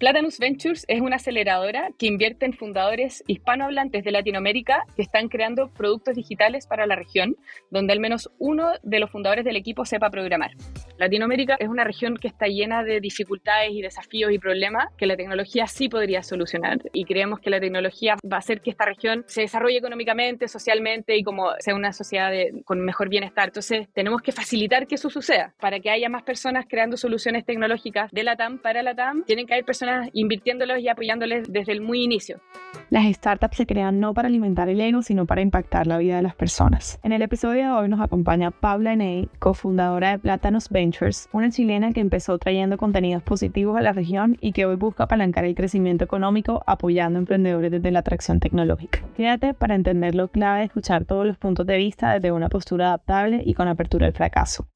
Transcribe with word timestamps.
Platanus 0.00 0.38
Ventures 0.38 0.86
es 0.88 1.02
una 1.02 1.16
aceleradora 1.16 1.90
que 1.98 2.06
invierte 2.06 2.46
en 2.46 2.54
fundadores 2.54 3.22
hispanohablantes 3.26 4.02
de 4.02 4.10
Latinoamérica 4.10 4.86
que 4.96 5.02
están 5.02 5.28
creando 5.28 5.68
productos 5.68 6.14
digitales 6.14 6.66
para 6.66 6.86
la 6.86 6.96
región, 6.96 7.36
donde 7.70 7.92
al 7.92 8.00
menos 8.00 8.30
uno 8.38 8.70
de 8.82 8.98
los 8.98 9.10
fundadores 9.10 9.44
del 9.44 9.56
equipo 9.56 9.84
sepa 9.84 10.08
programar. 10.08 10.52
Latinoamérica 11.00 11.56
es 11.58 11.68
una 11.70 11.82
región 11.82 12.14
que 12.18 12.28
está 12.28 12.46
llena 12.46 12.84
de 12.84 13.00
dificultades 13.00 13.70
y 13.72 13.80
desafíos 13.80 14.32
y 14.32 14.38
problemas 14.38 14.84
que 14.98 15.06
la 15.06 15.16
tecnología 15.16 15.66
sí 15.66 15.88
podría 15.88 16.22
solucionar 16.22 16.76
y 16.92 17.06
creemos 17.06 17.40
que 17.40 17.48
la 17.48 17.58
tecnología 17.58 18.16
va 18.30 18.36
a 18.36 18.40
hacer 18.40 18.60
que 18.60 18.68
esta 18.68 18.84
región 18.84 19.24
se 19.26 19.40
desarrolle 19.40 19.78
económicamente, 19.78 20.46
socialmente 20.46 21.16
y 21.16 21.22
como 21.22 21.52
sea 21.58 21.74
una 21.74 21.94
sociedad 21.94 22.30
con 22.66 22.80
mejor 22.80 23.08
bienestar. 23.08 23.48
Entonces 23.48 23.88
tenemos 23.94 24.20
que 24.20 24.30
facilitar 24.30 24.86
que 24.86 24.96
eso 24.96 25.08
suceda 25.08 25.54
para 25.58 25.80
que 25.80 25.88
haya 25.88 26.10
más 26.10 26.22
personas 26.22 26.66
creando 26.68 26.98
soluciones 26.98 27.46
tecnológicas 27.46 28.10
de 28.10 28.22
la 28.22 28.36
TAM 28.36 28.58
para 28.58 28.82
la 28.82 28.94
TAM. 28.94 29.24
Tienen 29.24 29.46
que 29.46 29.54
haber 29.54 29.64
personas 29.64 30.10
invirtiéndolos 30.12 30.80
y 30.80 30.88
apoyándoles 30.88 31.50
desde 31.50 31.72
el 31.72 31.80
muy 31.80 32.02
inicio. 32.02 32.42
Las 32.90 33.06
startups 33.14 33.56
se 33.56 33.66
crean 33.66 34.00
no 34.00 34.14
para 34.14 34.26
alimentar 34.26 34.68
el 34.68 34.80
ego, 34.80 35.02
sino 35.02 35.24
para 35.24 35.42
impactar 35.42 35.86
la 35.86 35.96
vida 35.98 36.16
de 36.16 36.22
las 36.22 36.34
personas. 36.34 36.98
En 37.04 37.12
el 37.12 37.22
episodio 37.22 37.62
de 37.62 37.70
hoy 37.70 37.88
nos 37.88 38.00
acompaña 38.00 38.50
Paula 38.50 38.96
Ney, 38.96 39.28
cofundadora 39.38 40.10
de 40.10 40.18
Plátanos 40.18 40.68
Ventures, 40.70 41.28
una 41.32 41.50
chilena 41.50 41.92
que 41.92 42.00
empezó 42.00 42.36
trayendo 42.38 42.78
contenidos 42.78 43.22
positivos 43.22 43.78
a 43.78 43.80
la 43.80 43.92
región 43.92 44.38
y 44.40 44.50
que 44.50 44.66
hoy 44.66 44.74
busca 44.74 45.04
apalancar 45.04 45.44
el 45.44 45.54
crecimiento 45.54 46.02
económico 46.02 46.64
apoyando 46.66 47.20
emprendedores 47.20 47.70
desde 47.70 47.92
la 47.92 48.00
atracción 48.00 48.40
tecnológica. 48.40 49.04
Quédate 49.16 49.54
para 49.54 49.76
entender 49.76 50.16
lo 50.16 50.26
clave 50.26 50.58
de 50.58 50.64
escuchar 50.64 51.04
todos 51.04 51.24
los 51.24 51.38
puntos 51.38 51.64
de 51.66 51.76
vista 51.76 52.14
desde 52.14 52.32
una 52.32 52.48
postura 52.48 52.88
adaptable 52.88 53.40
y 53.46 53.54
con 53.54 53.68
apertura 53.68 54.08
al 54.08 54.14
fracaso. 54.14 54.66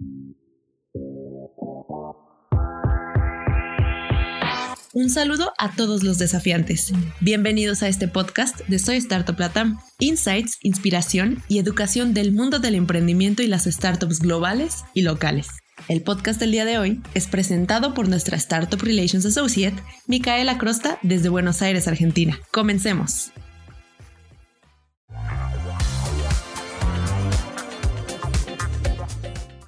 Un 4.97 5.11
saludo 5.11 5.53
a 5.59 5.75
todos 5.75 6.05
los 6.05 6.19
desafiantes. 6.19 6.93
Bienvenidos 7.21 7.83
a 7.83 7.89
este 7.89 8.07
podcast 8.07 8.61
de 8.69 8.79
Soy 8.79 8.99
Startup 8.99 9.37
Latam. 9.37 9.81
Insights, 9.99 10.57
inspiración 10.63 11.43
y 11.49 11.59
educación 11.59 12.15
del 12.15 12.31
mundo 12.31 12.61
del 12.61 12.77
emprendimiento 12.77 13.43
y 13.43 13.49
las 13.49 13.65
startups 13.65 14.21
globales 14.21 14.85
y 14.95 15.03
locales. 15.03 15.49
El 15.89 16.03
podcast 16.03 16.39
del 16.39 16.53
día 16.53 16.65
de 16.65 16.79
hoy 16.79 17.03
es 17.15 17.27
presentado 17.27 17.93
por 17.93 18.09
nuestra 18.09 18.37
Startup 18.37 18.81
Relations 18.81 19.27
Associate, 19.27 19.77
Micaela 20.07 20.59
Crosta, 20.59 21.01
desde 21.03 21.29
Buenos 21.29 21.61
Aires, 21.61 21.89
Argentina. 21.89 22.39
Comencemos. 22.53 23.33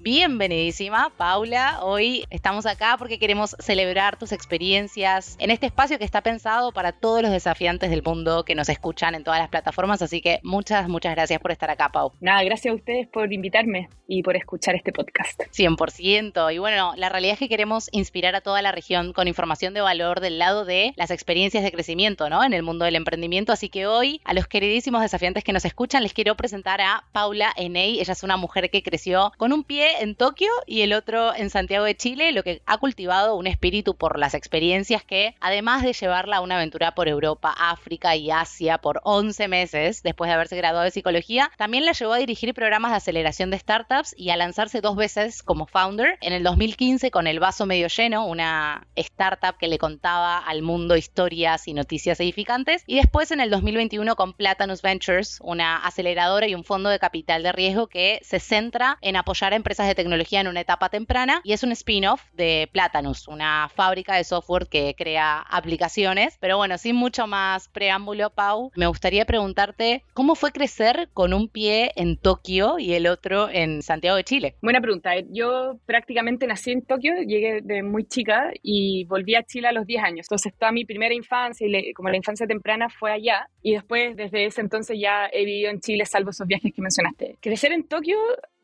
Bienvenidísima, 0.06 1.10
Paula. 1.16 1.80
Hoy 1.82 2.26
estamos 2.30 2.64
acá 2.64 2.94
porque 2.96 3.18
queremos 3.18 3.56
celebrar 3.58 4.16
tus 4.16 4.30
experiencias 4.30 5.34
en 5.40 5.50
este 5.50 5.66
espacio 5.66 5.98
que 5.98 6.04
está 6.04 6.20
pensado 6.20 6.70
para 6.70 6.92
todos 6.92 7.22
los 7.22 7.32
desafiantes 7.32 7.90
del 7.90 8.04
mundo 8.04 8.44
que 8.44 8.54
nos 8.54 8.68
escuchan 8.68 9.16
en 9.16 9.24
todas 9.24 9.40
las 9.40 9.48
plataformas. 9.48 10.02
Así 10.02 10.20
que 10.20 10.38
muchas, 10.44 10.88
muchas 10.88 11.16
gracias 11.16 11.40
por 11.40 11.50
estar 11.50 11.70
acá, 11.70 11.88
Pau. 11.88 12.12
Nada, 12.20 12.44
gracias 12.44 12.70
a 12.70 12.76
ustedes 12.76 13.08
por 13.08 13.32
invitarme 13.32 13.88
y 14.06 14.22
por 14.22 14.36
escuchar 14.36 14.76
este 14.76 14.92
podcast. 14.92 15.40
100%. 15.52 16.54
Y 16.54 16.58
bueno, 16.58 16.92
la 16.96 17.08
realidad 17.08 17.32
es 17.32 17.40
que 17.40 17.48
queremos 17.48 17.88
inspirar 17.90 18.36
a 18.36 18.42
toda 18.42 18.62
la 18.62 18.70
región 18.70 19.12
con 19.12 19.26
información 19.26 19.74
de 19.74 19.80
valor 19.80 20.20
del 20.20 20.38
lado 20.38 20.64
de 20.64 20.92
las 20.94 21.10
experiencias 21.10 21.64
de 21.64 21.72
crecimiento, 21.72 22.30
¿no? 22.30 22.44
En 22.44 22.52
el 22.52 22.62
mundo 22.62 22.84
del 22.84 22.94
emprendimiento. 22.94 23.50
Así 23.52 23.68
que 23.70 23.88
hoy, 23.88 24.20
a 24.24 24.34
los 24.34 24.46
queridísimos 24.46 25.02
desafiantes 25.02 25.42
que 25.42 25.52
nos 25.52 25.64
escuchan, 25.64 26.04
les 26.04 26.12
quiero 26.12 26.36
presentar 26.36 26.80
a 26.80 27.08
Paula 27.10 27.52
Eney. 27.56 27.98
Ella 27.98 28.12
es 28.12 28.22
una 28.22 28.36
mujer 28.36 28.70
que 28.70 28.84
creció 28.84 29.32
con 29.36 29.52
un 29.52 29.64
pie 29.64 29.95
en 30.00 30.14
Tokio 30.14 30.50
y 30.66 30.82
el 30.82 30.92
otro 30.92 31.34
en 31.34 31.50
Santiago 31.50 31.84
de 31.84 31.96
Chile, 31.96 32.32
lo 32.32 32.42
que 32.42 32.62
ha 32.66 32.78
cultivado 32.78 33.36
un 33.36 33.46
espíritu 33.46 33.96
por 33.96 34.18
las 34.18 34.34
experiencias 34.34 35.04
que, 35.04 35.34
además 35.40 35.82
de 35.82 35.92
llevarla 35.92 36.36
a 36.38 36.40
una 36.40 36.56
aventura 36.56 36.94
por 36.94 37.08
Europa, 37.08 37.54
África 37.56 38.16
y 38.16 38.30
Asia 38.30 38.78
por 38.78 39.00
11 39.04 39.48
meses, 39.48 40.02
después 40.02 40.28
de 40.28 40.34
haberse 40.34 40.56
graduado 40.56 40.84
de 40.84 40.90
psicología, 40.90 41.50
también 41.56 41.84
la 41.84 41.92
llevó 41.92 42.12
a 42.12 42.18
dirigir 42.18 42.54
programas 42.54 42.90
de 42.92 42.96
aceleración 42.96 43.50
de 43.50 43.58
startups 43.58 44.14
y 44.16 44.30
a 44.30 44.36
lanzarse 44.36 44.80
dos 44.80 44.96
veces 44.96 45.42
como 45.42 45.66
founder. 45.66 46.18
En 46.20 46.32
el 46.32 46.42
2015 46.42 47.10
con 47.10 47.26
El 47.26 47.40
Vaso 47.40 47.66
Medio 47.66 47.88
Lleno, 47.88 48.26
una 48.26 48.86
startup 48.96 49.56
que 49.58 49.68
le 49.68 49.78
contaba 49.78 50.38
al 50.38 50.62
mundo 50.62 50.96
historias 50.96 51.68
y 51.68 51.74
noticias 51.74 52.20
edificantes. 52.20 52.82
Y 52.86 52.96
después 52.96 53.30
en 53.30 53.40
el 53.40 53.50
2021 53.50 54.16
con 54.16 54.32
Platanus 54.32 54.82
Ventures, 54.82 55.38
una 55.42 55.78
aceleradora 55.78 56.46
y 56.46 56.54
un 56.54 56.64
fondo 56.64 56.90
de 56.90 56.98
capital 56.98 57.42
de 57.42 57.52
riesgo 57.52 57.86
que 57.86 58.20
se 58.22 58.40
centra 58.40 58.98
en 59.00 59.16
apoyar 59.16 59.52
a 59.52 59.56
empresas 59.56 59.85
de 59.88 59.94
tecnología 59.94 60.40
en 60.40 60.48
una 60.48 60.60
etapa 60.60 60.88
temprana 60.88 61.40
y 61.44 61.52
es 61.52 61.62
un 61.62 61.72
spin-off 61.72 62.22
de 62.34 62.68
Platanus, 62.72 63.28
una 63.28 63.68
fábrica 63.74 64.16
de 64.16 64.24
software 64.24 64.66
que 64.68 64.94
crea 64.96 65.40
aplicaciones. 65.40 66.36
Pero 66.40 66.56
bueno, 66.56 66.78
sin 66.78 66.96
mucho 66.96 67.26
más 67.26 67.68
preámbulo, 67.68 68.30
Pau, 68.30 68.70
me 68.76 68.86
gustaría 68.86 69.24
preguntarte 69.24 70.02
cómo 70.12 70.34
fue 70.34 70.52
crecer 70.52 71.08
con 71.12 71.32
un 71.32 71.48
pie 71.48 71.92
en 71.96 72.16
Tokio 72.16 72.78
y 72.78 72.94
el 72.94 73.06
otro 73.06 73.48
en 73.50 73.82
Santiago 73.82 74.16
de 74.16 74.24
Chile. 74.24 74.54
Buena 74.62 74.80
pregunta. 74.80 75.12
Yo 75.30 75.78
prácticamente 75.86 76.46
nací 76.46 76.72
en 76.72 76.82
Tokio, 76.82 77.14
llegué 77.22 77.60
de 77.62 77.82
muy 77.82 78.04
chica 78.04 78.50
y 78.62 79.04
volví 79.04 79.34
a 79.34 79.42
Chile 79.42 79.68
a 79.68 79.72
los 79.72 79.86
10 79.86 80.02
años. 80.02 80.26
Entonces 80.26 80.52
toda 80.58 80.72
mi 80.72 80.84
primera 80.84 81.14
infancia 81.14 81.66
y 81.66 81.92
como 81.92 82.08
la 82.08 82.16
infancia 82.16 82.46
temprana 82.46 82.88
fue 82.88 83.12
allá 83.12 83.48
y 83.62 83.74
después 83.74 84.16
desde 84.16 84.46
ese 84.46 84.60
entonces 84.60 84.98
ya 85.00 85.28
he 85.32 85.44
vivido 85.44 85.70
en 85.70 85.80
Chile 85.80 86.04
salvo 86.06 86.30
esos 86.30 86.46
viajes 86.46 86.72
que 86.74 86.82
mencionaste. 86.82 87.36
Crecer 87.40 87.72
en 87.72 87.86
Tokio 87.86 88.16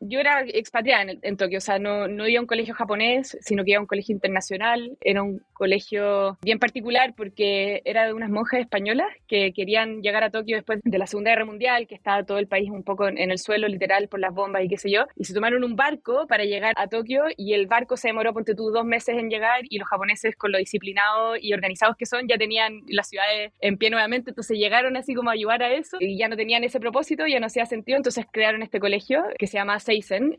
yo 0.07 0.19
era 0.19 0.41
expatriada 0.41 1.13
en, 1.21 1.37
Tokio, 1.37 1.57
o 1.57 1.61
sea, 1.61 1.79
no, 1.79 2.07
no 2.07 2.27
iba 2.27 2.39
a 2.39 2.41
un 2.41 2.47
colegio 2.47 2.73
japonés, 2.73 3.37
sino 3.41 3.63
que 3.63 3.71
iba 3.71 3.79
a 3.79 3.81
un 3.81 3.87
colegio 3.87 4.13
internacional. 4.13 4.97
Era 5.01 5.23
un 5.23 5.41
colegio 5.63 6.37
bien 6.41 6.59
particular 6.59 7.13
porque 7.15 7.81
era 7.85 8.05
de 8.05 8.13
unas 8.13 8.29
monjas 8.29 8.59
españolas 8.59 9.07
que 9.29 9.53
querían 9.53 10.01
llegar 10.01 10.21
a 10.23 10.29
Tokio 10.29 10.57
después 10.57 10.81
de 10.83 10.97
la 10.97 11.07
Segunda 11.07 11.31
Guerra 11.31 11.45
Mundial, 11.45 11.87
que 11.87 11.95
estaba 11.95 12.25
todo 12.25 12.37
el 12.37 12.47
país 12.47 12.69
un 12.69 12.83
poco 12.83 13.07
en, 13.07 13.31
el 13.31 13.39
suelo, 13.39 13.69
literal, 13.69 14.09
por 14.09 14.19
las 14.19 14.33
bombas 14.33 14.63
y 14.63 14.67
qué 14.67 14.77
sé 14.77 14.91
yo. 14.91 15.05
Y 15.15 15.23
se 15.23 15.33
tomaron 15.33 15.63
un 15.63 15.77
barco 15.77 16.27
para 16.27 16.43
llegar 16.43 16.73
a 16.75 16.87
Tokio 16.87 17.23
y 17.37 17.53
el 17.53 17.67
barco 17.67 17.95
se 17.95 18.09
demoró, 18.09 18.33
ponte 18.33 18.55
tú, 18.55 18.71
dos 18.71 18.83
meses 18.83 19.15
en 19.17 19.29
llegar 19.29 19.61
y 19.69 19.77
los 19.77 19.87
japoneses, 19.87 20.35
con 20.35 20.51
lo 20.51 20.57
disciplinados 20.57 21.37
y 21.41 21.53
organizados 21.53 21.95
que 21.95 22.05
son, 22.05 22.27
ya 22.27 22.37
tenían 22.37 22.81
las 22.87 23.07
ciudades 23.07 23.53
en 23.61 23.77
pie 23.77 23.89
nuevamente. 23.89 24.31
Entonces 24.31 24.57
llegaron 24.57 24.97
así 24.97 25.13
como 25.15 25.29
a 25.29 25.33
ayudar 25.33 25.63
a 25.63 25.73
eso 25.73 25.95
y 26.01 26.17
ya 26.17 26.27
no 26.27 26.35
tenían 26.35 26.65
ese 26.65 26.81
propósito, 26.81 27.25
ya 27.25 27.39
no 27.39 27.45
hacía 27.45 27.65
sentido. 27.65 27.95
Entonces 27.95 28.25
crearon 28.29 28.63
este 28.63 28.81
colegio 28.81 29.23
que 29.39 29.47
se 29.47 29.57
llama 29.57 29.77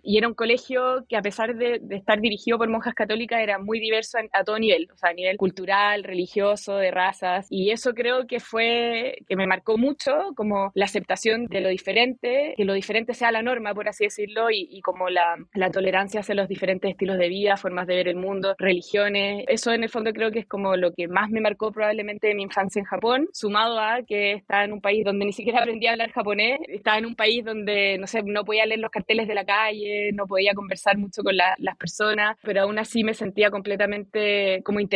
y 0.02 0.18
era 0.18 0.28
un 0.28 0.34
colegio 0.34 1.06
que 1.08 1.16
a 1.16 1.22
pesar 1.22 1.56
de, 1.56 1.80
estar 1.90 2.20
dirigido 2.20 2.58
por 2.58 2.68
monjas 2.68 2.94
católicas 2.94 3.40
era 3.40 3.58
muy 3.58 3.80
diverso 3.80 4.18
a 4.32 4.44
todo 4.44 4.58
nivel, 4.58 4.88
o 4.92 4.96
sea, 4.96 5.13
nivel 5.14 5.36
cultural, 5.36 6.04
religioso, 6.04 6.76
de 6.76 6.90
razas 6.90 7.46
y 7.50 7.70
eso 7.70 7.94
creo 7.94 8.26
que 8.26 8.40
fue, 8.40 9.18
que 9.28 9.36
me 9.36 9.46
marcó 9.46 9.76
mucho 9.78 10.12
como 10.36 10.72
la 10.74 10.84
aceptación 10.84 11.46
de 11.46 11.60
lo 11.60 11.68
diferente, 11.68 12.54
que 12.56 12.64
lo 12.64 12.74
diferente 12.74 13.14
sea 13.14 13.32
la 13.32 13.42
norma, 13.42 13.74
por 13.74 13.88
así 13.88 14.04
decirlo, 14.04 14.50
y, 14.50 14.80
como 14.82 15.08
la, 15.08 15.36
la, 15.54 15.70
tolerancia 15.70 16.20
hacia 16.20 16.34
los 16.34 16.48
diferentes 16.48 16.90
estilos 16.90 17.18
de 17.18 17.28
vida, 17.28 17.56
formas 17.56 17.86
de 17.86 17.96
ver 17.96 18.08
el 18.08 18.16
mundo, 18.16 18.54
religiones, 18.58 19.44
eso 19.48 19.72
en 19.72 19.82
el 19.82 19.88
fondo 19.88 20.12
creo 20.12 20.30
que 20.30 20.40
es 20.40 20.46
como 20.46 20.76
lo 20.76 20.92
que 20.92 21.08
más 21.08 21.30
me 21.30 21.40
marcó 21.40 21.72
probablemente 21.72 22.28
de 22.28 22.34
mi 22.34 22.42
infancia 22.42 22.80
en 22.80 22.86
Japón, 22.86 23.28
sumado 23.32 23.78
a 23.80 24.02
que 24.02 24.32
estaba 24.32 24.64
en 24.64 24.72
un 24.72 24.80
país 24.80 25.04
donde 25.04 25.24
ni 25.24 25.32
siquiera 25.32 25.60
aprendí 25.62 25.86
a 25.86 25.92
hablar 25.92 26.10
japonés, 26.10 26.60
estaba 26.68 26.98
en 26.98 27.06
un 27.06 27.14
país 27.14 27.44
donde, 27.44 27.98
no 27.98 28.06
sé, 28.06 28.22
no 28.24 28.44
podía 28.44 28.66
leer 28.66 28.80
los 28.80 28.90
carteles 28.90 29.26
de 29.26 29.34
la 29.34 29.44
calle, 29.44 30.12
no 30.12 30.26
podía 30.26 30.54
conversar 30.54 30.98
mucho 30.98 31.22
con 31.22 31.36
las 31.36 31.76
personas, 31.78 32.36
pero 32.42 32.62
aún 32.62 32.78
así 32.78 33.04
me 33.04 33.14
sentía 33.14 33.50
completamente 33.50 34.62
como 34.64 34.80
interesada 34.80 34.93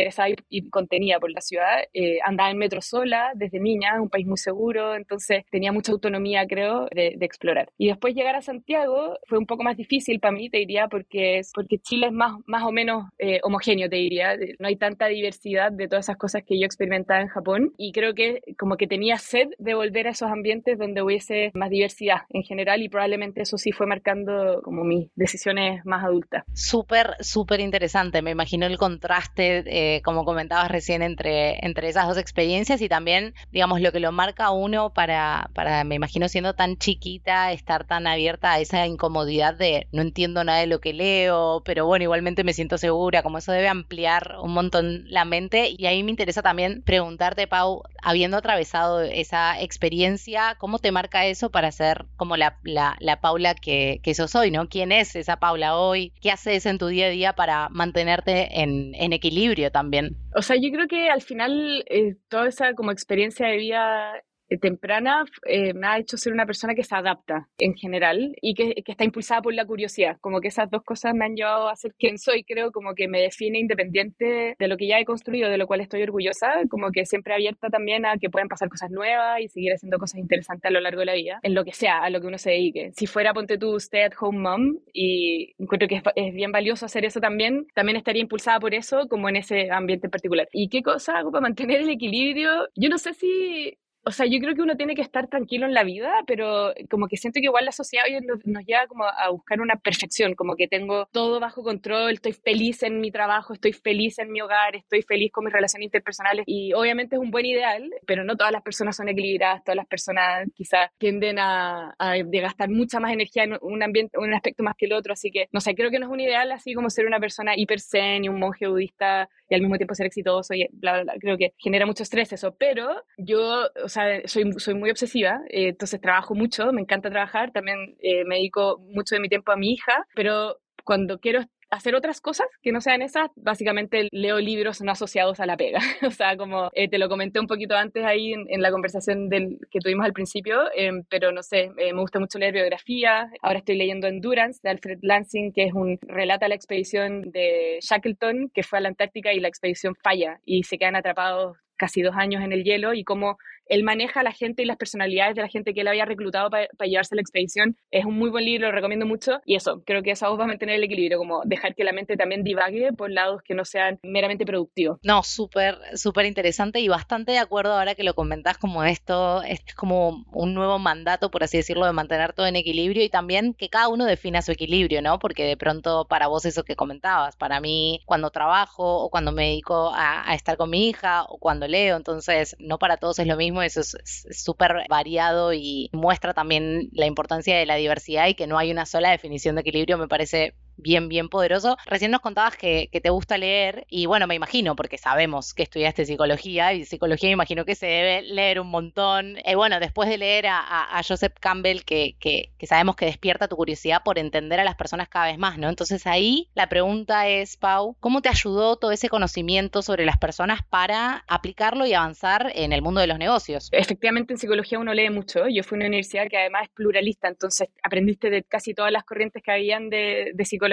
y, 0.49 0.69
contenida 0.69 1.19
por 1.19 1.31
la 1.31 1.41
ciudad. 1.41 1.83
Eh, 1.93 2.19
andaba 2.25 2.51
en 2.51 2.57
metro 2.57 2.81
sola 2.81 3.31
desde 3.35 3.59
niña, 3.59 4.01
un 4.01 4.09
país 4.09 4.27
muy 4.27 4.37
seguro, 4.37 4.95
entonces 4.95 5.43
tenía 5.51 5.71
mucha 5.71 5.91
autonomía, 5.91 6.45
creo, 6.47 6.87
de, 6.93 7.17
explorar. 7.21 7.69
Y 7.77 7.87
después 7.87 8.15
llegar 8.15 8.35
a 8.35 8.41
Santiago 8.41 9.17
fue 9.27 9.37
un 9.37 9.45
poco 9.45 9.63
más 9.63 9.77
difícil 9.77 10.19
para 10.19 10.31
mí, 10.31 10.49
te 10.49 10.57
diría, 10.57 10.87
porque, 10.87 11.41
porque 11.53 11.77
Chile 11.77 12.07
es 12.07 12.13
más, 12.13 12.33
más 12.45 12.63
o 12.63 12.71
menos 12.71 13.05
eh, 13.19 13.39
homogéneo, 13.43 13.89
te 13.89 13.97
diría. 13.97 14.35
No 14.57 14.67
hay 14.67 14.77
tanta 14.77 15.07
diversidad 15.07 15.71
de 15.71 15.87
todas 15.87 16.05
esas 16.05 16.17
cosas 16.17 16.43
que 16.45 16.59
yo 16.59 16.65
experimentaba 16.65 17.21
en 17.21 17.27
Japón 17.27 17.73
y 17.77 17.91
creo 17.91 18.13
que 18.13 18.41
como 18.57 18.77
que 18.77 18.87
tenía 18.87 19.17
sed 19.17 19.49
de 19.57 19.73
volver 19.73 20.07
a 20.07 20.11
esos 20.11 20.31
ambientes 20.31 20.77
donde 20.77 21.01
hubiese 21.01 21.51
más 21.53 21.69
diversidad 21.69 22.21
en 22.29 22.43
general 22.43 22.81
y 22.81 22.89
probablemente 22.89 23.41
eso 23.41 23.57
sí 23.57 23.71
fue 23.71 23.85
marcando 23.85 24.61
como 24.63 24.83
mis 24.83 25.09
decisiones 25.15 25.85
más 25.85 26.03
adultas. 26.03 26.43
Súper, 26.53 27.15
súper 27.19 27.59
interesante. 27.59 28.21
Me 28.21 28.31
imagino 28.31 28.65
el 28.65 28.77
contraste, 28.77 29.63
eh, 29.65 29.88
como 30.03 30.25
comentabas 30.25 30.69
recién, 30.69 31.01
entre, 31.01 31.65
entre 31.65 31.89
esas 31.89 32.07
dos 32.07 32.17
experiencias 32.17 32.81
y 32.81 32.89
también, 32.89 33.33
digamos, 33.51 33.81
lo 33.81 33.91
que 33.91 33.99
lo 33.99 34.11
marca 34.11 34.51
uno 34.51 34.91
para, 34.91 35.49
para, 35.53 35.83
me 35.83 35.95
imagino 35.95 36.29
siendo 36.29 36.53
tan 36.53 36.77
chiquita, 36.77 37.51
estar 37.51 37.85
tan 37.85 38.07
abierta 38.07 38.53
a 38.53 38.59
esa 38.59 38.85
incomodidad 38.85 39.53
de 39.55 39.87
no 39.91 40.01
entiendo 40.01 40.43
nada 40.43 40.59
de 40.59 40.67
lo 40.67 40.79
que 40.79 40.93
leo, 40.93 41.61
pero 41.65 41.85
bueno, 41.85 42.03
igualmente 42.03 42.43
me 42.43 42.53
siento 42.53 42.77
segura, 42.77 43.23
como 43.23 43.37
eso 43.37 43.51
debe 43.51 43.67
ampliar 43.67 44.37
un 44.41 44.53
montón 44.53 45.05
la 45.09 45.25
mente. 45.25 45.73
Y 45.77 45.85
ahí 45.85 46.03
me 46.03 46.11
interesa 46.11 46.41
también 46.41 46.81
preguntarte, 46.83 47.47
Pau, 47.47 47.83
habiendo 48.01 48.37
atravesado 48.37 49.01
esa 49.01 49.59
experiencia, 49.61 50.55
¿cómo 50.59 50.79
te 50.79 50.91
marca 50.91 51.25
eso 51.25 51.49
para 51.49 51.71
ser 51.71 52.05
como 52.17 52.37
la, 52.37 52.57
la, 52.63 52.95
la 52.99 53.21
Paula 53.21 53.55
que, 53.55 53.99
que 54.03 54.13
sos 54.13 54.35
hoy? 54.35 54.51
¿no? 54.51 54.69
¿Quién 54.69 54.91
es 54.91 55.15
esa 55.15 55.37
Paula 55.37 55.77
hoy? 55.77 56.13
¿Qué 56.21 56.31
haces 56.31 56.65
en 56.65 56.77
tu 56.77 56.87
día 56.87 57.07
a 57.07 57.09
día 57.09 57.33
para 57.33 57.69
mantenerte 57.69 58.61
en, 58.61 59.13
equilibrio 59.13 59.71
también. 59.79 60.17
O 60.35 60.41
sea, 60.41 60.57
yo 60.57 60.69
creo 60.71 60.87
que 60.87 61.09
al 61.09 61.21
final 61.21 61.85
eh, 61.87 62.17
toda 62.27 62.49
esa 62.49 62.73
como 62.73 62.91
experiencia 62.91 63.47
de 63.47 63.57
vida 63.57 64.13
temprana 64.57 65.25
eh, 65.45 65.73
me 65.73 65.87
ha 65.87 65.99
hecho 65.99 66.17
ser 66.17 66.33
una 66.33 66.45
persona 66.45 66.75
que 66.75 66.83
se 66.83 66.95
adapta 66.95 67.47
en 67.57 67.75
general 67.75 68.35
y 68.41 68.53
que, 68.53 68.73
está 68.85 69.03
impulsada 69.03 69.41
por 69.41 69.53
la 69.53 69.65
curiosidad. 69.65 70.17
Como 70.19 70.41
que 70.41 70.47
esas 70.47 70.69
dos 70.69 70.83
cosas 70.83 71.13
me 71.13 71.25
han 71.25 71.35
llevado 71.35 71.69
a 71.69 71.75
ser 71.75 71.93
quien 71.93 72.17
soy, 72.17 72.43
creo, 72.43 72.71
como 72.71 72.95
que 72.95 73.07
me 73.07 73.21
define 73.21 73.59
independiente 73.59 74.55
de 74.57 74.67
lo 74.67 74.77
que 74.77 74.87
ya 74.87 74.99
he 74.99 75.05
construido, 75.05 75.49
de 75.49 75.57
lo 75.57 75.67
cual 75.67 75.81
estoy 75.81 76.01
orgullosa, 76.01 76.47
como 76.69 76.91
que 76.91 77.05
siempre 77.05 77.33
abierta 77.33 77.69
también 77.69 78.05
a 78.05 78.17
que 78.17 78.29
puedan 78.29 78.47
pasar 78.47 78.69
cosas 78.69 78.89
nuevas 78.89 79.41
y 79.41 79.47
seguir 79.47 79.73
haciendo 79.73 79.99
cosas 79.99 80.19
interesantes 80.19 80.67
a 80.67 80.71
lo 80.71 80.81
largo 80.81 81.01
de 81.01 81.05
la 81.05 81.13
vida, 81.13 81.39
en 81.43 81.53
lo 81.53 81.63
que 81.63 81.73
sea, 81.73 81.99
a 81.99 82.09
lo 82.09 82.19
que 82.19 82.27
uno 82.27 82.37
se 82.37 82.51
dedique. 82.51 82.91
Si 82.95 83.05
fuera, 83.05 83.33
ponte 83.33 83.57
tú, 83.57 83.77
stay 83.77 84.01
at 84.01 84.13
home 84.19 84.39
mom, 84.39 84.79
y 84.91 85.53
encuentro 85.59 85.87
que 85.87 85.95
es, 85.97 86.03
es 86.15 86.33
bien 86.33 86.51
valioso 86.51 86.85
hacer 86.85 87.05
eso 87.05 87.19
también, 87.19 87.67
también 87.75 87.97
estaría 87.97 88.21
impulsada 88.21 88.59
por 88.59 88.73
eso, 88.73 89.07
como 89.07 89.29
en 89.29 89.35
ese 89.35 89.69
ambiente 89.71 90.07
en 90.07 90.11
particular. 90.11 90.47
¿Y 90.51 90.69
qué 90.69 90.81
cosa 90.81 91.17
hago 91.17 91.31
para 91.31 91.41
mantener 91.41 91.81
el 91.81 91.89
equilibrio? 91.89 92.67
Yo 92.75 92.89
no 92.89 92.97
sé 92.97 93.13
si 93.13 93.77
o 94.03 94.11
sea, 94.11 94.25
yo 94.25 94.39
creo 94.39 94.55
que 94.55 94.61
uno 94.61 94.77
tiene 94.77 94.95
que 94.95 95.01
estar 95.01 95.27
tranquilo 95.27 95.65
en 95.65 95.73
la 95.73 95.83
vida, 95.83 96.11
pero 96.25 96.73
como 96.89 97.07
que 97.07 97.17
siento 97.17 97.39
que 97.39 97.45
igual 97.45 97.65
la 97.65 97.71
sociedad 97.71 98.05
hoy 98.07 98.25
nos, 98.25 98.45
nos, 98.45 98.65
lleva 98.65 98.87
como 98.87 99.03
a 99.05 99.29
buscar 99.29 99.61
una 99.61 99.75
perfección, 99.75 100.35
como 100.35 100.55
que 100.55 100.67
tengo 100.67 101.07
todo 101.11 101.39
bajo 101.39 101.63
control, 101.63 102.13
estoy 102.13 102.33
feliz 102.33 102.83
en 102.83 103.01
mi 103.01 103.11
trabajo, 103.11 103.53
estoy 103.53 103.73
feliz 103.73 104.19
en 104.19 104.31
mi 104.31 104.41
hogar, 104.41 104.75
estoy 104.75 105.01
feliz 105.01 105.31
con 105.31 105.45
mis 105.45 105.53
relaciones 105.53 105.85
interpersonales 105.85 106.43
y 106.47 106.73
obviamente 106.73 107.15
es 107.15 107.21
un 107.21 107.31
buen 107.31 107.45
ideal, 107.45 107.89
pero 108.05 108.23
no 108.23 108.35
todas 108.35 108.51
las 108.51 108.61
personas 108.61 108.95
son 108.95 109.09
equilibradas, 109.09 109.63
todas 109.63 109.75
las 109.77 109.87
personas 109.87 110.47
quizás 110.55 110.89
tienden 110.97 111.37
a, 111.39 111.95
gastar 112.39 112.69
mucha 112.69 112.99
más 112.99 113.11
energía 113.11 113.43
en 113.43 113.57
un 113.61 113.83
ambiente, 113.83 114.17
un 114.17 114.33
aspecto 114.33 114.63
más 114.63 114.75
que 114.77 114.85
el 114.85 114.93
otro, 114.93 115.13
así 115.13 115.29
que 115.31 115.49
no 115.51 115.59
sé, 115.59 115.75
creo 115.75 115.91
que 115.91 115.99
no 115.99 116.05
es 116.05 116.11
un 116.11 116.19
ideal 116.19 116.51
así 116.51 116.73
como 116.73 116.89
ser 116.89 117.05
una 117.05 117.19
persona 117.19 117.53
hiper 117.55 117.81
zen 117.81 118.23
y 118.23 118.29
un 118.29 118.39
monje 118.39 118.67
budista 118.67 119.29
y 119.49 119.55
al 119.55 119.61
mismo 119.61 119.77
tiempo 119.77 119.95
ser 119.95 120.05
exitoso 120.05 120.53
y 120.53 120.67
bla, 120.71 120.93
bla, 120.93 121.03
bla. 121.03 121.13
Creo 121.19 121.37
que 121.37 121.53
genera 121.57 121.85
mucho 121.85 122.03
estrés 122.03 122.31
eso, 122.31 122.55
pero 122.57 123.03
yo, 123.17 123.69
sea, 123.89 124.21
soy, 124.25 124.51
soy 124.57 124.73
muy 124.75 124.89
obsesiva, 124.89 125.41
eh, 125.49 125.69
entonces 125.69 126.01
trabajo 126.01 126.35
mucho, 126.35 126.71
me 126.71 126.81
encanta 126.81 127.09
trabajar, 127.09 127.51
también 127.51 127.95
eh, 128.01 128.23
me 128.25 128.35
dedico 128.35 128.79
mucho 128.79 129.15
de 129.15 129.21
mi 129.21 129.29
tiempo 129.29 129.51
a 129.51 129.57
mi 129.57 129.71
hija, 129.73 130.05
pero 130.15 130.57
cuando 130.83 131.19
quiero 131.19 131.41
hacer 131.69 131.95
otras 131.95 132.19
cosas 132.21 132.47
que 132.61 132.71
no 132.71 132.81
sean 132.81 133.01
esas, 133.01 133.29
básicamente 133.35 134.07
leo 134.11 134.39
libros 134.39 134.81
no 134.81 134.91
asociados 134.91 135.39
a 135.39 135.45
la 135.45 135.57
pega. 135.57 135.79
o 136.07 136.11
sea, 136.11 136.35
como 136.37 136.69
eh, 136.73 136.89
te 136.89 136.97
lo 136.97 137.09
comenté 137.09 137.39
un 137.39 137.47
poquito 137.47 137.75
antes 137.75 138.03
ahí 138.03 138.33
en, 138.33 138.45
en 138.49 138.61
la 138.61 138.71
conversación 138.71 139.29
del, 139.29 139.59
que 139.69 139.79
tuvimos 139.79 140.05
al 140.05 140.13
principio, 140.13 140.63
eh, 140.75 140.91
pero 141.09 141.31
no 141.31 141.43
sé, 141.43 141.71
eh, 141.77 141.93
me 141.93 142.01
gusta 142.01 142.19
mucho 142.19 142.39
leer 142.39 142.53
biografía. 142.53 143.29
Ahora 143.41 143.59
estoy 143.59 143.77
leyendo 143.77 144.07
Endurance 144.07 144.59
de 144.63 144.69
Alfred 144.69 144.99
Lansing, 145.01 145.53
que 145.53 145.65
es 145.65 145.73
un 145.73 145.99
relata 146.01 146.47
la 146.47 146.55
expedición 146.55 147.31
de 147.31 147.79
Shackleton, 147.81 148.49
que 148.53 148.63
fue 148.63 148.79
a 148.79 148.81
la 148.81 148.89
Antártica 148.89 149.33
y 149.33 149.39
la 149.39 149.47
expedición 149.47 149.95
falla 149.95 150.39
y 150.45 150.63
se 150.63 150.77
quedan 150.77 150.95
atrapados 150.95 151.57
casi 151.77 152.01
dos 152.01 152.15
años 152.17 152.43
en 152.43 152.51
el 152.51 152.63
hielo 152.63 152.93
y 152.93 153.03
cómo 153.03 153.37
él 153.69 153.83
maneja 153.83 154.19
a 154.19 154.23
la 154.23 154.31
gente 154.31 154.63
y 154.63 154.65
las 154.65 154.77
personalidades 154.77 155.35
de 155.35 155.43
la 155.43 155.47
gente 155.47 155.73
que 155.73 155.81
él 155.81 155.87
había 155.87 156.05
reclutado 156.05 156.49
para 156.49 156.67
llevarse 156.85 157.13
a 157.13 157.17
la 157.17 157.21
expedición. 157.21 157.77
Es 157.91 158.03
un 158.03 158.15
muy 158.15 158.29
buen 158.29 158.43
libro, 158.43 158.67
lo 158.67 158.73
recomiendo 158.73 159.05
mucho. 159.05 159.39
Y 159.45 159.55
eso, 159.55 159.83
creo 159.85 160.03
que 160.03 160.11
eso 160.11 160.35
va 160.35 160.43
a 160.43 160.47
mantener 160.47 160.75
el 160.75 160.83
equilibrio, 160.83 161.19
como 161.19 161.41
dejar 161.45 161.75
que 161.75 161.83
la 161.83 161.93
mente 161.93 162.17
también 162.17 162.43
divague 162.43 162.91
por 162.93 163.11
lados 163.11 163.41
que 163.43 163.53
no 163.53 163.63
sean 163.63 163.99
meramente 164.03 164.45
productivos. 164.45 164.99
No, 165.03 165.23
súper, 165.23 165.77
súper 165.95 166.25
interesante 166.25 166.79
y 166.79 166.87
bastante 166.87 167.31
de 167.31 167.37
acuerdo 167.37 167.73
ahora 167.73 167.95
que 167.95 168.03
lo 168.03 168.15
comentás 168.15 168.57
como 168.57 168.83
esto, 168.83 169.43
es 169.43 169.59
como 169.75 170.25
un 170.33 170.53
nuevo 170.55 170.79
mandato, 170.79 171.29
por 171.29 171.43
así 171.43 171.57
decirlo, 171.57 171.85
de 171.85 171.93
mantener 171.93 172.33
todo 172.33 172.47
en 172.47 172.55
equilibrio 172.55 173.03
y 173.03 173.09
también 173.09 173.53
que 173.53 173.69
cada 173.69 173.87
uno 173.87 174.05
defina 174.05 174.41
su 174.41 174.51
equilibrio, 174.51 175.01
¿no? 175.03 175.19
Porque 175.19 175.43
de 175.43 175.57
pronto 175.57 176.07
para 176.09 176.27
vos 176.27 176.45
eso 176.45 176.63
que 176.63 176.75
comentabas, 176.75 177.35
para 177.35 177.61
mí 177.61 178.01
cuando 178.05 178.31
trabajo 178.31 179.03
o 179.03 179.09
cuando 179.09 179.31
me 179.31 179.49
dedico 179.49 179.91
a 179.93 180.33
estar 180.33 180.57
con 180.57 180.71
mi 180.71 180.89
hija 180.89 181.23
o 181.23 181.37
cuando 181.37 181.67
leo, 181.67 181.97
entonces 181.97 182.55
no 182.59 182.79
para 182.79 182.97
todos 182.97 183.19
es 183.19 183.27
lo 183.27 183.37
mismo 183.37 183.58
eso 183.61 183.81
es 183.81 184.25
súper 184.31 184.85
variado 184.89 185.53
y 185.53 185.89
muestra 185.93 186.33
también 186.33 186.89
la 186.91 187.05
importancia 187.05 187.57
de 187.57 187.65
la 187.65 187.75
diversidad 187.75 188.27
y 188.27 188.35
que 188.35 188.47
no 188.47 188.57
hay 188.57 188.71
una 188.71 188.85
sola 188.85 189.11
definición 189.11 189.55
de 189.55 189.61
equilibrio, 189.61 189.97
me 189.97 190.07
parece 190.07 190.55
bien, 190.81 191.09
bien 191.09 191.29
poderoso. 191.29 191.77
Recién 191.85 192.11
nos 192.11 192.21
contabas 192.21 192.55
que, 192.55 192.89
que, 192.91 193.01
te 193.01 193.09
gusta 193.09 193.37
leer 193.37 193.85
y 193.89 194.05
bueno, 194.05 194.27
me 194.27 194.35
imagino, 194.35 194.75
porque 194.75 194.97
sabemos 194.97 195.53
que 195.53 195.63
estudiaste 195.63 196.05
psicología 196.05 196.73
y 196.73 196.85
psicología 196.85 197.29
me 197.29 197.33
imagino 197.33 197.65
que 197.65 197.75
se 197.75 197.85
debe 197.85 198.21
leer 198.23 198.59
un 198.59 198.69
montón. 198.69 199.37
Y 199.45 199.55
bueno, 199.55 199.79
después 199.79 200.09
de 200.09 200.17
leer 200.17 200.47
a, 200.47 200.59
a, 200.59 200.97
a 200.97 201.03
Joseph 201.03 201.33
Campbell, 201.39 201.81
que, 201.81 202.15
que, 202.19 202.51
que, 202.57 202.67
sabemos 202.67 202.95
que 202.95 203.05
despierta 203.05 203.47
tu 203.47 203.55
curiosidad 203.55 204.01
por 204.03 204.19
entender 204.19 204.59
a 204.59 204.63
las 204.63 204.75
personas 204.75 205.09
cada 205.09 205.27
vez 205.27 205.37
más, 205.37 205.57
¿no? 205.57 205.69
Entonces 205.69 206.07
ahí 206.07 206.49
la 206.55 206.69
pregunta 206.69 207.27
es, 207.27 207.57
Pau, 207.57 207.95
¿cómo 207.99 208.21
te 208.21 208.29
ayudó 208.29 208.77
todo 208.77 208.91
ese 208.91 209.09
conocimiento 209.09 209.81
sobre 209.81 210.05
las 210.05 210.17
personas 210.17 210.61
para 210.69 211.23
aplicarlo 211.27 211.85
y 211.85 211.93
avanzar 211.93 212.51
en 212.55 212.73
el 212.73 212.81
mundo 212.81 213.01
de 213.01 213.07
los 213.07 213.19
negocios? 213.19 213.69
Efectivamente, 213.71 214.33
en 214.33 214.39
psicología 214.39 214.79
uno 214.79 214.93
lee 214.93 215.09
mucho. 215.09 215.47
Yo 215.49 215.63
fui 215.63 215.75
a 215.75 215.79
una 215.79 215.87
universidad 215.87 216.27
que 216.29 216.37
además 216.37 216.63
es 216.63 216.69
pluralista, 216.69 217.27
entonces 217.27 217.69
aprendiste 217.83 218.29
de 218.29 218.43
casi 218.43 218.73
todas 218.73 218.91
las 218.91 219.03
corrientes 219.03 219.43
que 219.43 219.51
habían 219.51 219.89
de, 219.89 220.31
de 220.33 220.45
psicología 220.45 220.68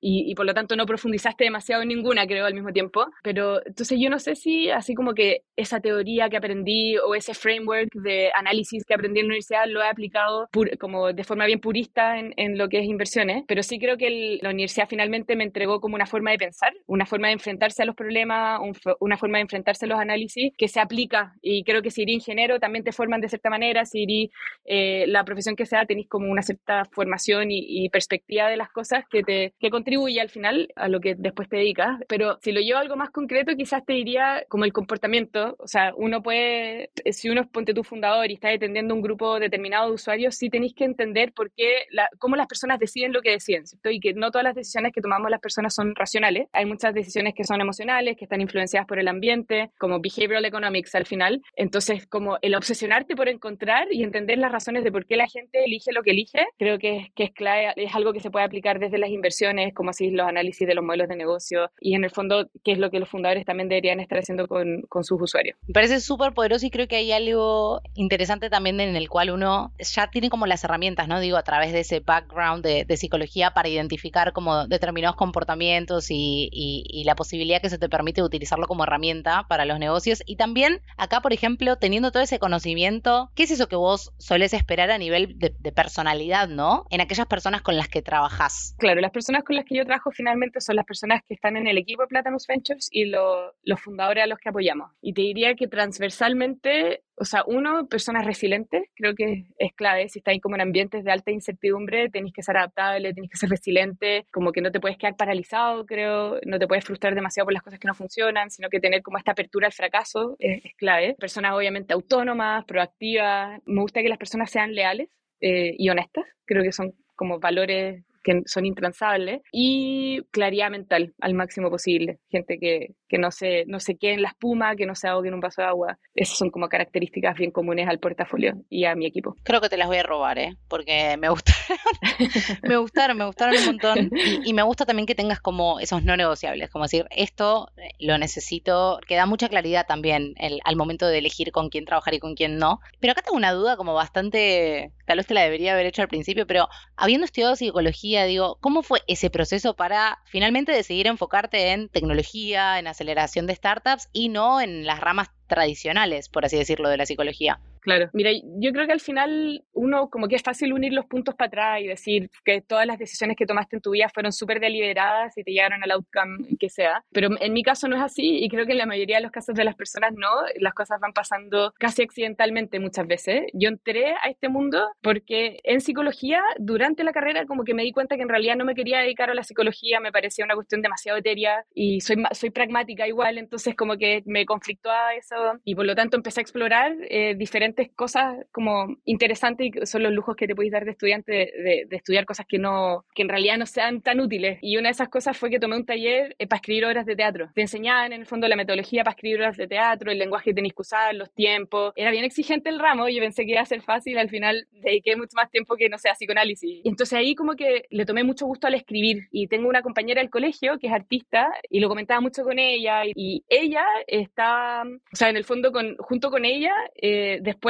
y, 0.00 0.30
y, 0.30 0.34
por 0.34 0.46
lo 0.46 0.54
tanto 0.54 0.76
no 0.76 0.86
profundizaste 0.86 1.44
demasiado 1.44 1.82
en 1.82 1.88
ninguna, 1.88 2.26
creo, 2.26 2.46
al 2.46 2.54
mismo 2.54 2.72
tiempo. 2.72 3.06
Pero 3.22 3.64
entonces 3.66 3.98
yo 4.00 4.10
no 4.10 4.18
sé 4.18 4.34
si 4.34 4.70
así 4.70 4.94
como 4.94 5.14
que 5.14 5.42
esa 5.56 5.80
teoría 5.80 6.28
que 6.28 6.36
aprendí 6.36 6.96
o 6.98 7.14
ese 7.14 7.34
framework 7.34 7.92
de 7.94 8.30
análisis 8.34 8.84
que 8.84 8.94
aprendí 8.94 9.20
en 9.20 9.26
la 9.26 9.32
universidad 9.32 9.66
lo 9.66 9.82
he 9.82 9.88
aplicado 9.88 10.48
pur, 10.52 10.76
como 10.78 11.12
de 11.12 11.24
forma 11.24 11.46
bien 11.46 11.60
purista 11.60 12.18
en, 12.18 12.34
en, 12.36 12.58
lo 12.58 12.68
que 12.68 12.80
es 12.80 12.84
inversiones, 12.84 13.44
pero 13.46 13.62
sí 13.62 13.78
creo 13.78 13.96
que 13.96 14.06
el, 14.06 14.38
la 14.42 14.50
universidad 14.50 14.88
finalmente 14.88 15.36
me 15.36 15.44
entregó 15.44 15.80
como 15.80 15.94
una 15.94 16.06
forma 16.06 16.30
de 16.30 16.38
pensar, 16.38 16.72
una 16.86 17.06
forma 17.06 17.28
de 17.28 17.34
enfrentarse 17.34 17.82
a 17.82 17.86
los 17.86 17.94
problemas, 17.94 18.60
un, 18.60 18.76
una 19.00 19.16
forma 19.16 19.38
de 19.38 19.42
enfrentarse 19.42 19.86
a 19.86 19.88
los 19.88 19.98
análisis 19.98 20.52
que 20.56 20.68
se 20.68 20.80
aplica 20.80 21.34
y 21.40 21.64
creo 21.64 21.82
que 21.82 21.90
si 21.90 22.02
eres 22.02 22.14
ingeniero 22.14 22.58
también 22.60 22.84
te 22.84 22.92
forman 22.92 23.20
de 23.20 23.28
cierta 23.28 23.50
manera, 23.50 23.84
si 23.84 24.02
eres 24.02 24.30
eh, 24.64 25.04
la 25.08 25.24
profesión 25.24 25.56
que 25.56 25.66
sea, 25.66 25.86
tenéis 25.86 26.08
como 26.08 26.30
una 26.30 26.42
cierta 26.42 26.84
formación 26.92 27.50
y, 27.50 27.84
y 27.84 27.88
perspectiva 27.88 28.48
de 28.48 28.56
las 28.56 28.70
cosas 28.70 29.04
que 29.10 29.22
te 29.22 29.31
que, 29.58 29.70
contribuye 29.70 30.20
al 30.20 30.28
final 30.28 30.68
a 30.76 30.88
lo 30.88 31.00
que 31.00 31.14
después 31.16 31.48
te 31.48 31.56
dedicas. 31.56 31.98
Pero 32.08 32.38
si 32.42 32.52
lo 32.52 32.60
llevo 32.60 32.78
a 32.78 32.82
algo 32.82 32.96
más 32.96 33.10
concreto, 33.10 33.56
quizás 33.56 33.84
te 33.84 33.94
diría 33.94 34.44
como 34.48 34.64
el 34.64 34.72
comportamiento. 34.72 35.56
O 35.58 35.66
sea, 35.66 35.92
uno 35.96 36.22
puede, 36.22 36.90
si 37.10 37.30
uno 37.30 37.40
es 37.40 37.48
ponte 37.48 37.74
tu 37.74 37.84
fundador 37.84 38.30
y 38.30 38.34
está 38.34 38.50
atendiendo 38.50 38.94
un 38.94 39.02
grupo 39.02 39.38
determinado 39.40 39.88
de 39.88 39.94
usuarios, 39.94 40.36
sí 40.36 40.50
tenéis 40.50 40.74
que 40.74 40.84
entender 40.84 41.32
por 41.32 41.50
qué, 41.52 41.86
la, 41.90 42.08
cómo 42.18 42.36
las 42.36 42.46
personas 42.46 42.78
deciden 42.78 43.12
lo 43.12 43.22
que 43.22 43.30
deciden, 43.30 43.66
¿cierto? 43.66 43.90
Y 43.90 44.00
que 44.00 44.14
no 44.14 44.30
todas 44.30 44.44
las 44.44 44.54
decisiones 44.54 44.92
que 44.92 45.00
tomamos 45.00 45.30
las 45.30 45.40
personas 45.40 45.74
son 45.74 45.94
racionales. 45.94 46.48
Hay 46.52 46.66
muchas 46.66 46.94
decisiones 46.94 47.34
que 47.34 47.44
son 47.44 47.60
emocionales, 47.60 48.16
que 48.16 48.24
están 48.24 48.40
influenciadas 48.40 48.86
por 48.86 48.98
el 48.98 49.08
ambiente, 49.08 49.70
como 49.78 50.00
behavioral 50.00 50.44
economics 50.44 50.94
al 50.94 51.06
final. 51.06 51.42
Entonces, 51.56 52.06
como 52.06 52.38
el 52.42 52.54
obsesionarte 52.54 53.16
por 53.16 53.28
encontrar 53.28 53.88
y 53.90 54.02
entender 54.02 54.38
las 54.38 54.52
razones 54.52 54.84
de 54.84 54.92
por 54.92 55.06
qué 55.06 55.16
la 55.16 55.28
gente 55.28 55.64
elige 55.64 55.92
lo 55.92 56.02
que 56.02 56.10
elige, 56.10 56.46
creo 56.58 56.78
que 56.78 57.12
que 57.14 57.24
es 57.24 57.32
clave, 57.32 57.72
es 57.76 57.94
algo 57.94 58.12
que 58.12 58.20
se 58.20 58.30
puede 58.30 58.44
aplicar 58.44 58.78
desde 58.78 58.98
las 58.98 59.10
inversiones, 59.22 59.72
como 59.72 59.90
así 59.90 60.10
los 60.10 60.26
análisis 60.26 60.66
de 60.66 60.74
los 60.74 60.84
modelos 60.84 61.08
de 61.08 61.16
negocio 61.16 61.70
y 61.80 61.94
en 61.94 62.02
el 62.02 62.10
fondo 62.10 62.48
qué 62.64 62.72
es 62.72 62.78
lo 62.78 62.90
que 62.90 62.98
los 62.98 63.08
fundadores 63.08 63.44
también 63.44 63.68
deberían 63.68 64.00
estar 64.00 64.18
haciendo 64.18 64.48
con, 64.48 64.82
con 64.88 65.04
sus 65.04 65.20
usuarios. 65.22 65.56
Me 65.66 65.72
parece 65.72 66.00
súper 66.00 66.32
poderoso 66.32 66.66
y 66.66 66.70
creo 66.70 66.88
que 66.88 66.96
hay 66.96 67.12
algo 67.12 67.80
interesante 67.94 68.50
también 68.50 68.80
en 68.80 68.96
el 68.96 69.08
cual 69.08 69.30
uno 69.30 69.72
ya 69.78 70.08
tiene 70.10 70.28
como 70.28 70.46
las 70.46 70.64
herramientas, 70.64 71.06
¿no? 71.06 71.20
Digo, 71.20 71.36
a 71.36 71.42
través 71.42 71.72
de 71.72 71.80
ese 71.80 72.00
background 72.00 72.64
de, 72.64 72.84
de 72.84 72.96
psicología 72.96 73.52
para 73.52 73.68
identificar 73.68 74.32
como 74.32 74.66
determinados 74.66 75.16
comportamientos 75.16 76.10
y, 76.10 76.48
y, 76.50 76.84
y, 76.88 77.04
la 77.04 77.14
posibilidad 77.14 77.60
que 77.60 77.70
se 77.70 77.78
te 77.78 77.88
permite 77.88 78.22
utilizarlo 78.22 78.66
como 78.66 78.84
herramienta 78.84 79.46
para 79.48 79.64
los 79.64 79.78
negocios. 79.78 80.22
Y 80.26 80.36
también 80.36 80.80
acá, 80.96 81.20
por 81.20 81.32
ejemplo, 81.32 81.76
teniendo 81.76 82.10
todo 82.10 82.22
ese 82.22 82.38
conocimiento, 82.38 83.30
¿qué 83.34 83.44
es 83.44 83.50
eso 83.50 83.68
que 83.68 83.76
vos 83.76 84.12
solés 84.18 84.54
esperar 84.54 84.90
a 84.90 84.98
nivel 84.98 85.38
de, 85.38 85.54
de 85.58 85.72
personalidad, 85.72 86.48
¿no? 86.48 86.86
En 86.90 87.00
aquellas 87.00 87.26
personas 87.26 87.62
con 87.62 87.76
las 87.76 87.88
que 87.88 88.02
trabajás. 88.02 88.74
Claro, 88.78 89.00
las 89.02 89.10
personas 89.10 89.42
con 89.42 89.56
las 89.56 89.64
que 89.64 89.74
yo 89.74 89.84
trabajo 89.84 90.10
finalmente 90.12 90.60
son 90.60 90.76
las 90.76 90.86
personas 90.86 91.22
que 91.26 91.34
están 91.34 91.56
en 91.56 91.66
el 91.66 91.76
equipo 91.76 92.04
de 92.06 92.22
Ventures 92.48 92.88
y 92.90 93.06
lo, 93.06 93.52
los 93.64 93.80
fundadores 93.80 94.24
a 94.24 94.26
los 94.26 94.38
que 94.38 94.48
apoyamos. 94.48 94.92
Y 95.00 95.12
te 95.12 95.22
diría 95.22 95.54
que 95.56 95.66
transversalmente, 95.66 97.02
o 97.16 97.24
sea, 97.24 97.42
uno, 97.46 97.88
personas 97.88 98.24
resilientes, 98.24 98.84
creo 98.94 99.14
que 99.14 99.46
es 99.58 99.72
clave. 99.74 100.08
Si 100.08 100.20
estáis 100.20 100.40
como 100.40 100.54
en 100.54 100.60
ambientes 100.60 101.04
de 101.04 101.10
alta 101.10 101.32
incertidumbre, 101.32 102.10
tenéis 102.10 102.32
que 102.32 102.42
ser 102.42 102.56
adaptable, 102.56 103.12
tenéis 103.12 103.32
que 103.32 103.38
ser 103.38 103.50
resiliente, 103.50 104.26
como 104.32 104.52
que 104.52 104.60
no 104.60 104.70
te 104.70 104.78
puedes 104.78 104.98
quedar 104.98 105.16
paralizado, 105.16 105.84
creo, 105.84 106.38
no 106.46 106.58
te 106.60 106.68
puedes 106.68 106.84
frustrar 106.84 107.14
demasiado 107.14 107.46
por 107.46 107.54
las 107.54 107.62
cosas 107.62 107.80
que 107.80 107.88
no 107.88 107.94
funcionan, 107.94 108.50
sino 108.50 108.68
que 108.68 108.78
tener 108.78 109.02
como 109.02 109.18
esta 109.18 109.32
apertura 109.32 109.66
al 109.66 109.72
fracaso 109.72 110.36
es, 110.38 110.64
es 110.64 110.74
clave. 110.76 111.16
Personas 111.18 111.54
obviamente 111.54 111.92
autónomas, 111.92 112.64
proactivas. 112.66 113.60
Me 113.66 113.80
gusta 113.80 114.00
que 114.00 114.08
las 114.08 114.18
personas 114.18 114.48
sean 114.48 114.74
leales 114.74 115.08
eh, 115.40 115.74
y 115.76 115.90
honestas, 115.90 116.24
creo 116.44 116.62
que 116.62 116.70
son 116.70 116.94
como 117.16 117.40
valores 117.40 118.04
que 118.22 118.42
son 118.46 118.66
intransables, 118.66 119.40
y 119.52 120.22
claridad 120.30 120.70
mental 120.70 121.14
al 121.20 121.34
máximo 121.34 121.70
posible. 121.70 122.18
Gente 122.30 122.58
que, 122.58 122.94
que 123.08 123.18
no 123.18 123.30
se, 123.30 123.64
no 123.66 123.80
se 123.80 123.96
quede 123.96 124.14
en 124.14 124.22
la 124.22 124.28
espuma, 124.28 124.74
que 124.76 124.86
no 124.86 124.94
se 124.94 125.08
ahogue 125.08 125.28
en 125.28 125.34
un 125.34 125.40
vaso 125.40 125.62
de 125.62 125.68
agua. 125.68 125.98
Esas 126.14 126.38
son 126.38 126.50
como 126.50 126.68
características 126.68 127.36
bien 127.36 127.50
comunes 127.50 127.88
al 127.88 127.98
portafolio 127.98 128.54
y 128.70 128.84
a 128.84 128.94
mi 128.94 129.06
equipo. 129.06 129.36
Creo 129.42 129.60
que 129.60 129.68
te 129.68 129.76
las 129.76 129.88
voy 129.88 129.98
a 129.98 130.02
robar, 130.02 130.38
¿eh? 130.38 130.56
porque 130.68 131.16
me 131.18 131.28
gustaron, 131.28 131.78
me 132.62 132.76
gustaron, 132.76 133.18
me 133.18 133.26
gustaron 133.26 133.56
un 133.58 133.66
montón. 133.66 134.10
Y, 134.44 134.52
me 134.52 134.62
gusta 134.62 134.86
también 134.86 135.06
que 135.06 135.14
tengas 135.14 135.40
como 135.40 135.80
esos 135.80 136.02
no 136.04 136.16
negociables, 136.16 136.70
como 136.70 136.84
decir, 136.84 137.06
esto 137.10 137.68
lo 137.98 138.18
necesito, 138.18 138.98
que 139.06 139.16
da 139.16 139.26
mucha 139.26 139.48
claridad 139.48 139.86
también 139.86 140.34
al 140.64 140.76
momento 140.76 141.06
de 141.06 141.18
elegir 141.18 141.52
con 141.52 141.68
quién 141.68 141.84
trabajar 141.84 142.14
y 142.14 142.18
con 142.18 142.34
quién 142.34 142.58
no. 142.58 142.80
Pero 143.00 143.12
acá 143.12 143.22
tengo 143.22 143.36
una 143.36 143.52
duda 143.52 143.76
como 143.76 143.94
bastante, 143.94 144.92
tal 145.06 145.18
vez 145.18 145.26
te 145.26 145.34
la 145.34 145.42
debería 145.42 145.72
haber 145.72 145.86
hecho 145.86 146.02
al 146.02 146.08
principio, 146.08 146.46
pero 146.46 146.68
habiendo 146.96 147.24
estudiado 147.24 147.56
psicología, 147.56 148.11
digo, 148.26 148.58
¿cómo 148.60 148.82
fue 148.82 149.02
ese 149.06 149.30
proceso 149.30 149.74
para 149.74 150.18
finalmente 150.26 150.72
decidir 150.72 151.06
enfocarte 151.06 151.72
en 151.72 151.88
tecnología, 151.88 152.78
en 152.78 152.86
aceleración 152.86 153.46
de 153.46 153.54
startups 153.54 154.08
y 154.12 154.28
no 154.28 154.60
en 154.60 154.86
las 154.86 155.00
ramas 155.00 155.30
tradicionales, 155.46 156.28
por 156.28 156.44
así 156.44 156.56
decirlo, 156.56 156.88
de 156.88 156.98
la 156.98 157.06
psicología? 157.06 157.60
Claro, 157.82 158.10
mira, 158.12 158.30
yo 158.60 158.70
creo 158.72 158.86
que 158.86 158.92
al 158.92 159.00
final 159.00 159.64
uno 159.72 160.08
como 160.08 160.28
que 160.28 160.36
es 160.36 160.42
fácil 160.42 160.72
unir 160.72 160.92
los 160.92 161.06
puntos 161.06 161.34
para 161.34 161.48
atrás 161.48 161.80
y 161.80 161.88
decir 161.88 162.30
que 162.44 162.60
todas 162.60 162.86
las 162.86 162.96
decisiones 162.96 163.36
que 163.36 163.44
tomaste 163.44 163.74
en 163.74 163.82
tu 163.82 163.90
vida 163.90 164.08
fueron 164.08 164.32
súper 164.32 164.60
deliberadas 164.60 165.36
y 165.36 165.42
te 165.42 165.50
llegaron 165.50 165.82
al 165.82 165.90
outcome 165.90 166.46
que 166.60 166.68
sea, 166.68 167.04
pero 167.12 167.28
en 167.40 167.52
mi 167.52 167.64
caso 167.64 167.88
no 167.88 167.96
es 167.96 168.02
así 168.02 168.38
y 168.44 168.48
creo 168.48 168.66
que 168.66 168.72
en 168.72 168.78
la 168.78 168.86
mayoría 168.86 169.16
de 169.16 169.22
los 169.22 169.32
casos 169.32 169.56
de 169.56 169.64
las 169.64 169.74
personas 169.74 170.12
no, 170.12 170.28
las 170.60 170.74
cosas 170.74 171.00
van 171.00 171.12
pasando 171.12 171.74
casi 171.76 172.02
accidentalmente 172.02 172.78
muchas 172.78 173.04
veces. 173.08 173.46
Yo 173.52 173.68
entré 173.68 174.12
a 174.12 174.30
este 174.30 174.48
mundo 174.48 174.88
porque 175.02 175.58
en 175.64 175.80
psicología 175.80 176.40
durante 176.60 177.02
la 177.02 177.12
carrera 177.12 177.46
como 177.46 177.64
que 177.64 177.74
me 177.74 177.82
di 177.82 177.90
cuenta 177.90 178.14
que 178.14 178.22
en 178.22 178.28
realidad 178.28 178.54
no 178.54 178.64
me 178.64 178.76
quería 178.76 179.00
dedicar 179.00 179.28
a 179.28 179.34
la 179.34 179.42
psicología, 179.42 179.98
me 179.98 180.12
parecía 180.12 180.44
una 180.44 180.54
cuestión 180.54 180.82
demasiado 180.82 181.18
etérea 181.18 181.64
y 181.74 182.00
soy, 182.00 182.22
soy 182.30 182.50
pragmática 182.50 183.08
igual, 183.08 183.38
entonces 183.38 183.74
como 183.74 183.96
que 183.96 184.22
me 184.24 184.46
conflictó 184.46 184.88
a 184.88 185.16
eso 185.16 185.58
y 185.64 185.74
por 185.74 185.84
lo 185.84 185.96
tanto 185.96 186.16
empecé 186.16 186.38
a 186.38 186.42
explorar 186.42 186.94
eh, 187.10 187.34
diferentes 187.34 187.71
cosas 187.94 188.36
como 188.52 188.96
interesantes 189.04 189.70
y 189.72 189.86
son 189.86 190.02
los 190.02 190.12
lujos 190.12 190.36
que 190.36 190.46
te 190.46 190.54
puedes 190.54 190.72
dar 190.72 190.84
de 190.84 190.92
estudiante 190.92 191.32
de, 191.32 191.86
estudiar 191.90 192.24
cosas 192.24 192.46
que 192.46 192.58
no 192.58 193.04
que 193.14 193.22
en 193.22 193.28
realidad 193.28 193.58
no 193.58 193.66
sean 193.66 194.00
tan 194.00 194.20
útiles. 194.20 194.58
Y 194.62 194.76
una 194.76 194.88
de 194.88 194.92
esas 194.92 195.08
cosas 195.08 195.36
fue 195.36 195.50
que 195.50 195.58
tomé 195.58 195.76
un 195.76 195.86
taller 195.86 196.34
eh, 196.38 196.46
para 196.46 196.58
escribir 196.58 196.86
obras 196.86 197.06
de 197.06 197.16
teatro. 197.16 197.50
Te 197.54 197.62
enseñaban 197.62 198.12
en 198.12 198.20
el 198.20 198.26
fondo 198.26 198.48
la 198.48 198.56
metodología 198.56 199.04
para 199.04 199.14
escribir 199.14 199.38
obras 199.38 199.56
de 199.56 199.66
teatro, 199.66 200.10
el 200.10 200.18
lenguaje 200.18 200.50
que 200.50 200.54
tenéis 200.54 200.74
que 200.74 200.82
usar, 200.82 201.14
los 201.14 201.32
tiempos. 201.32 201.92
Era 201.96 202.10
bien 202.10 202.24
exigente 202.24 202.68
el 202.70 202.78
ramo 202.78 203.08
y 203.08 203.16
yo 203.16 203.22
pensé 203.22 203.44
que 203.44 203.52
iba 203.52 203.60
a 203.60 203.66
ser 203.66 203.82
fácil. 203.82 204.18
Al 204.18 204.28
final 204.28 204.66
dediqué 204.70 205.16
mucho 205.16 205.34
más 205.36 205.50
tiempo 205.50 205.76
que, 205.76 205.88
no 205.88 205.98
sé, 205.98 206.08
a 206.08 206.14
psicoanálisis. 206.14 206.80
Y 206.84 206.88
entonces 206.88 207.18
ahí 207.18 207.34
como 207.34 207.54
que 207.54 207.84
le 207.90 208.04
tomé 208.04 208.24
mucho 208.24 208.46
gusto 208.46 208.66
al 208.66 208.74
escribir. 208.74 209.28
Y 209.30 209.46
tengo 209.46 209.68
una 209.68 209.82
compañera 209.82 210.20
del 210.20 210.30
colegio 210.30 210.78
que 210.78 210.88
es 210.88 210.92
artista 210.92 211.52
y 211.70 211.80
lo 211.80 211.88
comentaba 211.88 212.20
mucho 212.20 212.42
con 212.42 212.58
ella. 212.58 213.02
Y 213.06 213.44
ella 213.48 213.84
está, 214.06 214.82
o 214.84 215.16
sea, 215.16 215.28
en 215.28 215.36
el 215.36 215.44
fondo 215.44 215.72
con, 215.72 215.96
junto 215.96 216.30
con 216.30 216.44
ella, 216.44 216.74
eh, 217.00 217.38
después 217.42 217.61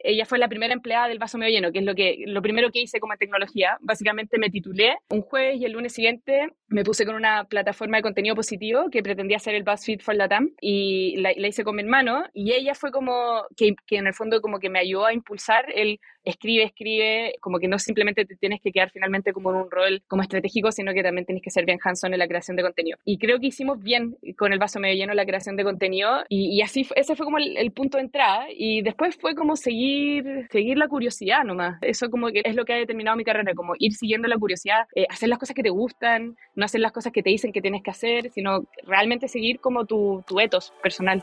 ella 0.00 0.24
fue 0.24 0.38
la 0.38 0.48
primera 0.48 0.72
empleada 0.72 1.08
del 1.08 1.18
vaso 1.18 1.38
medio 1.38 1.52
lleno, 1.52 1.72
que 1.72 1.80
es 1.80 1.84
lo, 1.84 1.94
que, 1.94 2.24
lo 2.26 2.40
primero 2.40 2.70
que 2.70 2.80
hice 2.80 3.00
como 3.00 3.16
tecnología. 3.16 3.78
Básicamente 3.80 4.38
me 4.38 4.50
titulé 4.50 4.96
un 5.10 5.22
jueves 5.22 5.60
y 5.60 5.64
el 5.64 5.72
lunes 5.72 5.92
siguiente 5.92 6.48
me 6.68 6.84
puse 6.84 7.04
con 7.04 7.14
una 7.14 7.44
plataforma 7.44 7.98
de 7.98 8.02
contenido 8.02 8.34
positivo 8.34 8.90
que 8.90 9.02
pretendía 9.02 9.38
ser 9.38 9.54
el 9.54 9.64
BuzzFeed 9.64 10.00
for 10.00 10.14
Latam 10.14 10.50
y 10.60 11.16
la, 11.18 11.32
la 11.36 11.48
hice 11.48 11.64
con 11.64 11.76
mi 11.76 11.82
hermano 11.82 12.24
y 12.32 12.52
ella 12.52 12.74
fue 12.74 12.90
como 12.90 13.42
que, 13.56 13.74
que 13.86 13.96
en 13.96 14.06
el 14.06 14.14
fondo 14.14 14.40
como 14.40 14.60
que 14.60 14.70
me 14.70 14.78
ayudó 14.78 15.06
a 15.06 15.12
impulsar 15.12 15.66
el 15.74 16.00
escribe, 16.30 16.64
escribe, 16.64 17.34
como 17.40 17.58
que 17.58 17.68
no 17.68 17.78
simplemente 17.78 18.24
te 18.24 18.36
tienes 18.36 18.60
que 18.60 18.72
quedar 18.72 18.90
finalmente 18.90 19.32
como 19.32 19.50
en 19.50 19.56
un 19.56 19.70
rol 19.70 20.02
como 20.06 20.22
estratégico, 20.22 20.72
sino 20.72 20.92
que 20.92 21.02
también 21.02 21.26
tienes 21.26 21.42
que 21.42 21.50
ser 21.50 21.64
bien 21.64 21.78
hands-on 21.82 22.12
en 22.12 22.18
la 22.18 22.28
creación 22.28 22.56
de 22.56 22.62
contenido. 22.62 22.98
Y 23.04 23.18
creo 23.18 23.38
que 23.38 23.46
hicimos 23.46 23.82
bien 23.82 24.16
con 24.36 24.52
el 24.52 24.58
vaso 24.58 24.80
medio 24.80 24.96
lleno 24.96 25.14
la 25.14 25.26
creación 25.26 25.56
de 25.56 25.64
contenido 25.64 26.24
y, 26.28 26.60
así, 26.62 26.86
ese 26.96 27.16
fue 27.16 27.24
como 27.24 27.38
el, 27.38 27.70
punto 27.72 27.98
de 27.98 28.04
entrada 28.04 28.46
y 28.50 28.82
después 28.82 29.16
fue 29.16 29.34
como 29.34 29.54
seguir, 29.54 30.48
seguir 30.50 30.78
la 30.78 30.88
curiosidad 30.88 31.44
nomás. 31.44 31.78
Eso 31.82 32.10
como 32.10 32.28
que 32.28 32.42
es 32.44 32.54
lo 32.54 32.64
que 32.64 32.72
ha 32.72 32.76
determinado 32.76 33.16
mi 33.16 33.24
carrera, 33.24 33.54
como 33.54 33.74
ir 33.78 33.92
siguiendo 33.92 34.26
la 34.26 34.36
curiosidad, 34.36 34.86
eh, 34.94 35.06
hacer 35.08 35.28
las 35.28 35.38
cosas 35.38 35.54
que 35.54 35.62
te 35.62 35.70
gustan, 35.70 36.36
no 36.54 36.64
hacer 36.64 36.80
las 36.80 36.92
cosas 36.92 37.12
que 37.12 37.22
te 37.22 37.30
dicen 37.30 37.52
que 37.52 37.60
tienes 37.60 37.82
que 37.82 37.90
hacer, 37.90 38.30
sino 38.30 38.64
realmente 38.84 39.28
seguir 39.28 39.60
como 39.60 39.84
tu, 39.84 40.24
tu 40.26 40.40
etos 40.40 40.72
personal. 40.82 41.22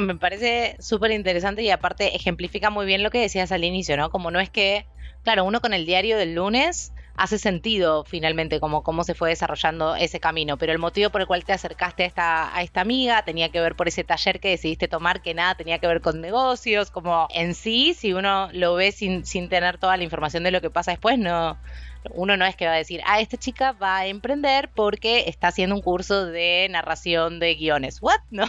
Me 0.00 0.16
parece 0.16 0.76
súper 0.80 1.10
interesante 1.10 1.62
y 1.62 1.70
aparte 1.70 2.16
ejemplifica 2.16 2.70
muy 2.70 2.86
bien 2.86 3.02
lo 3.02 3.10
que 3.10 3.20
decías 3.20 3.52
al 3.52 3.64
inicio, 3.64 3.96
¿no? 3.96 4.10
Como 4.10 4.30
no 4.30 4.40
es 4.40 4.50
que, 4.50 4.86
claro, 5.24 5.44
uno 5.44 5.60
con 5.60 5.74
el 5.74 5.86
diario 5.86 6.16
del 6.16 6.34
lunes 6.34 6.92
hace 7.14 7.38
sentido 7.38 8.04
finalmente 8.04 8.58
como 8.58 8.82
cómo 8.82 9.04
se 9.04 9.14
fue 9.14 9.28
desarrollando 9.28 9.94
ese 9.96 10.18
camino, 10.18 10.56
pero 10.56 10.72
el 10.72 10.78
motivo 10.78 11.10
por 11.10 11.20
el 11.20 11.26
cual 11.26 11.44
te 11.44 11.52
acercaste 11.52 12.04
a 12.04 12.06
esta, 12.06 12.56
a 12.56 12.62
esta 12.62 12.80
amiga 12.80 13.22
tenía 13.22 13.50
que 13.50 13.60
ver 13.60 13.74
por 13.76 13.88
ese 13.88 14.02
taller 14.02 14.40
que 14.40 14.48
decidiste 14.48 14.88
tomar, 14.88 15.20
que 15.20 15.34
nada 15.34 15.54
tenía 15.54 15.78
que 15.78 15.86
ver 15.86 16.00
con 16.00 16.20
negocios, 16.20 16.90
como 16.90 17.28
en 17.34 17.54
sí, 17.54 17.94
si 17.94 18.12
uno 18.12 18.48
lo 18.52 18.74
ve 18.74 18.92
sin, 18.92 19.26
sin 19.26 19.48
tener 19.48 19.78
toda 19.78 19.96
la 19.96 20.04
información 20.04 20.42
de 20.42 20.52
lo 20.52 20.60
que 20.60 20.70
pasa 20.70 20.92
después, 20.92 21.18
no, 21.18 21.58
uno 22.10 22.36
no 22.36 22.44
es 22.44 22.56
que 22.56 22.66
va 22.66 22.74
a 22.74 22.76
decir, 22.76 23.00
ah, 23.06 23.20
esta 23.20 23.36
chica 23.36 23.72
va 23.72 23.98
a 23.98 24.06
emprender 24.06 24.70
porque 24.74 25.24
está 25.28 25.48
haciendo 25.48 25.74
un 25.74 25.82
curso 25.82 26.26
de 26.26 26.68
narración 26.70 27.38
de 27.38 27.54
guiones. 27.54 28.00
¿What? 28.00 28.20
No. 28.30 28.46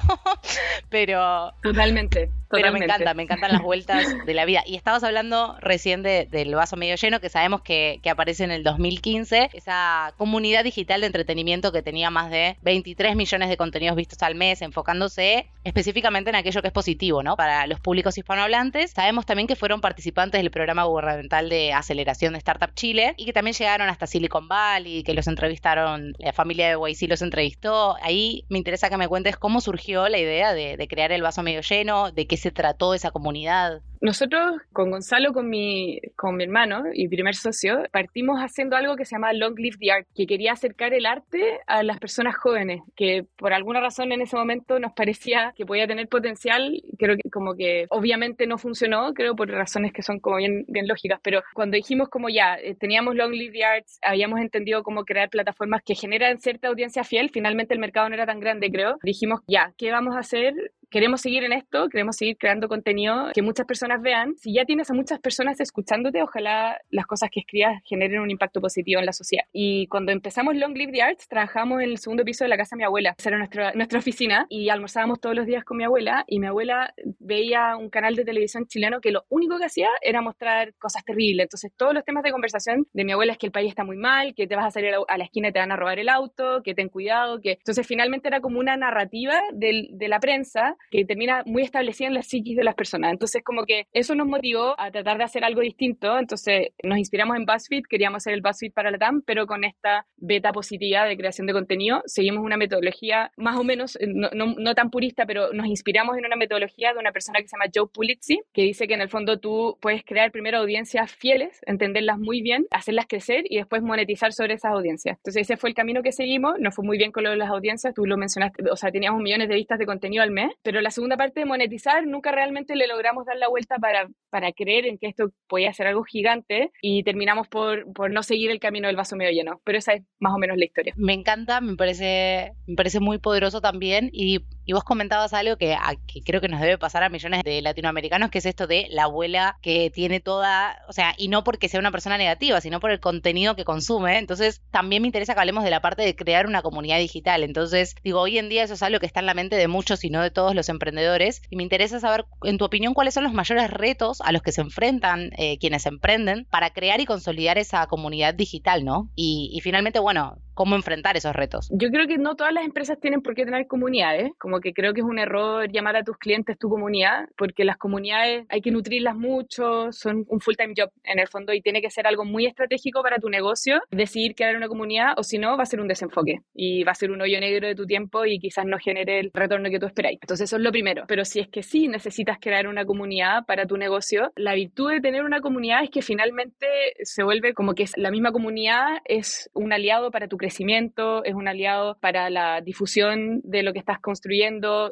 Pero. 0.90 1.54
Totalmente. 1.62 2.32
Pero 2.62 2.72
me 2.72 2.80
encanta, 2.80 3.14
me 3.14 3.24
encantan 3.24 3.52
las 3.52 3.62
vueltas 3.62 4.08
de 4.26 4.34
la 4.34 4.46
vida. 4.46 4.64
Y 4.66 4.76
estabas 4.76 5.04
hablando 5.04 5.58
recién 5.60 6.04
del 6.04 6.56
vaso 6.56 6.76
medio 6.76 6.96
lleno, 6.96 7.20
que 7.20 7.30
sabemos 7.30 7.62
que, 7.62 8.00
que, 8.02 8.10
aparece 8.10 8.44
en 8.44 8.52
el 8.52 8.64
2015, 8.64 9.50
esa 9.54 10.14
comunidad 10.18 10.64
digital 10.64 11.02
de 11.02 11.08
entretenimiento 11.08 11.72
que 11.72 11.82
tenía 11.82 12.10
más 12.10 12.30
de 12.30 12.58
23 12.62 13.16
millones 13.16 13.50
de 13.50 13.58
contenidos 13.58 13.96
vistos 13.96 14.22
al 14.22 14.36
mes, 14.36 14.62
enfocándose 14.62 15.48
específicamente 15.64 16.30
en 16.30 16.36
aquello 16.36 16.62
que 16.62 16.68
es 16.68 16.74
positivo, 16.74 17.24
¿no? 17.24 17.36
Para 17.36 17.68
los 17.68 17.80
públicos 17.80 18.18
hispanohablantes. 18.18 18.92
Sabemos 18.92 19.26
también 19.26 19.48
que 19.48 19.56
fueron 19.56 19.82
participantes 19.82 20.42
del 20.42 20.52
programa 20.52 20.84
gubernamental 20.84 21.50
de 21.50 21.74
aceleración 21.74 22.34
de 22.34 22.40
Startup 22.40 22.74
Chile 22.74 23.14
y 23.18 23.26
que 23.26 23.34
también 23.34 23.56
llegaron 23.56 23.90
hasta 23.90 24.08
Silicon 24.08 24.48
Valley, 24.48 25.04
que 25.04 25.14
los 25.14 25.28
entrevistaron, 25.28 26.14
la 26.20 26.34
familia 26.34 26.68
de 26.68 26.76
YC 26.76 27.10
los 27.10 27.22
entrevistó. 27.22 27.96
Ahí 28.02 28.46
me 28.50 28.58
interesa 28.58 28.90
que 28.90 28.98
me 28.98 29.08
cuentes 29.08 29.38
cómo 29.38 29.62
surgió 29.62 30.10
la 30.10 30.18
idea 30.18 30.54
de, 30.54 30.78
de 30.78 30.88
crear 30.88 31.12
el 31.12 31.22
vaso 31.22 31.44
medio 31.44 31.62
lleno, 31.62 32.12
de 32.12 32.28
qué 32.28 32.38
se 32.44 32.52
trató 32.52 32.94
esa 32.94 33.12
comunidad 33.12 33.82
nosotros 34.04 34.58
con 34.74 34.92
Gonzalo, 34.92 35.32
con 35.32 35.50
mi, 35.50 36.02
con 36.18 36.36
mi 36.36 36.44
hermano 36.44 36.84
y 36.94 37.08
primer 37.08 37.36
socio, 37.36 37.84
partimos 37.90 38.38
haciendo 38.42 38.76
algo 38.76 38.98
que 38.98 39.06
se 39.06 39.16
llama 39.16 39.32
Long 39.32 39.58
Live 39.58 39.78
the 39.80 39.92
Art, 39.94 40.08
que 40.14 40.28
quería 40.28 40.52
acercar 40.52 40.94
el 40.94 41.06
arte 41.06 41.62
a 41.68 41.84
las 41.84 42.00
personas 42.00 42.36
jóvenes, 42.36 42.82
que 42.98 43.26
por 43.38 43.54
alguna 43.54 43.80
razón 43.80 44.12
en 44.12 44.20
ese 44.20 44.36
momento 44.36 44.78
nos 44.78 44.92
parecía 44.92 45.54
que 45.56 45.66
podía 45.66 45.88
tener 45.88 46.10
potencial, 46.10 46.84
creo 47.00 47.16
que 47.16 47.30
como 47.30 47.56
que 47.56 47.86
obviamente 47.92 48.46
no 48.46 48.58
funcionó, 48.58 49.14
creo 49.14 49.38
por 49.38 49.50
razones 49.50 49.94
que 49.94 50.02
son 50.02 50.20
como 50.20 50.36
bien, 50.36 50.66
bien 50.68 50.86
lógicas, 50.86 51.22
pero 51.24 51.42
cuando 51.54 51.78
dijimos 51.78 52.10
como 52.10 52.28
ya, 52.28 52.56
eh, 52.56 52.76
teníamos 52.76 53.16
Long 53.16 53.32
Live 53.32 53.54
the 53.54 53.64
Arts, 53.64 54.00
habíamos 54.02 54.42
entendido 54.42 54.84
cómo 54.84 55.06
crear 55.06 55.30
plataformas 55.30 55.82
que 55.82 55.96
generan 55.96 56.40
cierta 56.40 56.68
audiencia 56.68 57.06
fiel, 57.06 57.30
finalmente 57.30 57.74
el 57.74 57.80
mercado 57.80 58.10
no 58.10 58.16
era 58.16 58.26
tan 58.26 58.42
grande, 58.42 58.70
creo, 58.70 58.98
dijimos 59.02 59.40
ya, 59.48 59.72
¿qué 59.78 59.92
vamos 59.92 60.18
a 60.18 60.20
hacer? 60.20 60.74
Queremos 60.94 61.22
seguir 61.22 61.44
en 61.44 61.54
esto, 61.54 61.90
queremos 61.90 62.18
seguir 62.18 62.38
creando 62.38 62.68
contenido 62.68 63.32
que 63.34 63.42
muchas 63.42 63.66
personas 63.66 64.00
vean, 64.00 64.36
si 64.38 64.54
ya 64.54 64.64
tienes 64.64 64.92
a 64.92 64.94
muchas 64.94 65.20
personas 65.20 65.60
escuchándote, 65.60 66.22
ojalá 66.22 66.80
las 66.92 67.08
cosas 67.08 67.32
que 67.32 67.40
escribas 67.40 67.82
generen 67.84 68.20
un 68.20 68.30
impacto 68.30 68.62
positivo 68.62 69.00
en 69.00 69.08
la 69.08 69.12
sociedad. 69.12 69.46
Y 69.52 69.88
cuando 69.88 70.12
empezamos 70.12 70.56
Long 70.56 70.78
Live 70.78 70.92
the 70.92 71.02
Arts, 71.02 71.28
trabajamos 71.28 71.82
en 71.82 71.90
el 71.90 71.98
segundo 71.98 72.24
piso 72.24 72.44
de 72.44 72.50
la 72.50 72.58
casa 72.58 72.76
de 72.76 72.78
mi 72.78 72.84
abuela. 72.84 73.16
Esa 73.18 73.30
era 73.30 73.40
nuestra, 73.40 73.74
nuestra 73.74 73.98
oficina 73.98 74.46
y 74.50 74.70
almorzábamos 74.70 75.20
todos 75.20 75.36
los 75.36 75.48
días 75.48 75.64
con 75.64 75.78
mi 75.78 75.84
abuela 75.84 76.26
y 76.28 76.40
mi 76.40 76.46
abuela 76.46 76.94
veía 77.18 77.76
un 77.76 77.90
canal 77.90 78.16
de 78.16 78.24
televisión 78.24 78.68
chileno 78.68 79.02
que 79.02 79.10
lo 79.10 79.24
único 79.30 79.58
que 79.58 79.66
hacía 79.66 79.90
era 80.00 80.22
mostrar 80.22 80.76
cosas 80.76 81.04
terribles. 81.04 81.46
Entonces 81.46 81.72
todos 81.76 81.96
los 81.96 82.06
temas 82.06 82.22
de 82.22 82.32
conversación 82.32 82.86
de 82.94 83.04
mi 83.04 83.14
abuela 83.14 83.32
es 83.32 83.40
que 83.40 83.48
el 83.48 83.52
país 83.52 83.70
está 83.70 83.84
muy 83.84 83.98
mal, 83.98 84.36
que 84.36 84.46
te 84.46 84.56
vas 84.56 84.68
a 84.68 84.70
salir 84.70 84.94
a 85.08 85.18
la 85.18 85.24
esquina 85.24 85.48
y 85.48 85.54
te 85.54 85.58
van 85.58 85.72
a 85.72 85.76
robar 85.76 85.98
el 85.98 86.08
auto, 86.08 86.62
que 86.62 86.76
ten 86.76 86.90
cuidado, 86.90 87.42
que... 87.42 87.54
Entonces 87.54 87.88
finalmente 87.88 88.28
era 88.28 88.42
como 88.42 88.60
una 88.60 88.78
narrativa 88.78 89.42
del, 89.54 89.88
de 89.94 90.08
la 90.08 90.20
prensa 90.20 90.78
que 90.92 91.06
termina 91.06 91.44
muy 91.46 91.64
establecida 91.64 92.08
en 92.08 92.14
la 92.14 92.22
psiquis 92.22 92.56
de 92.56 92.64
las 92.64 92.76
personas. 92.76 93.12
Entonces 93.12 93.44
como 93.44 93.66
que 93.66 93.88
eso 93.94 94.16
nos 94.16 94.28
motivó 94.28 94.80
a 94.80 94.92
tratar 94.92 95.18
de 95.18 95.24
hacer 95.24 95.44
algo 95.44 95.62
distinto. 95.62 96.18
Entonces 96.18 96.70
nos 96.84 96.98
inspiramos 96.98 97.38
en 97.38 97.46
BuzzFeed, 97.46 97.84
queríamos 97.90 98.18
hacer 98.18 98.34
el 98.34 98.42
BuzzFeed 98.42 98.74
para 98.74 98.92
la 98.92 98.98
TAM, 98.98 99.22
pero 99.26 99.48
con 99.48 99.64
esta 99.64 100.06
beta 100.18 100.52
positiva 100.52 101.06
de 101.06 101.18
creación 101.18 101.48
de 101.48 101.54
contenido. 101.54 102.02
Seguimos 102.06 102.44
una 102.44 102.58
metodología 102.58 103.32
más 103.38 103.58
o 103.58 103.64
menos, 103.64 103.96
eh, 103.98 104.08
no, 104.08 104.30
no, 104.34 104.76
tan 104.76 104.90
purista, 104.90 105.26
pero 105.26 105.54
nos 105.54 105.68
inspiramos 105.68 106.18
en 106.18 106.26
una 106.26 106.36
metodología 106.36 106.94
de 106.94 107.00
una 107.00 107.12
persona 107.12 107.40
que 107.40 107.48
se 107.48 107.56
llama 107.56 107.72
Joe 107.74 107.88
Pulizzi, 107.92 108.42
que 108.54 108.64
dice 108.64 108.88
que 108.88 108.94
en 108.94 109.02
el 109.02 109.10
fondo 109.10 109.40
tú 109.40 109.78
puedes 109.82 110.04
crear 110.04 110.32
primero 110.32 110.58
audiencias 110.58 111.12
fieles, 111.12 111.62
entenderlas 111.66 112.20
muy 112.20 112.42
bien, 112.42 112.66
hacerlas 112.72 113.06
crecer 113.08 113.44
y 113.50 113.58
después 113.58 113.82
monetizar 113.82 114.34
sobre 114.34 114.54
esas 114.54 114.72
audiencias. 114.72 115.18
Entonces 115.18 115.44
ese 115.44 115.58
fue 115.58 115.70
el 115.70 115.76
camino 115.76 116.02
que 116.02 116.12
seguimos. 116.12 116.56
Nos 116.60 116.76
fue 116.76 116.86
muy 116.86 116.98
bien 116.98 117.12
con 117.12 117.24
lo 117.24 117.32
de 117.32 117.38
las 117.38 117.50
audiencias, 117.50 117.94
tú 117.94 118.06
lo 118.06 118.18
mencionaste, 118.18 118.64
o 118.70 118.76
sea, 118.76 118.92
teníamos 118.92 119.22
millones 119.22 119.50
de 119.50 119.56
vistas 119.56 119.80
de 119.80 119.86
contenido 119.86 120.24
al 120.24 120.32
mes, 120.32 120.52
pero 120.62 120.73
la 120.82 120.92
segunda 120.92 121.18
parte 121.18 121.42
de 121.42 121.46
monetizar 121.46 122.06
nunca 122.08 122.32
realmente 122.32 122.76
le 122.76 122.88
logramos 122.88 123.26
dar 123.26 123.38
la 123.38 123.48
vuelta 123.48 123.78
para, 123.78 124.10
para 124.30 124.52
creer 124.52 124.86
en 124.86 124.98
que 124.98 125.08
esto 125.08 125.32
podía 125.48 125.74
ser 125.74 125.88
algo 125.88 126.04
gigante 126.04 126.72
y 126.82 127.04
terminamos 127.04 127.48
por, 127.48 127.92
por 127.94 128.12
no 128.12 128.24
seguir 128.24 128.52
el 128.52 128.60
camino 128.60 128.88
del 128.88 128.96
vaso 128.96 129.16
medio 129.16 129.32
lleno. 129.32 129.62
Pero 129.64 129.78
esa 129.78 129.94
es 129.94 130.04
más 130.20 130.34
o 130.34 130.38
menos 130.38 130.58
la 130.58 130.66
historia. 130.66 130.94
Me 130.98 131.14
encanta, 131.14 131.62
me 131.62 131.76
parece, 131.76 132.54
me 132.68 132.76
parece 132.76 133.00
muy 133.00 133.18
poderoso 133.18 133.62
también 133.62 134.10
y 134.12 134.40
y 134.66 134.74
vos 134.74 134.84
comentabas 134.84 135.34
algo 135.34 135.58
que, 135.58 135.76
que, 136.08 136.22
creo 136.22 136.42
que 136.42 136.48
nos 136.48 136.62
debe 136.62 136.78
pasar 136.78 137.04
a 137.04 137.10
millones 137.10 137.44
de 137.44 137.62
latinoamericanos, 137.62 138.30
que 138.30 138.40
es 138.40 138.46
esto 138.46 138.68
de 138.68 138.88
la 138.90 139.04
abuela 139.04 139.58
que 139.62 139.92
tiene 139.92 140.20
toda, 140.20 140.82
o 140.88 140.94
sea, 140.94 141.14
y 141.18 141.28
no 141.28 141.44
porque 141.44 141.70
sea 141.70 141.80
una 141.80 141.92
persona 141.92 142.18
negativa, 142.18 142.62
sino 142.62 142.80
por 142.80 142.92
el 142.92 143.00
contenido 143.00 143.56
que 143.56 143.66
consume. 143.66 144.18
Entonces, 144.18 144.62
también 144.72 145.02
me 145.02 145.08
interesa 145.08 145.34
que 145.34 145.40
hablemos 145.40 145.64
de 145.64 145.70
la 145.70 145.82
parte 145.82 146.04
de 146.04 146.16
crear 146.16 146.48
una 146.48 146.62
comunidad 146.62 146.98
digital. 146.98 147.44
Entonces, 147.44 147.96
digo, 148.04 148.22
hoy 148.22 148.38
en 148.38 148.50
día 148.50 148.64
eso 148.64 148.74
es 148.74 148.84
algo 148.84 149.00
que 149.00 149.06
está 149.06 149.20
en 149.20 149.26
la 149.26 149.34
mente 149.34 149.56
de 149.56 149.68
muchos 149.68 150.04
y 150.04 150.10
no 150.10 150.22
de 150.22 150.32
todos 150.32 150.56
los 150.56 150.70
emprendedores. 150.70 151.42
Y 151.50 151.56
me 151.56 151.64
interesa 151.64 152.00
saber, 152.00 152.26
en 152.44 152.58
tu 152.58 152.66
opinión, 152.66 152.94
cuáles 152.94 153.14
son 153.14 153.24
los 153.24 153.34
mayores 153.34 153.70
retos 153.72 154.22
a 154.22 154.32
los 154.32 154.42
que 154.42 154.52
se 154.52 154.62
enfrentan 154.62 155.32
eh, 155.38 155.58
quienes 155.60 155.86
emprenden 155.86 156.46
para 156.50 156.72
crear 156.72 157.00
y 157.02 157.06
consolidar 157.06 157.58
esa 157.58 157.86
comunidad 157.88 158.34
digital, 158.34 158.86
¿no? 158.86 159.10
Y, 159.16 159.52
y 159.54 159.62
finalmente, 159.62 160.00
bueno, 160.00 160.38
cómo 160.54 160.76
enfrentar 160.76 161.18
esos 161.18 161.36
retos. 161.36 161.70
Yo 161.72 161.90
creo 161.90 162.08
que 162.08 162.18
no 162.18 162.36
todas 162.36 162.54
las 162.54 162.66
empresas 162.66 163.00
tienen 163.00 163.22
por 163.22 163.36
qué 163.36 163.46
tener 163.46 163.68
comunidades, 163.68 164.32
como 164.40 164.53
que 164.60 164.74
creo 164.74 164.94
que 164.94 165.02
es 165.02 165.06
un 165.06 165.20
error 165.20 165.72
llamar 165.72 165.96
a 165.96 166.04
tus 166.04 166.18
clientes 166.18 166.58
tu 166.58 166.70
comunidad, 166.70 167.28
porque 167.38 167.64
las 167.64 167.78
comunidades 167.78 168.46
hay 168.50 168.62
que 168.62 168.72
nutrirlas 168.72 169.16
mucho, 169.16 169.92
son 169.92 170.26
un 170.28 170.40
full-time 170.40 170.74
job 170.78 170.90
en 171.04 171.20
el 171.20 171.28
fondo 171.28 171.54
y 171.54 171.62
tiene 171.62 171.82
que 171.82 171.90
ser 171.90 172.08
algo 172.08 172.26
muy 172.26 172.46
estratégico 172.46 173.02
para 173.02 173.18
tu 173.18 173.30
negocio, 173.30 173.82
decidir 173.92 174.36
crear 174.36 174.56
una 174.56 174.68
comunidad 174.68 175.14
o 175.18 175.24
si 175.24 175.38
no 175.38 175.58
va 175.58 175.64
a 175.64 175.66
ser 175.66 175.80
un 175.80 175.88
desenfoque 175.88 176.40
y 176.54 176.84
va 176.84 176.92
a 176.92 176.96
ser 176.96 177.12
un 177.12 177.22
hoyo 177.22 177.40
negro 177.40 177.68
de 177.68 177.76
tu 177.76 177.86
tiempo 177.86 178.26
y 178.26 178.40
quizás 178.40 178.66
no 178.66 178.78
genere 178.78 179.20
el 179.20 179.32
retorno 179.34 179.70
que 179.70 179.80
tú 179.80 179.86
esperáis. 179.86 180.20
Entonces 180.22 180.50
eso 180.50 180.58
es 180.58 180.64
lo 180.64 180.72
primero, 180.72 181.06
pero 181.08 181.26
si 181.26 181.40
es 181.40 181.48
que 181.48 181.64
sí 181.64 181.88
necesitas 181.88 182.38
crear 182.40 182.68
una 182.68 182.86
comunidad 182.86 183.46
para 183.46 183.66
tu 183.66 183.78
negocio, 183.78 184.32
la 184.36 184.56
virtud 184.56 184.92
de 184.92 185.02
tener 185.02 185.24
una 185.24 185.42
comunidad 185.42 185.84
es 185.84 185.90
que 185.90 186.02
finalmente 186.02 186.68
se 187.02 187.24
vuelve 187.24 187.54
como 187.54 187.74
que 187.74 187.86
la 187.96 188.12
misma 188.12 188.32
comunidad 188.32 189.00
es 189.06 189.50
un 189.54 189.74
aliado 189.74 190.12
para 190.12 190.28
tu 190.28 190.38
crecimiento, 190.38 191.24
es 191.24 191.34
un 191.34 191.48
aliado 191.48 191.98
para 192.00 192.30
la 192.30 192.62
difusión 192.62 193.42
de 193.44 193.64
lo 193.64 193.74
que 193.74 193.80
estás 193.80 194.00
construyendo, 194.00 194.43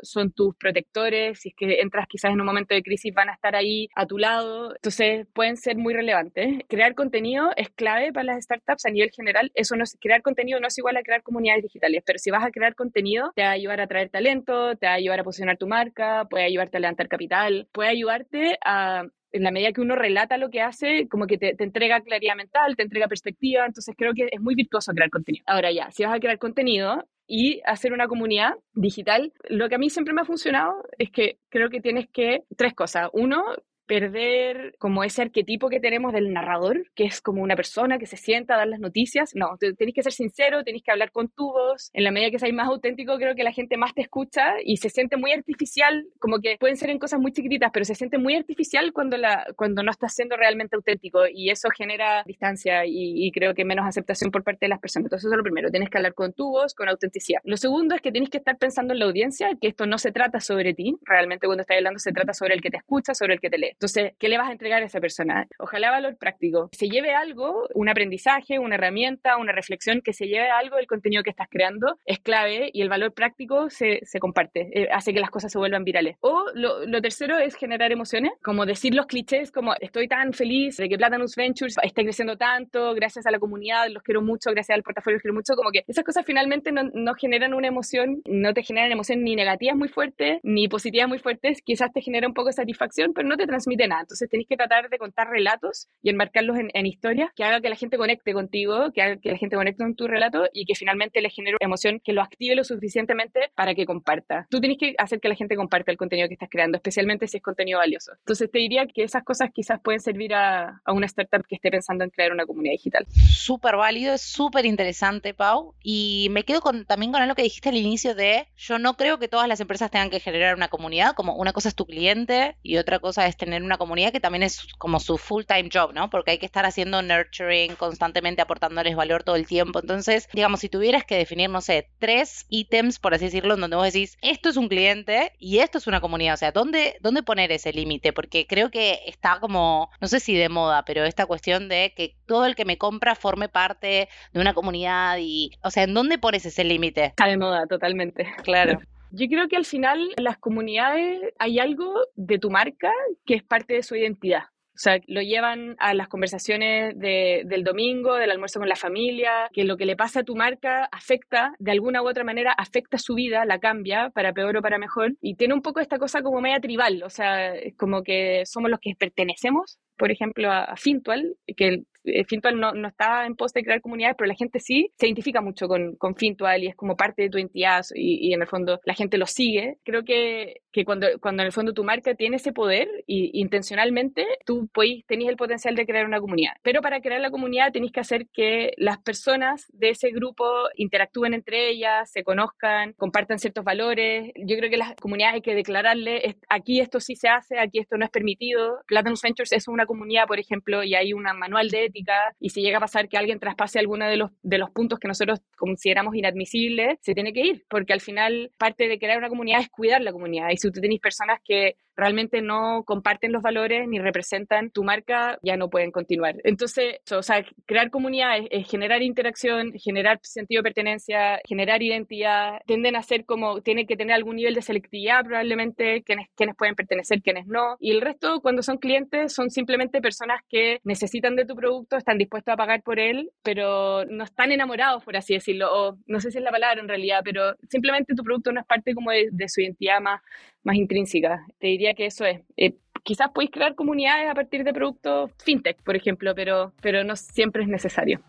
son 0.03 0.31
tus 0.31 0.55
protectores, 0.55 1.39
si 1.39 1.49
es 1.49 1.55
que 1.55 1.81
entras 1.81 2.07
quizás 2.07 2.31
en 2.31 2.39
un 2.39 2.45
momento 2.45 2.75
de 2.75 2.83
crisis 2.83 3.13
van 3.13 3.29
a 3.29 3.33
estar 3.33 3.55
ahí 3.55 3.89
a 3.95 4.05
tu 4.05 4.17
lado, 4.17 4.73
entonces 4.75 5.27
pueden 5.33 5.57
ser 5.57 5.77
muy 5.77 5.93
relevantes. 5.93 6.59
Crear 6.67 6.95
contenido 6.95 7.51
es 7.55 7.69
clave 7.69 8.11
para 8.13 8.33
las 8.33 8.43
startups 8.43 8.85
a 8.85 8.89
nivel 8.89 9.11
general, 9.11 9.51
eso 9.55 9.75
no 9.75 9.83
es, 9.83 9.97
crear 9.99 10.21
contenido 10.21 10.59
no 10.59 10.67
es 10.67 10.77
igual 10.77 10.97
a 10.97 11.03
crear 11.03 11.23
comunidades 11.23 11.63
digitales, 11.63 12.03
pero 12.05 12.19
si 12.19 12.31
vas 12.31 12.45
a 12.45 12.51
crear 12.51 12.75
contenido 12.75 13.31
te 13.35 13.43
va 13.43 13.49
a 13.49 13.51
ayudar 13.51 13.81
a 13.81 13.87
traer 13.87 14.09
talento, 14.09 14.75
te 14.75 14.87
va 14.87 14.93
a 14.93 14.95
ayudar 14.95 15.19
a 15.21 15.23
posicionar 15.23 15.57
tu 15.57 15.67
marca, 15.67 16.25
puede 16.29 16.45
ayudarte 16.45 16.77
a 16.77 16.79
levantar 16.79 17.07
capital, 17.07 17.67
puede 17.71 17.89
ayudarte 17.89 18.57
a 18.63 19.05
en 19.31 19.43
la 19.43 19.51
medida 19.51 19.71
que 19.71 19.81
uno 19.81 19.95
relata 19.95 20.37
lo 20.37 20.49
que 20.49 20.61
hace, 20.61 21.07
como 21.09 21.27
que 21.27 21.37
te, 21.37 21.55
entrega 21.63 22.01
claridad 22.01 22.35
mental, 22.35 22.75
te 22.75 22.83
entrega 22.83 23.07
perspectiva, 23.07 23.65
entonces 23.65 23.95
creo 23.97 24.13
que 24.13 24.29
es 24.31 24.41
muy 24.41 24.55
virtuoso 24.55 24.91
crear 24.93 25.09
contenido. 25.09 25.43
Ahora 25.47 25.71
ya, 25.71 25.89
si 25.91 26.03
vas 26.03 26.15
a 26.15 26.19
crear 26.19 26.37
contenido 26.37 27.07
y 27.27 27.61
hacer 27.65 27.93
una 27.93 28.07
comunidad 28.07 28.55
digital, 28.73 29.31
lo 29.47 29.69
que 29.69 29.75
a 29.75 29.77
mí 29.77 29.89
siempre 29.89 30.13
me 30.13 30.21
ha 30.21 30.25
funcionado 30.25 30.83
es 30.97 31.11
que 31.11 31.37
creo 31.49 31.69
que 31.69 31.81
tienes 31.81 32.07
que, 32.11 32.43
tres 32.57 32.73
cosas. 32.73 33.09
Uno, 33.13 33.43
perder 33.91 34.73
como 34.79 35.03
ese 35.03 35.21
arquetipo 35.21 35.67
que 35.67 35.81
tenemos 35.81 36.13
del 36.13 36.31
narrador, 36.31 36.89
que 36.95 37.03
es 37.03 37.19
como 37.19 37.41
una 37.41 37.57
persona 37.57 37.97
que 37.97 38.05
se 38.05 38.15
sienta 38.15 38.53
a 38.53 38.59
dar 38.59 38.67
las 38.69 38.79
noticias. 38.79 39.31
No, 39.35 39.57
tenéis 39.57 39.93
que 39.93 40.01
ser 40.01 40.13
sincero, 40.13 40.63
tenéis 40.63 40.81
que 40.85 40.91
hablar 40.91 41.11
con 41.11 41.27
tu 41.27 41.51
voz. 41.51 41.89
En 41.91 42.05
la 42.05 42.11
medida 42.11 42.31
que 42.31 42.39
seáis 42.39 42.53
más 42.53 42.69
auténtico, 42.69 43.17
creo 43.17 43.35
que 43.35 43.43
la 43.43 43.51
gente 43.51 43.75
más 43.75 43.93
te 43.93 43.99
escucha 43.99 44.53
y 44.63 44.77
se 44.77 44.87
siente 44.87 45.17
muy 45.17 45.33
artificial, 45.33 46.07
como 46.19 46.39
que 46.39 46.55
pueden 46.57 46.77
ser 46.77 46.89
en 46.89 46.99
cosas 46.99 47.19
muy 47.19 47.33
chiquititas, 47.33 47.69
pero 47.73 47.83
se 47.83 47.93
siente 47.93 48.17
muy 48.17 48.33
artificial 48.33 48.93
cuando, 48.93 49.17
cuando 49.57 49.83
no 49.83 49.91
estás 49.91 50.15
siendo 50.15 50.37
realmente 50.37 50.77
auténtico 50.77 51.23
y 51.27 51.49
eso 51.49 51.67
genera 51.77 52.23
distancia 52.25 52.85
y, 52.85 53.29
creo 53.33 53.53
que 53.53 53.65
menos 53.65 53.85
aceptación 53.85 54.31
por 54.31 54.45
parte 54.45 54.67
de 54.67 54.69
las 54.69 54.79
personas. 54.79 55.07
Entonces, 55.07 55.25
eso 55.25 55.33
es 55.33 55.37
lo 55.37 55.43
primero, 55.43 55.69
tienes 55.69 55.89
que 55.89 55.97
hablar 55.97 56.13
con 56.13 56.31
tu 56.31 56.49
voz, 56.49 56.73
con 56.75 56.87
autenticidad. 56.87 57.41
Lo 57.43 57.57
segundo 57.57 57.93
es 57.95 58.01
que 58.01 58.13
tienes 58.13 58.29
que 58.29 58.37
estar 58.37 58.57
pensando 58.57 58.93
en 58.93 58.99
la 58.99 59.05
audiencia, 59.05 59.49
que 59.59 59.67
esto 59.67 59.85
no 59.85 59.97
se 59.97 60.13
trata 60.13 60.39
sobre 60.39 60.73
ti, 60.73 60.95
realmente 61.03 61.45
cuando 61.45 61.63
estás 61.63 61.75
hablando 61.75 61.99
se 61.99 62.13
trata 62.13 62.33
sobre 62.33 62.53
el 62.53 62.61
que 62.61 62.69
te 62.69 62.77
escucha, 62.77 63.13
sobre 63.13 63.33
el 63.33 63.41
que 63.41 63.49
te 63.49 63.57
lee. 63.57 63.75
Entonces, 63.81 64.13
¿qué 64.19 64.29
le 64.29 64.37
vas 64.37 64.47
a 64.47 64.51
entregar 64.51 64.83
a 64.83 64.85
esa 64.85 64.99
persona? 64.99 65.47
Ojalá 65.57 65.89
valor 65.89 66.15
práctico. 66.15 66.69
Se 66.71 66.87
lleve 66.87 67.15
algo, 67.15 67.67
un 67.73 67.89
aprendizaje, 67.89 68.59
una 68.59 68.75
herramienta, 68.75 69.37
una 69.37 69.53
reflexión, 69.53 70.01
que 70.01 70.13
se 70.13 70.27
lleve 70.27 70.51
algo 70.51 70.75
del 70.75 70.85
contenido 70.85 71.23
que 71.23 71.31
estás 71.31 71.47
creando, 71.49 71.97
es 72.05 72.19
clave 72.19 72.69
y 72.71 72.83
el 72.83 72.89
valor 72.89 73.11
práctico 73.13 73.71
se, 73.71 74.01
se 74.03 74.19
comparte, 74.19 74.69
eh, 74.71 74.89
hace 74.91 75.13
que 75.13 75.19
las 75.19 75.31
cosas 75.31 75.51
se 75.51 75.57
vuelvan 75.57 75.83
virales. 75.83 76.15
O 76.19 76.45
lo, 76.53 76.85
lo, 76.85 77.01
tercero 77.01 77.39
es 77.39 77.55
generar 77.55 77.91
emociones, 77.91 78.33
como 78.43 78.67
decir 78.67 78.93
los 78.93 79.07
clichés, 79.07 79.51
como 79.51 79.73
estoy 79.79 80.07
tan 80.07 80.31
feliz 80.33 80.77
de 80.77 80.87
que 80.87 80.95
Platanus 80.95 81.35
Ventures 81.35 81.75
esté 81.81 82.03
creciendo 82.03 82.37
tanto, 82.37 82.93
gracias 82.93 83.25
a 83.25 83.31
la 83.31 83.39
comunidad, 83.39 83.87
los 83.89 84.03
quiero 84.03 84.21
mucho, 84.21 84.51
gracias 84.51 84.75
al 84.75 84.83
portafolio 84.83 85.15
los 85.15 85.23
quiero 85.23 85.33
mucho, 85.33 85.55
como 85.55 85.71
que 85.71 85.83
esas 85.87 86.05
cosas 86.05 86.23
finalmente 86.23 86.71
no, 86.71 86.83
no 86.93 87.15
generan 87.15 87.55
una 87.55 87.69
emoción, 87.69 88.21
no 88.25 88.53
te 88.53 88.61
generan 88.61 88.91
emoción 88.91 89.23
ni 89.23 89.35
negativas 89.35 89.75
muy 89.75 89.89
fuertes, 89.89 90.39
ni 90.43 90.67
positivas 90.67 91.09
muy 91.09 91.17
fuertes, 91.17 91.63
quizás 91.63 91.91
te 91.91 92.01
genera 92.01 92.27
un 92.27 92.35
poco 92.35 92.49
de 92.49 92.53
satisfacción, 92.53 93.13
pero 93.15 93.27
no 93.27 93.37
te 93.37 93.47
transmite 93.47 93.70
nada. 93.77 94.01
Entonces 94.01 94.29
tenéis 94.29 94.47
que 94.47 94.57
tratar 94.57 94.89
de 94.89 94.97
contar 94.97 95.29
relatos 95.29 95.87
y 96.01 96.09
enmarcarlos 96.09 96.57
en, 96.57 96.85
historias 96.85 97.29
que 97.35 97.43
haga 97.43 97.61
que 97.61 97.69
la 97.69 97.75
gente 97.75 97.97
conecte 97.97 98.33
contigo, 98.33 98.91
que 98.91 99.01
haga 99.01 99.17
que 99.17 99.31
la 99.31 99.37
gente 99.37 99.55
conecte 99.55 99.83
con 99.83 99.95
tu 99.95 100.07
relato 100.07 100.49
y 100.51 100.65
que 100.65 100.75
finalmente 100.75 101.21
le 101.21 101.29
genere 101.29 101.57
emoción 101.59 102.01
que 102.03 102.11
lo 102.11 102.21
active 102.21 102.55
lo 102.55 102.63
suficientemente 102.63 103.51
para 103.55 103.75
que 103.75 103.85
comparta. 103.85 104.47
Tú 104.49 104.59
tienes 104.59 104.77
que 104.77 104.95
hacer 104.97 105.19
que 105.19 105.29
la 105.29 105.35
gente 105.35 105.55
comparta 105.55 105.91
el 105.91 105.97
contenido 105.97 106.27
que 106.27 106.33
estás 106.33 106.49
creando, 106.49 106.77
especialmente 106.77 107.27
si 107.27 107.37
es 107.37 107.43
contenido 107.43 107.79
valioso. 107.79 108.11
Entonces 108.17 108.49
te 108.51 108.59
diría 108.59 108.87
que 108.87 109.03
esas 109.03 109.23
cosas 109.23 109.49
quizás 109.53 109.79
pueden 109.81 110.01
servir 110.01 110.33
a, 110.33 110.81
a 110.83 110.93
una 110.93 111.05
startup 111.05 111.45
que 111.47 111.55
esté 111.55 111.69
pensando 111.69 112.03
en 112.03 112.09
crear 112.09 112.31
una 112.31 112.45
comunidad 112.45 112.73
digital. 112.73 113.05
Súper 113.07 113.75
válido, 113.75 114.13
es 114.13 114.21
súper 114.21 114.65
interesante, 114.65 115.33
Pau. 115.33 115.75
Y 115.83 116.27
me 116.31 116.43
quedo 116.43 116.61
con, 116.61 116.85
también 116.85 117.11
con 117.11 117.21
algo 117.21 117.35
que 117.35 117.43
dijiste 117.43 117.69
al 117.69 117.77
inicio 117.77 118.15
de, 118.15 118.47
yo 118.55 118.79
no 118.79 118.95
creo 118.95 119.19
que 119.19 119.27
todas 119.27 119.47
las 119.47 119.59
empresas 119.59 119.91
tengan 119.91 120.09
que 120.09 120.19
generar 120.19 120.55
una 120.55 120.67
comunidad, 120.67 121.13
como 121.13 121.35
una 121.35 121.53
cosa 121.53 121.69
es 121.69 121.75
tu 121.75 121.85
cliente 121.85 122.57
y 122.63 122.77
otra 122.77 122.99
cosa 122.99 123.27
es 123.27 123.37
tener 123.37 123.50
una 123.53 123.77
comunidad 123.77 124.11
que 124.11 124.19
también 124.19 124.43
es 124.43 124.67
como 124.77 124.99
su 124.99 125.17
full-time 125.17 125.69
job, 125.71 125.93
¿no? 125.93 126.09
Porque 126.09 126.31
hay 126.31 126.37
que 126.37 126.45
estar 126.45 126.65
haciendo 126.65 127.01
nurturing, 127.01 127.75
constantemente 127.75 128.41
aportándoles 128.41 128.95
valor 128.95 129.23
todo 129.23 129.35
el 129.35 129.47
tiempo. 129.47 129.79
Entonces, 129.79 130.29
digamos, 130.33 130.59
si 130.61 130.69
tuvieras 130.69 131.03
que 131.03 131.17
definir, 131.17 131.49
no 131.49 131.61
sé, 131.61 131.89
tres 131.99 132.45
ítems, 132.49 132.99
por 132.99 133.13
así 133.13 133.25
decirlo, 133.25 133.55
en 133.55 133.61
donde 133.61 133.75
vos 133.75 133.85
decís, 133.85 134.17
esto 134.21 134.49
es 134.49 134.57
un 134.57 134.69
cliente 134.69 135.33
y 135.39 135.59
esto 135.59 135.77
es 135.77 135.87
una 135.87 136.01
comunidad, 136.01 136.35
o 136.35 136.37
sea, 136.37 136.51
¿dónde, 136.51 136.97
dónde 137.01 137.23
poner 137.23 137.51
ese 137.51 137.73
límite? 137.73 138.13
Porque 138.13 138.47
creo 138.47 138.71
que 138.71 138.99
está 139.05 139.39
como, 139.39 139.89
no 139.99 140.07
sé 140.07 140.19
si 140.19 140.35
de 140.35 140.49
moda, 140.49 140.85
pero 140.85 141.03
esta 141.03 141.25
cuestión 141.25 141.69
de 141.69 141.93
que 141.95 142.15
todo 142.25 142.45
el 142.45 142.55
que 142.55 142.65
me 142.65 142.77
compra 142.77 143.15
forme 143.15 143.49
parte 143.49 144.09
de 144.33 144.39
una 144.39 144.53
comunidad 144.53 145.17
y, 145.19 145.51
o 145.63 145.71
sea, 145.71 145.83
¿en 145.83 145.93
dónde 145.93 146.17
pones 146.17 146.45
ese 146.45 146.63
límite? 146.63 147.05
Está 147.05 147.27
de 147.27 147.37
moda, 147.37 147.65
totalmente. 147.67 148.31
Claro. 148.43 148.79
Yo 149.11 149.27
creo 149.27 149.47
que 149.49 149.57
al 149.57 149.65
final 149.65 150.13
en 150.15 150.23
las 150.23 150.37
comunidades 150.37 151.19
hay 151.37 151.59
algo 151.59 151.93
de 152.15 152.39
tu 152.39 152.49
marca 152.49 152.91
que 153.25 153.35
es 153.35 153.43
parte 153.43 153.73
de 153.73 153.83
su 153.83 153.95
identidad. 153.95 154.43
O 154.73 154.79
sea, 154.81 154.99
lo 155.07 155.21
llevan 155.21 155.75
a 155.79 155.93
las 155.93 156.07
conversaciones 156.07 156.97
del 156.97 157.63
domingo, 157.63 158.15
del 158.15 158.31
almuerzo 158.31 158.59
con 158.59 158.69
la 158.69 158.77
familia, 158.77 159.49
que 159.53 159.65
lo 159.65 159.75
que 159.75 159.85
le 159.85 159.97
pasa 159.97 160.21
a 160.21 160.23
tu 160.23 160.35
marca 160.35 160.85
afecta, 160.91 161.53
de 161.59 161.71
alguna 161.71 162.01
u 162.01 162.07
otra 162.07 162.23
manera, 162.23 162.53
afecta 162.57 162.97
su 162.97 163.13
vida, 163.13 163.45
la 163.45 163.59
cambia, 163.59 164.09
para 164.11 164.33
peor 164.33 164.57
o 164.57 164.61
para 164.61 164.79
mejor. 164.79 165.17
Y 165.21 165.35
tiene 165.35 165.53
un 165.53 165.61
poco 165.61 165.81
esta 165.81 165.99
cosa 165.99 166.21
como 166.23 166.39
media 166.39 166.61
tribal, 166.61 167.03
o 167.03 167.09
sea, 167.09 167.53
como 167.77 168.01
que 168.01 168.43
somos 168.45 168.71
los 168.71 168.79
que 168.79 168.95
pertenecemos, 168.97 169.77
por 169.97 170.09
ejemplo, 170.09 170.49
a, 170.49 170.63
a 170.63 170.77
Fintual, 170.77 171.35
que 171.57 171.83
Fintual 172.27 172.59
no, 172.59 172.73
no, 172.73 172.87
está 172.87 173.25
en 173.25 173.35
pos 173.35 173.53
de 173.53 173.63
crear 173.63 173.81
comunidades, 173.81 174.15
pero 174.17 174.27
la 174.27 174.35
gente 174.35 174.59
sí 174.59 174.91
se 174.97 175.07
identifica 175.07 175.41
mucho 175.41 175.67
con, 175.67 175.95
con 175.95 176.15
Fintual 176.15 176.63
y 176.63 176.67
es 176.67 176.75
como 176.75 176.95
parte 176.95 177.23
de 177.23 177.29
tu 177.29 177.37
entidad 177.37 177.83
y, 177.93 178.29
y 178.29 178.33
en 178.33 178.41
el 178.41 178.47
fondo 178.47 178.79
la 178.85 178.93
gente 178.93 179.17
lo 179.17 179.25
sigue. 179.25 179.77
Creo 179.83 180.03
que, 180.03 180.61
que 180.71 180.85
cuando, 180.85 181.07
cuando 181.19 181.43
en 181.43 181.47
el 181.47 181.53
fondo 181.53 181.73
tu 181.73 181.83
marca 181.83 182.15
tiene 182.15 182.37
ese 182.37 182.53
poder 182.53 182.87
y 183.07 183.39
intencionalmente 183.39 184.25
tú 184.45 184.69
tenés 185.07 185.29
el 185.29 185.35
potencial 185.35 185.75
de 185.75 185.85
crear 185.85 186.05
una 186.05 186.19
comunidad. 186.19 186.53
Pero 186.63 186.81
para 186.81 187.01
crear 187.01 187.21
la 187.21 187.31
comunidad 187.31 187.71
tenés 187.71 187.91
que 187.91 187.99
hacer 187.99 188.27
que 188.33 188.73
las 188.77 188.99
personas 188.99 189.67
de 189.73 189.89
ese 189.89 190.09
grupo 190.11 190.45
interactúen 190.75 191.33
entre 191.33 191.69
ellas, 191.69 192.11
se 192.11 192.23
conozcan, 192.23 192.93
compartan 192.93 193.39
ciertos 193.39 193.63
valores. 193.63 194.31
Yo 194.35 194.57
creo 194.57 194.69
que 194.69 194.77
las 194.77 194.95
comunidades 194.95 195.35
hay 195.35 195.41
que 195.41 195.55
declararle, 195.55 196.37
aquí 196.49 196.79
esto 196.79 196.99
sí 196.99 197.15
se 197.15 197.29
hace, 197.29 197.59
aquí 197.59 197.79
esto 197.79 197.97
no 197.97 198.05
es 198.05 198.11
permitido. 198.11 198.79
Platinum 198.87 199.17
Ventures 199.21 199.51
es 199.51 199.67
una 199.67 199.85
comunidad, 199.85 200.25
por 200.25 200.39
ejemplo, 200.39 200.83
y 200.83 200.95
hay 200.95 201.13
un 201.13 201.23
manual 201.23 201.69
de 201.69 201.90
y 202.39 202.49
si 202.49 202.61
llega 202.61 202.77
a 202.77 202.81
pasar 202.81 203.09
que 203.09 203.17
alguien 203.17 203.39
traspase 203.39 203.79
alguno 203.79 204.07
de 204.07 204.17
los, 204.17 204.31
de 204.41 204.57
los 204.57 204.69
puntos 204.71 204.99
que 204.99 205.07
nosotros 205.07 205.39
consideramos 205.57 206.15
inadmisibles, 206.15 206.97
se 207.01 207.13
tiene 207.13 207.33
que 207.33 207.41
ir, 207.41 207.65
porque 207.69 207.93
al 207.93 208.01
final 208.01 208.51
parte 208.57 208.87
de 208.87 208.99
crear 208.99 209.17
una 209.17 209.29
comunidad 209.29 209.61
es 209.61 209.69
cuidar 209.69 210.01
la 210.01 210.11
comunidad. 210.11 210.49
Y 210.51 210.57
si 210.57 210.71
tú 210.71 210.81
tenéis 210.81 211.01
personas 211.01 211.39
que 211.43 211.75
realmente 211.95 212.41
no 212.41 212.83
comparten 212.85 213.31
los 213.31 213.41
valores 213.41 213.87
ni 213.87 213.99
representan 213.99 214.71
tu 214.71 214.83
marca, 214.83 215.37
ya 215.43 215.57
no 215.57 215.69
pueden 215.69 215.91
continuar. 215.91 216.35
Entonces, 216.43 216.95
o 217.11 217.23
sea, 217.23 217.45
crear 217.65 217.89
comunidad 217.89 218.37
es, 218.49 218.69
generar 218.69 219.01
interacción, 219.01 219.73
generar 219.73 220.19
sentido 220.23 220.59
de 220.59 220.63
pertenencia, 220.63 221.39
generar 221.47 221.81
identidad, 221.83 222.59
tienden 222.65 222.95
a 222.95 223.03
ser 223.03 223.25
como, 223.25 223.61
tienen 223.61 223.87
que 223.87 223.97
tener 223.97 224.13
algún 224.13 224.37
nivel 224.37 224.55
de 224.55 224.61
selectividad 224.61 225.23
probablemente, 225.23 226.03
quienes, 226.03 226.27
quienes 226.35 226.55
pueden 226.55 226.75
pertenecer, 226.75 227.21
quienes 227.21 227.47
no. 227.47 227.75
Y 227.79 227.91
el 227.91 228.01
resto, 228.01 228.41
cuando 228.41 228.63
son 228.63 228.77
clientes, 228.77 229.33
son 229.33 229.49
simplemente 229.49 230.01
personas 230.01 230.41
que 230.49 230.79
necesitan 230.83 231.35
de 231.35 231.45
tu 231.45 231.55
producto, 231.55 231.97
están 231.97 232.17
dispuestos 232.17 232.53
a 232.53 232.57
pagar 232.57 232.81
por 232.83 232.99
él, 232.99 233.31
pero 233.43 234.05
no 234.05 234.23
están 234.23 234.51
enamorados, 234.51 235.03
por 235.03 235.17
así 235.17 235.33
decirlo, 235.33 235.69
o 235.71 235.97
no 236.07 236.19
sé 236.19 236.31
si 236.31 236.37
es 236.37 236.43
la 236.43 236.51
palabra 236.51 236.81
en 236.81 236.87
realidad, 236.87 237.21
pero 237.23 237.55
simplemente 237.69 238.15
tu 238.15 238.23
producto 238.23 238.51
no 238.51 238.61
es 238.61 238.65
parte 238.65 238.93
como 238.93 239.11
de, 239.11 239.29
su 239.47 239.61
identidad 239.61 239.99
más, 239.99 240.21
más 240.63 240.75
intrínseca. 240.75 241.45
Te 241.59 241.67
diría 241.67 241.90
que 241.93 242.05
eso 242.05 242.25
es. 242.25 242.41
Eh, 242.57 242.75
quizás 243.03 243.29
podéis 243.29 243.51
crear 243.51 243.75
comunidades 243.75 244.29
a 244.29 244.35
partir 244.35 244.63
de 244.63 244.73
productos 244.73 245.31
fintech, 245.43 245.81
por 245.83 245.95
ejemplo, 245.95 246.33
pero, 246.35 246.73
pero 246.81 247.03
no 247.03 247.15
siempre 247.15 247.63
es 247.63 247.69
necesario. 247.69 248.21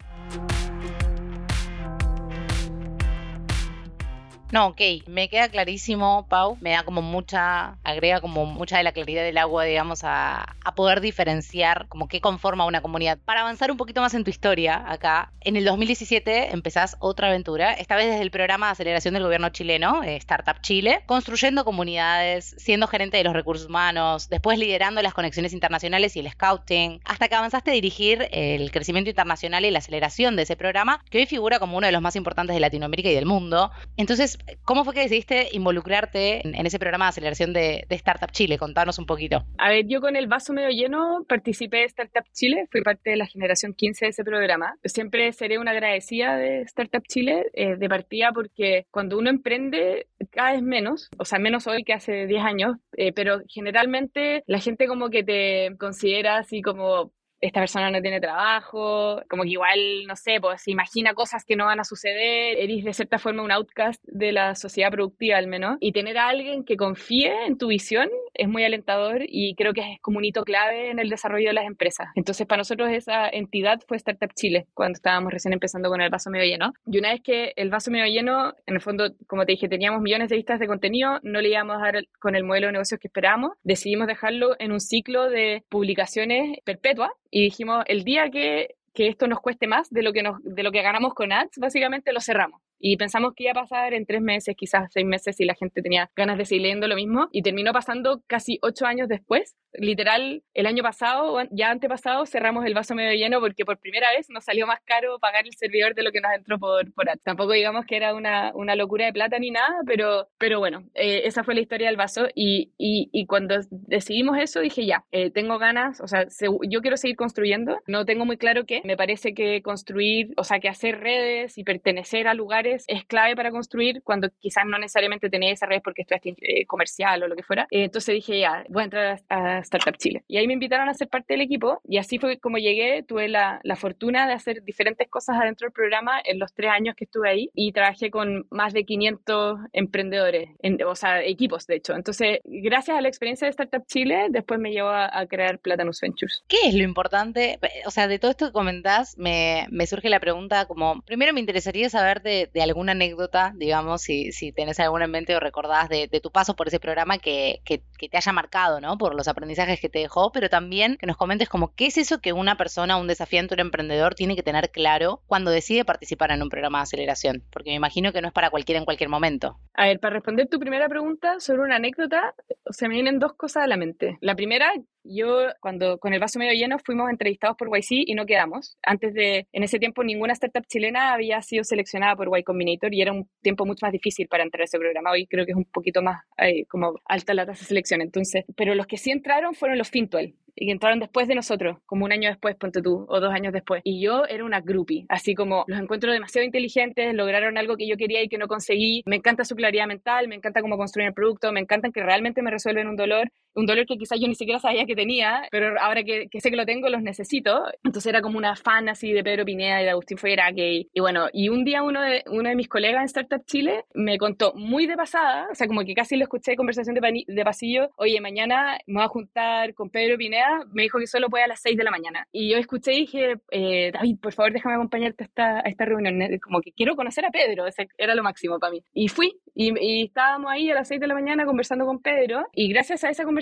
No, 4.52 4.66
ok, 4.66 4.80
me 5.06 5.30
queda 5.30 5.48
clarísimo, 5.48 6.26
Pau. 6.28 6.58
Me 6.60 6.72
da 6.72 6.82
como 6.82 7.00
mucha, 7.00 7.78
agrega 7.84 8.20
como 8.20 8.44
mucha 8.44 8.76
de 8.76 8.82
la 8.82 8.92
claridad 8.92 9.22
del 9.22 9.38
agua, 9.38 9.64
digamos, 9.64 10.02
a, 10.04 10.56
poder 10.76 11.00
diferenciar 11.00 11.88
como 11.88 12.06
qué 12.06 12.20
conforma 12.20 12.66
una 12.66 12.82
comunidad. 12.82 13.18
Para 13.24 13.40
avanzar 13.40 13.70
un 13.70 13.78
poquito 13.78 14.02
más 14.02 14.12
en 14.14 14.24
tu 14.24 14.30
historia 14.30 14.84
acá, 14.86 15.32
en 15.40 15.56
el 15.56 15.64
2017 15.64 16.52
empezás 16.52 16.96
otra 16.98 17.28
aventura, 17.28 17.72
esta 17.72 17.96
vez 17.96 18.06
desde 18.06 18.22
el 18.22 18.30
programa 18.30 18.66
de 18.66 18.72
aceleración 18.72 19.14
del 19.14 19.22
gobierno 19.22 19.50
chileno, 19.50 20.02
eh, 20.02 20.16
Startup 20.16 20.60
Chile, 20.60 21.02
construyendo 21.06 21.64
comunidades, 21.64 22.54
siendo 22.58 22.86
gerente 22.88 23.18
de 23.18 23.24
los 23.24 23.34
recursos 23.34 23.68
humanos, 23.68 24.28
después 24.28 24.58
liderando 24.58 25.02
las 25.02 25.14
conexiones 25.14 25.52
internacionales 25.52 26.16
y 26.16 26.20
el 26.20 26.30
scouting, 26.30 27.00
hasta 27.04 27.28
que 27.28 27.34
avanzaste 27.34 27.70
a 27.70 27.74
dirigir 27.74 28.28
el 28.32 28.70
crecimiento 28.70 29.10
internacional 29.10 29.64
y 29.64 29.70
la 29.70 29.78
aceleración 29.78 30.36
de 30.36 30.42
ese 30.42 30.56
programa, 30.56 31.02
que 31.10 31.18
hoy 31.18 31.26
figura 31.26 31.58
como 31.58 31.76
uno 31.76 31.86
de 31.86 31.92
los 31.92 32.02
más 32.02 32.16
importantes 32.16 32.54
de 32.54 32.60
Latinoamérica 32.60 33.10
y 33.10 33.14
del 33.14 33.26
mundo. 33.26 33.70
Entonces, 33.96 34.38
¿Cómo 34.64 34.84
fue 34.84 34.94
que 34.94 35.00
decidiste 35.00 35.48
involucrarte 35.52 36.46
en, 36.46 36.66
ese 36.66 36.78
programa 36.78 37.06
de 37.06 37.08
aceleración 37.10 37.52
de, 37.52 37.86
Startup 37.90 38.30
Chile? 38.30 38.58
Contanos 38.58 38.98
un 38.98 39.06
poquito. 39.06 39.44
A 39.58 39.68
ver, 39.68 39.86
yo 39.86 40.00
con 40.00 40.16
el 40.16 40.26
vaso 40.26 40.52
medio 40.52 40.70
lleno 40.70 41.24
participé 41.28 41.78
de 41.78 41.84
Startup 41.84 42.24
Chile, 42.32 42.66
fui 42.70 42.82
parte 42.82 43.10
de 43.10 43.16
la 43.16 43.26
generación 43.26 43.74
15 43.74 44.06
de 44.06 44.10
ese 44.10 44.24
programa. 44.24 44.76
Siempre 44.84 45.32
seré 45.32 45.58
una 45.58 45.72
agradecida 45.72 46.36
de 46.36 46.62
Startup 46.62 47.02
Chile 47.06 47.46
eh, 47.52 47.76
de 47.76 47.88
partida 47.88 48.30
porque 48.32 48.86
cuando 48.90 49.18
uno 49.18 49.30
emprende 49.30 50.06
cada 50.30 50.52
vez 50.52 50.62
menos, 50.62 51.10
o 51.18 51.24
sea, 51.24 51.38
menos 51.38 51.66
hoy 51.66 51.84
que 51.84 51.92
hace 51.92 52.26
10 52.26 52.42
años, 52.42 52.76
eh, 52.96 53.12
pero 53.12 53.40
generalmente 53.48 54.42
la 54.46 54.58
gente 54.58 54.86
como 54.86 55.10
que 55.10 55.24
te 55.24 55.76
considera 55.78 56.38
así 56.38 56.62
como 56.62 57.12
esta 57.42 57.60
persona 57.60 57.90
no 57.90 58.00
tiene 58.00 58.20
trabajo, 58.20 59.20
como 59.28 59.42
que 59.42 59.50
igual, 59.50 60.06
no 60.06 60.16
sé, 60.16 60.40
pues 60.40 60.66
imagina 60.68 61.12
cosas 61.12 61.44
que 61.44 61.56
no 61.56 61.66
van 61.66 61.80
a 61.80 61.84
suceder, 61.84 62.56
eres 62.58 62.84
de 62.84 62.94
cierta 62.94 63.18
forma 63.18 63.42
un 63.42 63.50
outcast 63.50 64.02
de 64.06 64.32
la 64.32 64.54
sociedad 64.54 64.90
productiva 64.90 65.36
al 65.36 65.48
menos, 65.48 65.76
y 65.80 65.92
tener 65.92 66.16
a 66.18 66.28
alguien 66.28 66.64
que 66.64 66.76
confíe 66.76 67.46
en 67.46 67.58
tu 67.58 67.66
visión 67.66 68.08
es 68.34 68.48
muy 68.48 68.64
alentador 68.64 69.22
y 69.26 69.54
creo 69.56 69.72
que 69.72 69.80
es 69.80 70.00
como 70.00 70.18
un 70.18 70.24
hito 70.24 70.44
clave 70.44 70.90
en 70.90 70.98
el 70.98 71.10
desarrollo 71.10 71.48
de 71.48 71.54
las 71.54 71.66
empresas. 71.66 72.08
Entonces, 72.14 72.46
para 72.46 72.60
nosotros 72.60 72.90
esa 72.90 73.28
entidad 73.28 73.80
fue 73.86 73.96
Startup 73.96 74.32
Chile, 74.34 74.66
cuando 74.72 74.96
estábamos 74.96 75.32
recién 75.32 75.52
empezando 75.52 75.88
con 75.88 76.00
el 76.00 76.10
vaso 76.10 76.30
medio 76.30 76.46
lleno. 76.46 76.72
Y 76.86 76.98
una 76.98 77.10
vez 77.10 77.20
que 77.22 77.52
el 77.56 77.70
vaso 77.70 77.90
medio 77.90 78.06
lleno, 78.06 78.54
en 78.66 78.74
el 78.74 78.80
fondo, 78.80 79.10
como 79.26 79.44
te 79.44 79.52
dije, 79.52 79.68
teníamos 79.68 80.00
millones 80.00 80.28
de 80.28 80.36
vistas 80.36 80.60
de 80.60 80.66
contenido, 80.66 81.18
no 81.22 81.40
le 81.40 81.50
íbamos 81.50 81.76
a 81.76 81.92
dar 81.92 82.04
con 82.20 82.36
el 82.36 82.44
modelo 82.44 82.68
de 82.68 82.74
negocios 82.74 83.00
que 83.00 83.08
esperábamos, 83.08 83.52
decidimos 83.64 84.06
dejarlo 84.06 84.56
en 84.58 84.72
un 84.72 84.80
ciclo 84.80 85.28
de 85.28 85.64
publicaciones 85.68 86.58
perpetua 86.64 87.12
y 87.32 87.42
dijimos, 87.42 87.82
el 87.88 88.04
día 88.04 88.30
que, 88.30 88.76
que 88.92 89.08
esto 89.08 89.26
nos 89.26 89.40
cueste 89.40 89.66
más 89.66 89.90
de 89.90 90.02
lo 90.02 90.12
que, 90.12 90.22
nos, 90.22 90.36
de 90.44 90.62
lo 90.62 90.70
que 90.70 90.82
ganamos 90.82 91.14
con 91.14 91.32
ads, 91.32 91.56
básicamente 91.56 92.12
lo 92.12 92.20
cerramos. 92.20 92.60
Y 92.84 92.96
pensamos 92.96 93.32
que 93.34 93.44
iba 93.44 93.52
a 93.52 93.62
pasar 93.62 93.94
en 93.94 94.04
tres 94.06 94.20
meses, 94.20 94.56
quizás 94.58 94.90
seis 94.92 95.06
meses, 95.06 95.36
si 95.36 95.44
la 95.44 95.54
gente 95.54 95.82
tenía 95.82 96.10
ganas 96.16 96.36
de 96.36 96.44
seguir 96.44 96.62
leyendo 96.62 96.88
lo 96.88 96.96
mismo. 96.96 97.28
Y 97.30 97.42
terminó 97.42 97.72
pasando 97.72 98.22
casi 98.26 98.58
ocho 98.60 98.86
años 98.86 99.06
después. 99.08 99.54
Literal, 99.74 100.42
el 100.52 100.66
año 100.66 100.82
pasado, 100.82 101.38
ya 101.52 101.70
antepasado, 101.70 102.26
cerramos 102.26 102.66
el 102.66 102.74
vaso 102.74 102.94
medio 102.94 103.12
lleno 103.12 103.40
porque 103.40 103.64
por 103.64 103.78
primera 103.78 104.10
vez 104.10 104.26
nos 104.28 104.44
salió 104.44 104.66
más 104.66 104.80
caro 104.84 105.18
pagar 105.20 105.46
el 105.46 105.54
servidor 105.54 105.94
de 105.94 106.02
lo 106.02 106.10
que 106.10 106.20
nos 106.20 106.32
entró 106.32 106.58
por, 106.58 106.92
por 106.92 107.08
ads. 107.08 107.22
Tampoco 107.22 107.52
digamos 107.52 107.86
que 107.86 107.96
era 107.96 108.14
una, 108.14 108.50
una 108.54 108.74
locura 108.74 109.06
de 109.06 109.12
plata 109.12 109.38
ni 109.38 109.52
nada, 109.52 109.74
pero, 109.86 110.28
pero 110.36 110.58
bueno, 110.58 110.82
eh, 110.94 111.22
esa 111.24 111.44
fue 111.44 111.54
la 111.54 111.60
historia 111.60 111.86
del 111.86 111.96
vaso. 111.96 112.26
Y, 112.34 112.72
y, 112.78 113.08
y 113.12 113.26
cuando 113.26 113.60
decidimos 113.70 114.38
eso, 114.38 114.60
dije 114.60 114.84
ya, 114.84 115.04
eh, 115.12 115.30
tengo 115.30 115.58
ganas, 115.58 116.00
o 116.00 116.08
sea, 116.08 116.26
yo 116.68 116.80
quiero 116.80 116.96
seguir 116.96 117.16
construyendo. 117.16 117.78
No 117.86 118.04
tengo 118.04 118.26
muy 118.26 118.38
claro 118.38 118.66
qué. 118.66 118.82
Me 118.84 118.96
parece 118.96 119.34
que 119.34 119.62
construir, 119.62 120.34
o 120.36 120.42
sea, 120.42 120.58
que 120.58 120.68
hacer 120.68 120.98
redes 120.98 121.56
y 121.56 121.64
pertenecer 121.64 122.26
a 122.26 122.34
lugares 122.34 122.71
es 122.86 123.04
clave 123.06 123.36
para 123.36 123.50
construir 123.50 124.02
cuando 124.02 124.28
quizás 124.38 124.64
no 124.66 124.78
necesariamente 124.78 125.30
tenéis 125.30 125.54
esa 125.54 125.66
red 125.66 125.80
porque 125.82 126.02
estudiaste 126.02 126.34
eh, 126.40 126.66
comercial 126.66 127.22
o 127.22 127.28
lo 127.28 127.36
que 127.36 127.42
fuera. 127.42 127.66
Eh, 127.70 127.84
entonces 127.84 128.14
dije, 128.14 128.40
ya, 128.40 128.64
voy 128.68 128.82
a 128.82 128.84
entrar 128.84 129.20
a, 129.28 129.58
Startup 129.58 129.96
Chile. 129.96 130.24
Y 130.28 130.36
ahí 130.36 130.46
me 130.46 130.54
invitaron 130.54 130.88
a 130.88 130.94
ser 130.94 131.08
parte 131.08 131.34
del 131.34 131.42
equipo 131.42 131.80
y 131.86 131.98
así 131.98 132.18
fue 132.18 132.38
como 132.38 132.58
llegué. 132.58 133.02
Tuve 133.02 133.28
la, 133.28 133.60
la 133.62 133.76
fortuna 133.76 134.26
de 134.26 134.34
hacer 134.34 134.62
diferentes 134.62 135.08
cosas 135.08 135.36
adentro 135.40 135.66
del 135.66 135.72
programa 135.72 136.20
en 136.24 136.38
los 136.38 136.52
tres 136.52 136.70
años 136.70 136.94
que 136.96 137.04
estuve 137.04 137.28
ahí 137.28 137.50
y 137.54 137.72
trabajé 137.72 138.10
con 138.10 138.46
más 138.50 138.72
de 138.72 138.84
500 138.84 139.60
emprendedores, 139.72 140.50
en, 140.60 140.82
o 140.84 140.94
sea, 140.94 141.22
equipos 141.22 141.66
de 141.66 141.76
hecho. 141.76 141.94
Entonces, 141.94 142.40
gracias 142.44 142.96
a 142.96 143.00
la 143.00 143.08
experiencia 143.08 143.46
de 143.46 143.50
Startup 143.50 143.84
Chile, 143.86 144.26
después 144.30 144.60
me 144.60 144.72
llevó 144.72 144.90
a, 144.90 145.26
crear 145.26 145.58
Platanus 145.60 146.00
Ventures. 146.00 146.44
¿Qué 146.48 146.56
es 146.66 146.74
lo 146.74 146.82
importante? 146.82 147.58
O 147.86 147.90
sea, 147.90 148.08
de 148.08 148.18
todo 148.18 148.30
esto 148.30 148.46
que 148.46 148.52
comentás, 148.52 149.16
me, 149.16 149.66
me 149.70 149.86
surge 149.86 150.08
la 150.08 150.20
pregunta 150.20 150.66
como, 150.66 151.00
primero 151.02 151.32
me 151.32 151.40
interesaría 151.40 151.88
saber 151.88 152.22
de, 152.22 152.50
de 152.52 152.61
alguna 152.62 152.92
anécdota, 152.92 153.52
digamos, 153.56 154.02
si, 154.02 154.32
si 154.32 154.52
tenés 154.52 154.80
alguna 154.80 155.04
en 155.04 155.10
mente 155.10 155.36
o 155.36 155.40
recordás 155.40 155.88
de, 155.88 156.08
tu 156.22 156.30
paso 156.30 156.54
por 156.54 156.68
ese 156.68 156.80
programa 156.80 157.18
que, 157.18 157.60
que, 157.64 157.82
te 158.08 158.16
haya 158.16 158.32
marcado, 158.32 158.80
¿no? 158.80 158.98
Por 158.98 159.14
los 159.14 159.28
aprendizajes 159.28 159.80
que 159.80 159.88
te 159.88 160.00
dejó, 160.00 160.32
pero 160.32 160.48
también 160.48 160.96
que 160.96 161.06
nos 161.06 161.16
comentes 161.16 161.48
como 161.48 161.74
qué 161.74 161.86
es 161.86 161.98
eso 161.98 162.20
que 162.20 162.32
una 162.32 162.56
persona, 162.56 162.96
un 162.96 163.06
desafiante, 163.06 163.54
un 163.54 163.60
emprendedor 163.60 164.14
tiene 164.14 164.36
que 164.36 164.42
tener 164.42 164.70
claro 164.70 165.22
cuando 165.26 165.50
decide 165.50 165.84
participar 165.84 166.30
en 166.32 166.42
un 166.42 166.48
programa 166.48 166.78
de 166.78 166.82
aceleración, 166.82 167.44
porque 167.50 167.70
me 167.70 167.76
imagino 167.76 168.12
que 168.12 168.20
no 168.20 168.28
es 168.28 168.34
para 168.34 168.50
cualquiera 168.50 168.78
en 168.78 168.84
cualquier 168.84 169.08
momento. 169.08 169.58
A 169.74 169.86
ver, 169.86 170.00
para 170.00 170.14
responder 170.14 170.48
tu 170.48 170.58
primera 170.58 170.88
pregunta 170.88 171.40
sobre 171.40 171.62
una 171.62 171.76
anécdota, 171.76 172.34
se 172.70 172.88
me 172.88 172.94
vienen 172.94 173.18
dos 173.18 173.34
cosas 173.34 173.64
a 173.64 173.66
la 173.66 173.76
mente. 173.76 174.18
La 174.20 174.34
primera, 174.34 174.72
yo 175.04 175.46
cuando 175.60 175.98
con 175.98 176.12
el 176.12 176.20
vaso 176.20 176.38
medio 176.38 176.52
lleno 176.52 176.78
fuimos 176.78 177.10
entrevistados 177.10 177.56
por 177.56 177.68
YC 177.68 178.04
y 178.06 178.14
no 178.14 178.26
quedamos. 178.26 178.76
Antes 178.82 179.14
de, 179.14 179.46
en 179.52 179.62
ese 179.62 179.78
tiempo 179.78 180.04
ninguna 180.04 180.32
startup 180.32 180.66
chilena 180.66 181.12
había 181.12 181.40
sido 181.42 181.64
seleccionada 181.64 182.16
por 182.16 182.30
Y 182.36 182.42
Combinator 182.42 182.92
y 182.94 183.02
era 183.02 183.12
un 183.12 183.28
tiempo 183.42 183.66
mucho 183.66 183.84
más 183.86 183.92
difícil 183.92 184.28
para 184.28 184.44
entrar 184.44 184.62
a 184.62 184.64
ese 184.64 184.78
programa. 184.78 185.10
Hoy 185.10 185.26
creo 185.26 185.44
que 185.44 185.52
es 185.52 185.56
un 185.56 185.64
poquito 185.64 186.02
más 186.02 186.24
eh, 186.38 186.64
como 186.66 187.00
alta 187.06 187.34
la 187.34 187.46
tasa 187.46 187.60
de 187.60 187.66
selección. 187.66 188.02
Entonces, 188.02 188.44
pero 188.56 188.74
los 188.74 188.86
que 188.86 188.96
sí 188.96 189.10
entraron 189.10 189.54
fueron 189.54 189.78
los 189.78 189.90
Fintual 189.90 190.34
y 190.54 190.70
entraron 190.70 191.00
después 191.00 191.28
de 191.28 191.34
nosotros, 191.34 191.78
como 191.86 192.04
un 192.04 192.12
año 192.12 192.28
después, 192.28 192.56
ponte 192.56 192.82
tú, 192.82 193.06
o 193.08 193.20
dos 193.20 193.32
años 193.32 193.52
después. 193.52 193.80
Y 193.84 194.02
yo 194.02 194.24
era 194.26 194.44
una 194.44 194.60
groupie, 194.60 195.06
así 195.08 195.34
como 195.34 195.64
los 195.66 195.80
encuentro 195.80 196.12
demasiado 196.12 196.44
inteligentes, 196.44 197.14
lograron 197.14 197.56
algo 197.58 197.76
que 197.76 197.88
yo 197.88 197.96
quería 197.96 198.22
y 198.22 198.28
que 198.28 198.38
no 198.38 198.48
conseguí. 198.48 199.02
Me 199.06 199.16
encanta 199.16 199.44
su 199.44 199.54
claridad 199.54 199.86
mental, 199.86 200.28
me 200.28 200.34
encanta 200.34 200.60
cómo 200.60 200.76
construir 200.76 201.08
el 201.08 201.14
producto, 201.14 201.52
me 201.52 201.60
encantan 201.60 201.92
que 201.92 202.02
realmente 202.02 202.42
me 202.42 202.50
resuelven 202.50 202.88
un 202.88 202.96
dolor, 202.96 203.30
un 203.54 203.66
dolor 203.66 203.86
que 203.86 203.96
quizás 203.96 204.18
yo 204.20 204.28
ni 204.28 204.34
siquiera 204.34 204.58
sabía 204.58 204.86
que 204.86 204.94
tenía, 204.94 205.42
pero 205.50 205.78
ahora 205.80 206.02
que, 206.04 206.28
sé 206.38 206.50
que 206.50 206.56
lo 206.56 206.66
tengo, 206.66 206.88
los 206.88 207.02
necesito. 207.02 207.64
Entonces 207.84 208.06
era 208.06 208.22
como 208.22 208.38
una 208.38 208.56
fan 208.56 208.88
así 208.88 209.12
de 209.12 209.22
Pedro 209.22 209.44
Pineda 209.44 209.80
y 209.82 209.84
de 209.84 209.90
Agustín 209.90 210.18
Foyeraque. 210.18 210.86
Y, 210.92 211.00
bueno, 211.00 211.28
y 211.32 211.48
un 211.48 211.64
día 211.64 211.82
uno 211.82 212.00
de, 212.02 212.24
uno 212.30 212.48
de 212.48 212.56
mis 212.56 212.68
colegas 212.68 213.00
en 213.00 213.06
Startup 213.06 213.44
Chile 213.46 213.84
me 213.94 214.18
contó 214.18 214.52
muy 214.54 214.86
de 214.86 214.96
pasada, 214.96 215.48
o 215.50 215.54
sea, 215.54 215.66
como 215.66 215.84
que 215.84 215.94
casi 215.94 216.16
lo 216.16 216.24
escuché 216.24 216.56
conversación 216.56 216.94
de, 216.94 217.24
de 217.26 217.44
pasillo, 217.44 217.90
oye, 217.96 218.20
mañana 218.20 218.78
me 218.86 218.94
voy 218.94 219.04
a 219.04 219.08
juntar 219.08 219.74
con 219.74 219.90
Pedro 219.90 220.16
Pineda, 220.16 220.64
me 220.72 220.82
dijo 220.82 220.98
que 220.98 221.06
solo 221.06 221.28
puede 221.28 221.44
a 221.44 221.48
las 221.48 221.60
6 221.60 221.76
de 221.76 221.84
la 221.84 221.90
mañana. 221.90 222.26
Y 222.32 222.50
yo 222.50 222.58
escuché 222.58 222.92
y 222.94 223.00
dije, 223.00 223.34
eh, 223.50 223.90
David, 223.92 224.18
por 224.20 224.32
favor, 224.32 224.52
déjame 224.52 224.76
acompañarte 224.76 225.24
a 225.24 225.26
esta, 225.26 225.60
esta 225.60 225.84
reunión. 225.84 226.18
Como 226.40 226.60
que 226.60 226.72
quiero 226.72 226.96
conocer 226.96 227.24
a 227.24 227.30
Pedro, 227.30 227.66
ese 227.66 227.88
era 227.98 228.14
lo 228.14 228.22
máximo 228.22 228.58
para 228.58 228.72
mí. 228.72 228.82
Y 228.92 229.08
fui, 229.08 229.40
y, 229.54 229.72
y, 229.80 230.04
estábamos 230.04 230.50
ahí 230.50 230.70
a 230.70 230.74
las 230.74 230.88
6 230.88 231.00
de 231.00 231.06
la 231.06 231.14
mañana 231.14 231.44
conversando 231.44 231.84
con 231.84 232.00
Pedro, 232.00 232.46
y 232.52 232.72
gracias 232.72 233.04
a 233.04 233.10
esa 233.10 233.24
conversación, 233.24 233.41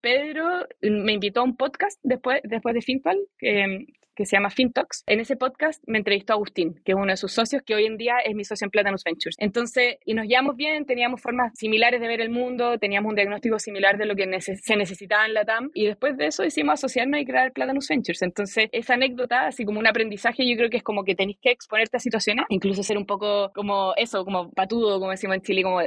Pedro 0.00 0.66
me 0.80 1.12
invitó 1.12 1.40
a 1.40 1.44
un 1.44 1.56
podcast 1.56 1.98
después, 2.02 2.40
después 2.44 2.74
de 2.74 2.82
Finpal, 2.82 3.18
que 3.38 3.86
que 4.14 4.26
se 4.26 4.36
llama 4.36 4.50
FinTalks. 4.50 5.04
En 5.06 5.20
ese 5.20 5.36
podcast 5.36 5.82
me 5.86 5.98
entrevistó 5.98 6.32
Agustín, 6.34 6.80
que 6.84 6.92
es 6.92 6.96
uno 6.96 7.06
de 7.06 7.16
sus 7.16 7.32
socios, 7.32 7.62
que 7.62 7.74
hoy 7.74 7.86
en 7.86 7.96
día 7.96 8.18
es 8.24 8.34
mi 8.34 8.44
socio 8.44 8.64
en 8.66 8.70
Platanus 8.70 9.04
Ventures. 9.04 9.36
Entonces, 9.38 9.96
y 10.04 10.14
nos 10.14 10.26
llevamos 10.26 10.56
bien, 10.56 10.84
teníamos 10.86 11.20
formas 11.20 11.52
similares 11.58 12.00
de 12.00 12.08
ver 12.08 12.20
el 12.20 12.30
mundo, 12.30 12.78
teníamos 12.78 13.10
un 13.10 13.16
diagnóstico 13.16 13.58
similar 13.58 13.98
de 13.98 14.06
lo 14.06 14.14
que 14.14 14.24
se 14.40 14.76
necesitaba 14.76 15.26
en 15.26 15.34
la 15.34 15.44
TAM, 15.44 15.70
y 15.74 15.86
después 15.86 16.16
de 16.16 16.26
eso 16.26 16.42
decidimos 16.42 16.74
asociarnos 16.74 17.20
y 17.20 17.24
crear 17.24 17.52
Platanus 17.52 17.88
Ventures. 17.88 18.22
Entonces, 18.22 18.68
esa 18.72 18.94
anécdota, 18.94 19.46
así 19.46 19.64
como 19.64 19.80
un 19.80 19.86
aprendizaje, 19.86 20.48
yo 20.48 20.56
creo 20.56 20.70
que 20.70 20.78
es 20.78 20.82
como 20.82 21.04
que 21.04 21.14
tenéis 21.14 21.38
que 21.40 21.50
exponerte 21.50 21.96
a 21.96 22.00
situaciones, 22.00 22.44
incluso 22.48 22.82
ser 22.82 22.98
un 22.98 23.06
poco 23.06 23.52
como 23.54 23.94
eso, 23.96 24.24
como 24.24 24.50
patudo, 24.50 24.98
como 24.98 25.10
decimos 25.10 25.36
en 25.36 25.42
Chile, 25.42 25.62
como 25.62 25.80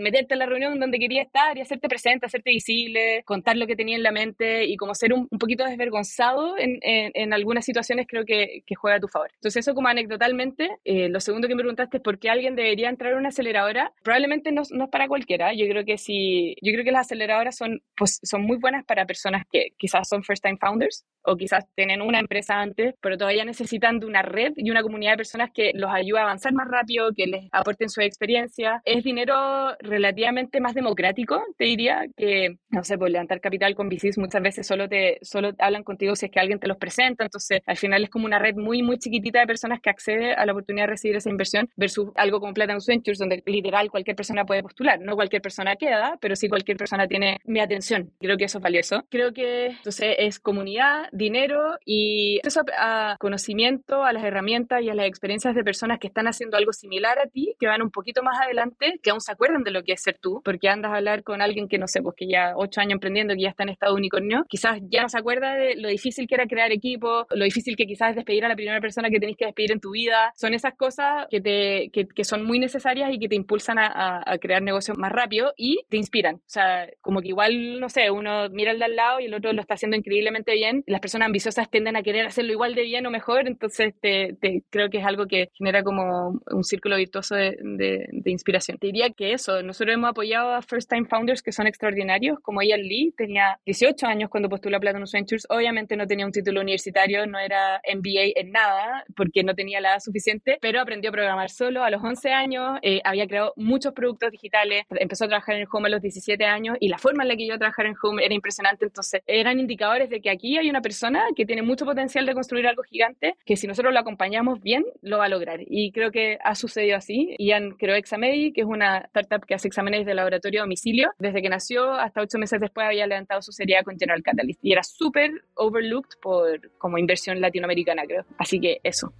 meterte 0.00 0.34
en 0.34 0.38
la 0.38 0.46
reunión 0.46 0.78
donde 0.78 0.98
quería 0.98 1.22
estar 1.22 1.56
y 1.56 1.60
hacerte 1.60 1.88
presente, 1.88 2.26
hacerte 2.26 2.50
visible, 2.50 3.22
contar 3.24 3.56
lo 3.56 3.66
que 3.66 3.76
tenía 3.76 3.96
en 3.96 4.02
la 4.02 4.12
mente 4.12 4.64
y 4.64 4.76
como 4.76 4.94
ser 4.94 5.12
un, 5.12 5.28
poquito 5.28 5.64
desvergonzado 5.64 6.56
en, 6.58 6.78
en, 6.82 7.32
algunas 7.32 7.64
situaciones 7.64 7.73
creo 8.08 8.24
que, 8.24 8.62
que, 8.66 8.74
juega 8.74 8.96
a 8.96 9.00
tu 9.00 9.08
favor. 9.08 9.30
Entonces 9.34 9.66
eso 9.66 9.74
como 9.74 9.88
anecdotalmente, 9.88 10.78
eh, 10.84 11.08
lo 11.08 11.20
segundo 11.20 11.48
que 11.48 11.54
me 11.54 11.62
preguntaste 11.62 11.98
es 11.98 12.02
por 12.02 12.18
qué 12.18 12.30
alguien 12.30 12.56
debería 12.56 12.88
entrar 12.88 13.14
a 13.14 13.16
una 13.16 13.28
aceleradora, 13.28 13.92
probablemente 14.02 14.52
no, 14.52 14.62
no, 14.70 14.84
es 14.84 14.90
para 14.90 15.08
cualquiera, 15.08 15.52
yo 15.54 15.66
creo 15.66 15.84
que 15.84 15.98
si, 15.98 16.56
yo 16.62 16.72
creo 16.72 16.84
que 16.84 16.92
las 16.92 17.06
aceleradoras 17.06 17.56
son, 17.56 17.82
pues, 17.96 18.20
son 18.22 18.42
muy 18.42 18.58
buenas 18.58 18.84
para 18.84 19.06
personas 19.06 19.44
que 19.50 19.68
quizás 19.78 20.08
son 20.08 20.22
first 20.22 20.42
time 20.42 20.58
founders 20.58 21.04
o 21.24 21.36
quizás 21.36 21.64
tienen 21.74 22.02
una 22.02 22.20
empresa 22.20 22.60
antes, 22.60 22.94
pero 23.00 23.16
todavía 23.16 23.44
necesitan 23.44 23.98
de 23.98 24.06
una 24.06 24.22
red 24.22 24.52
y 24.56 24.70
una 24.70 24.82
comunidad 24.82 25.12
de 25.12 25.18
personas 25.18 25.50
que 25.52 25.72
los 25.74 25.90
ayude 25.92 26.18
a 26.20 26.22
avanzar 26.22 26.52
más 26.52 26.68
rápido, 26.68 27.12
que 27.14 27.26
les 27.26 27.48
aporten 27.52 27.88
su 27.88 28.00
experiencia. 28.00 28.80
Es 28.84 29.04
dinero 29.04 29.74
relativamente 29.80 30.60
más 30.60 30.74
democrático, 30.74 31.42
te 31.56 31.64
diría, 31.64 32.06
que, 32.16 32.56
no 32.70 32.84
sé, 32.84 32.98
por 32.98 33.10
levantar 33.10 33.40
capital 33.40 33.74
con 33.74 33.88
VCs 33.88 34.18
muchas 34.18 34.42
veces 34.42 34.66
solo 34.66 34.88
te 34.88 35.18
solo 35.22 35.52
hablan 35.58 35.82
contigo 35.82 36.14
si 36.16 36.26
es 36.26 36.32
que 36.32 36.40
alguien 36.40 36.58
te 36.58 36.68
los 36.68 36.76
presenta, 36.76 37.24
entonces 37.24 37.60
al 37.66 37.76
final 37.76 38.04
es 38.04 38.10
como 38.10 38.26
una 38.26 38.38
red 38.38 38.54
muy, 38.54 38.82
muy 38.82 38.98
chiquitita 38.98 39.40
de 39.40 39.46
personas 39.46 39.80
que 39.80 39.90
accede 39.90 40.34
a 40.34 40.46
la 40.46 40.52
oportunidad 40.52 40.84
de 40.84 40.92
recibir 40.92 41.16
esa 41.16 41.30
inversión 41.30 41.68
versus 41.76 42.10
algo 42.16 42.40
como 42.40 42.54
Platinum 42.54 42.80
Ventures, 42.86 43.18
donde 43.18 43.42
literal 43.46 43.90
cualquier 43.90 44.16
persona 44.16 44.44
puede 44.44 44.62
postular, 44.62 45.00
no 45.00 45.14
cualquier 45.14 45.42
persona 45.42 45.76
queda, 45.76 46.18
pero 46.20 46.36
sí 46.36 46.48
cualquier 46.48 46.76
persona 46.76 47.06
tiene 47.06 47.38
mi 47.44 47.60
atención. 47.60 48.12
Creo 48.20 48.36
que 48.36 48.44
eso 48.44 48.58
es 48.58 48.62
valioso. 48.64 49.04
Creo 49.10 49.32
que 49.32 49.66
entonces 49.66 50.16
es 50.18 50.38
comunidad, 50.40 51.08
dinero 51.14 51.78
y 51.84 52.40
eso 52.42 52.62
a 52.78 53.16
conocimiento, 53.18 54.04
a 54.04 54.12
las 54.12 54.24
herramientas 54.24 54.82
y 54.82 54.90
a 54.90 54.94
las 54.94 55.06
experiencias 55.06 55.54
de 55.54 55.64
personas 55.64 55.98
que 55.98 56.08
están 56.08 56.26
haciendo 56.26 56.56
algo 56.56 56.72
similar 56.72 57.18
a 57.18 57.26
ti, 57.26 57.54
que 57.58 57.66
van 57.66 57.82
un 57.82 57.90
poquito 57.90 58.22
más 58.22 58.40
adelante, 58.40 58.98
que 59.02 59.10
aún 59.10 59.20
se 59.20 59.32
acuerdan 59.32 59.62
de 59.62 59.70
lo 59.70 59.82
que 59.82 59.92
es 59.92 60.02
ser 60.02 60.18
tú, 60.20 60.42
porque 60.44 60.68
andas 60.68 60.92
a 60.92 60.96
hablar 60.96 61.22
con 61.22 61.40
alguien 61.40 61.68
que 61.68 61.78
no 61.78 61.86
sé, 61.86 62.02
pues 62.02 62.16
que 62.16 62.26
ya 62.26 62.52
ocho 62.56 62.80
años 62.80 62.94
emprendiendo, 62.94 63.34
que 63.34 63.42
ya 63.42 63.50
está 63.50 63.62
en 63.62 63.70
estado 63.70 63.94
unicornio, 63.94 64.44
quizás 64.48 64.78
ya 64.90 65.02
no 65.02 65.08
se 65.08 65.18
acuerda 65.18 65.54
de 65.54 65.76
lo 65.76 65.88
difícil 65.88 66.26
que 66.26 66.34
era 66.34 66.46
crear 66.46 66.72
equipo, 66.72 67.26
lo 67.30 67.44
difícil 67.44 67.76
que 67.76 67.86
quizás 67.86 68.10
es 68.10 68.16
despedir 68.16 68.44
a 68.44 68.48
la 68.48 68.56
primera 68.56 68.80
persona 68.80 69.08
que 69.10 69.20
tenés 69.20 69.36
que 69.36 69.46
despedir 69.46 69.72
en 69.72 69.80
tu 69.80 69.92
vida. 69.92 70.32
Son 70.36 70.54
esas 70.54 70.74
cosas 70.74 71.26
que, 71.30 71.40
te, 71.40 71.90
que, 71.92 72.06
que 72.06 72.24
son 72.24 72.44
muy 72.44 72.58
necesarias 72.58 73.10
y 73.12 73.18
que 73.18 73.28
te 73.28 73.36
impulsan 73.36 73.78
a, 73.78 74.22
a, 74.26 74.38
crear 74.38 74.62
negocios 74.62 74.98
más 74.98 75.12
rápido 75.12 75.52
y 75.56 75.84
te 75.88 75.96
inspiran. 75.96 76.36
O 76.36 76.48
sea, 76.48 76.88
como 77.00 77.20
que 77.20 77.28
igual, 77.28 77.80
no 77.80 77.88
sé, 77.88 78.10
uno 78.10 78.48
mira 78.50 78.72
el 78.72 78.78
de 78.78 78.84
al 78.86 78.96
lado 78.96 79.20
y 79.20 79.26
el 79.26 79.34
otro 79.34 79.52
lo 79.52 79.60
está 79.60 79.74
haciendo 79.74 79.96
increíblemente 79.96 80.52
bien. 80.54 80.82
Las 80.86 81.00
personas 81.04 81.26
ambiciosas 81.26 81.68
tienden 81.68 81.96
a 81.96 82.02
querer 82.02 82.24
hacerlo 82.24 82.52
igual 82.52 82.74
de 82.74 82.80
bien 82.80 83.04
o 83.04 83.10
mejor, 83.10 83.46
entonces 83.46 83.92
te, 84.00 84.34
te 84.40 84.62
creo 84.70 84.88
que 84.88 85.00
es 85.00 85.04
algo 85.04 85.26
que 85.26 85.50
genera 85.52 85.82
como 85.82 86.40
un 86.50 86.64
círculo 86.64 86.96
virtuoso 86.96 87.34
de, 87.34 87.58
de, 87.60 88.08
de, 88.10 88.30
inspiración. 88.30 88.78
Te 88.78 88.86
diría 88.86 89.10
que 89.10 89.34
eso, 89.34 89.62
nosotros 89.62 89.92
hemos 89.92 90.08
apoyado 90.08 90.54
a 90.54 90.62
First 90.62 90.88
Time 90.88 91.06
Founders 91.06 91.42
que 91.42 91.52
son 91.52 91.66
extraordinarios, 91.66 92.38
como 92.40 92.62
Ian 92.62 92.80
Lee, 92.80 93.12
tenía 93.18 93.60
18 93.66 94.06
años 94.06 94.30
cuando 94.30 94.48
postuló 94.48 94.78
a 94.78 94.80
Platinum 94.80 95.04
Ventures, 95.12 95.46
obviamente 95.50 95.94
no 95.94 96.06
tenía 96.06 96.24
un 96.24 96.32
título 96.32 96.62
universitario, 96.62 97.26
no 97.26 97.38
era 97.38 97.82
MBA 97.94 98.40
en 98.40 98.50
nada, 98.50 99.04
porque 99.14 99.44
no 99.44 99.54
tenía 99.54 99.82
la 99.82 99.90
edad 99.90 100.00
suficiente, 100.00 100.56
pero 100.62 100.80
aprendió 100.80 101.10
a 101.10 101.12
programar 101.12 101.50
solo 101.50 101.84
a 101.84 101.90
los 101.90 102.02
11 102.02 102.32
años, 102.32 102.78
eh, 102.80 103.02
había 103.04 103.26
creado 103.26 103.52
muchos 103.56 103.92
productos 103.92 104.30
digitales, 104.30 104.86
empezó 104.88 105.26
a 105.26 105.28
trabajar 105.28 105.56
en 105.56 105.66
Home 105.70 105.88
a 105.88 105.90
los 105.90 106.00
17 106.00 106.46
años 106.46 106.78
y 106.80 106.88
la 106.88 106.96
forma 106.96 107.24
en 107.24 107.28
la 107.28 107.36
que 107.36 107.46
yo 107.46 107.58
trabajar 107.58 107.84
en 107.84 107.94
Home 108.02 108.24
era 108.24 108.32
impresionante, 108.32 108.86
entonces 108.86 109.20
eran 109.26 109.60
indicadores 109.60 110.08
de 110.08 110.22
que 110.22 110.30
aquí 110.30 110.56
hay 110.56 110.70
una 110.70 110.80
persona 110.80 110.93
que 111.36 111.44
tiene 111.46 111.62
mucho 111.62 111.84
potencial 111.84 112.26
de 112.26 112.34
construir 112.34 112.66
algo 112.66 112.82
gigante, 112.82 113.36
que 113.44 113.56
si 113.56 113.66
nosotros 113.66 113.92
lo 113.92 114.00
acompañamos 114.00 114.60
bien, 114.60 114.84
lo 115.02 115.18
va 115.18 115.26
a 115.26 115.28
lograr. 115.28 115.60
Y 115.66 115.92
creo 115.92 116.10
que 116.10 116.38
ha 116.42 116.54
sucedido 116.54 116.96
así. 116.96 117.34
Ian 117.38 117.72
creó 117.72 117.94
Examedi, 117.96 118.52
que 118.52 118.62
es 118.62 118.66
una 118.66 118.98
startup 119.06 119.46
que 119.46 119.54
hace 119.54 119.68
exámenes 119.68 120.06
de 120.06 120.14
laboratorio 120.14 120.60
a 120.60 120.64
domicilio. 120.64 121.10
Desde 121.18 121.42
que 121.42 121.48
nació 121.48 121.92
hasta 121.92 122.20
ocho 122.20 122.38
meses 122.38 122.60
después 122.60 122.86
había 122.86 123.06
levantado 123.06 123.42
su 123.42 123.52
serie 123.52 123.82
con 123.84 123.98
General 123.98 124.22
Catalyst 124.22 124.60
y 124.62 124.72
era 124.72 124.82
súper 124.82 125.30
overlooked 125.54 126.18
por 126.20 126.70
como 126.78 126.98
inversión 126.98 127.40
latinoamericana, 127.40 128.04
creo. 128.06 128.24
Así 128.38 128.60
que 128.60 128.78
eso. 128.82 129.12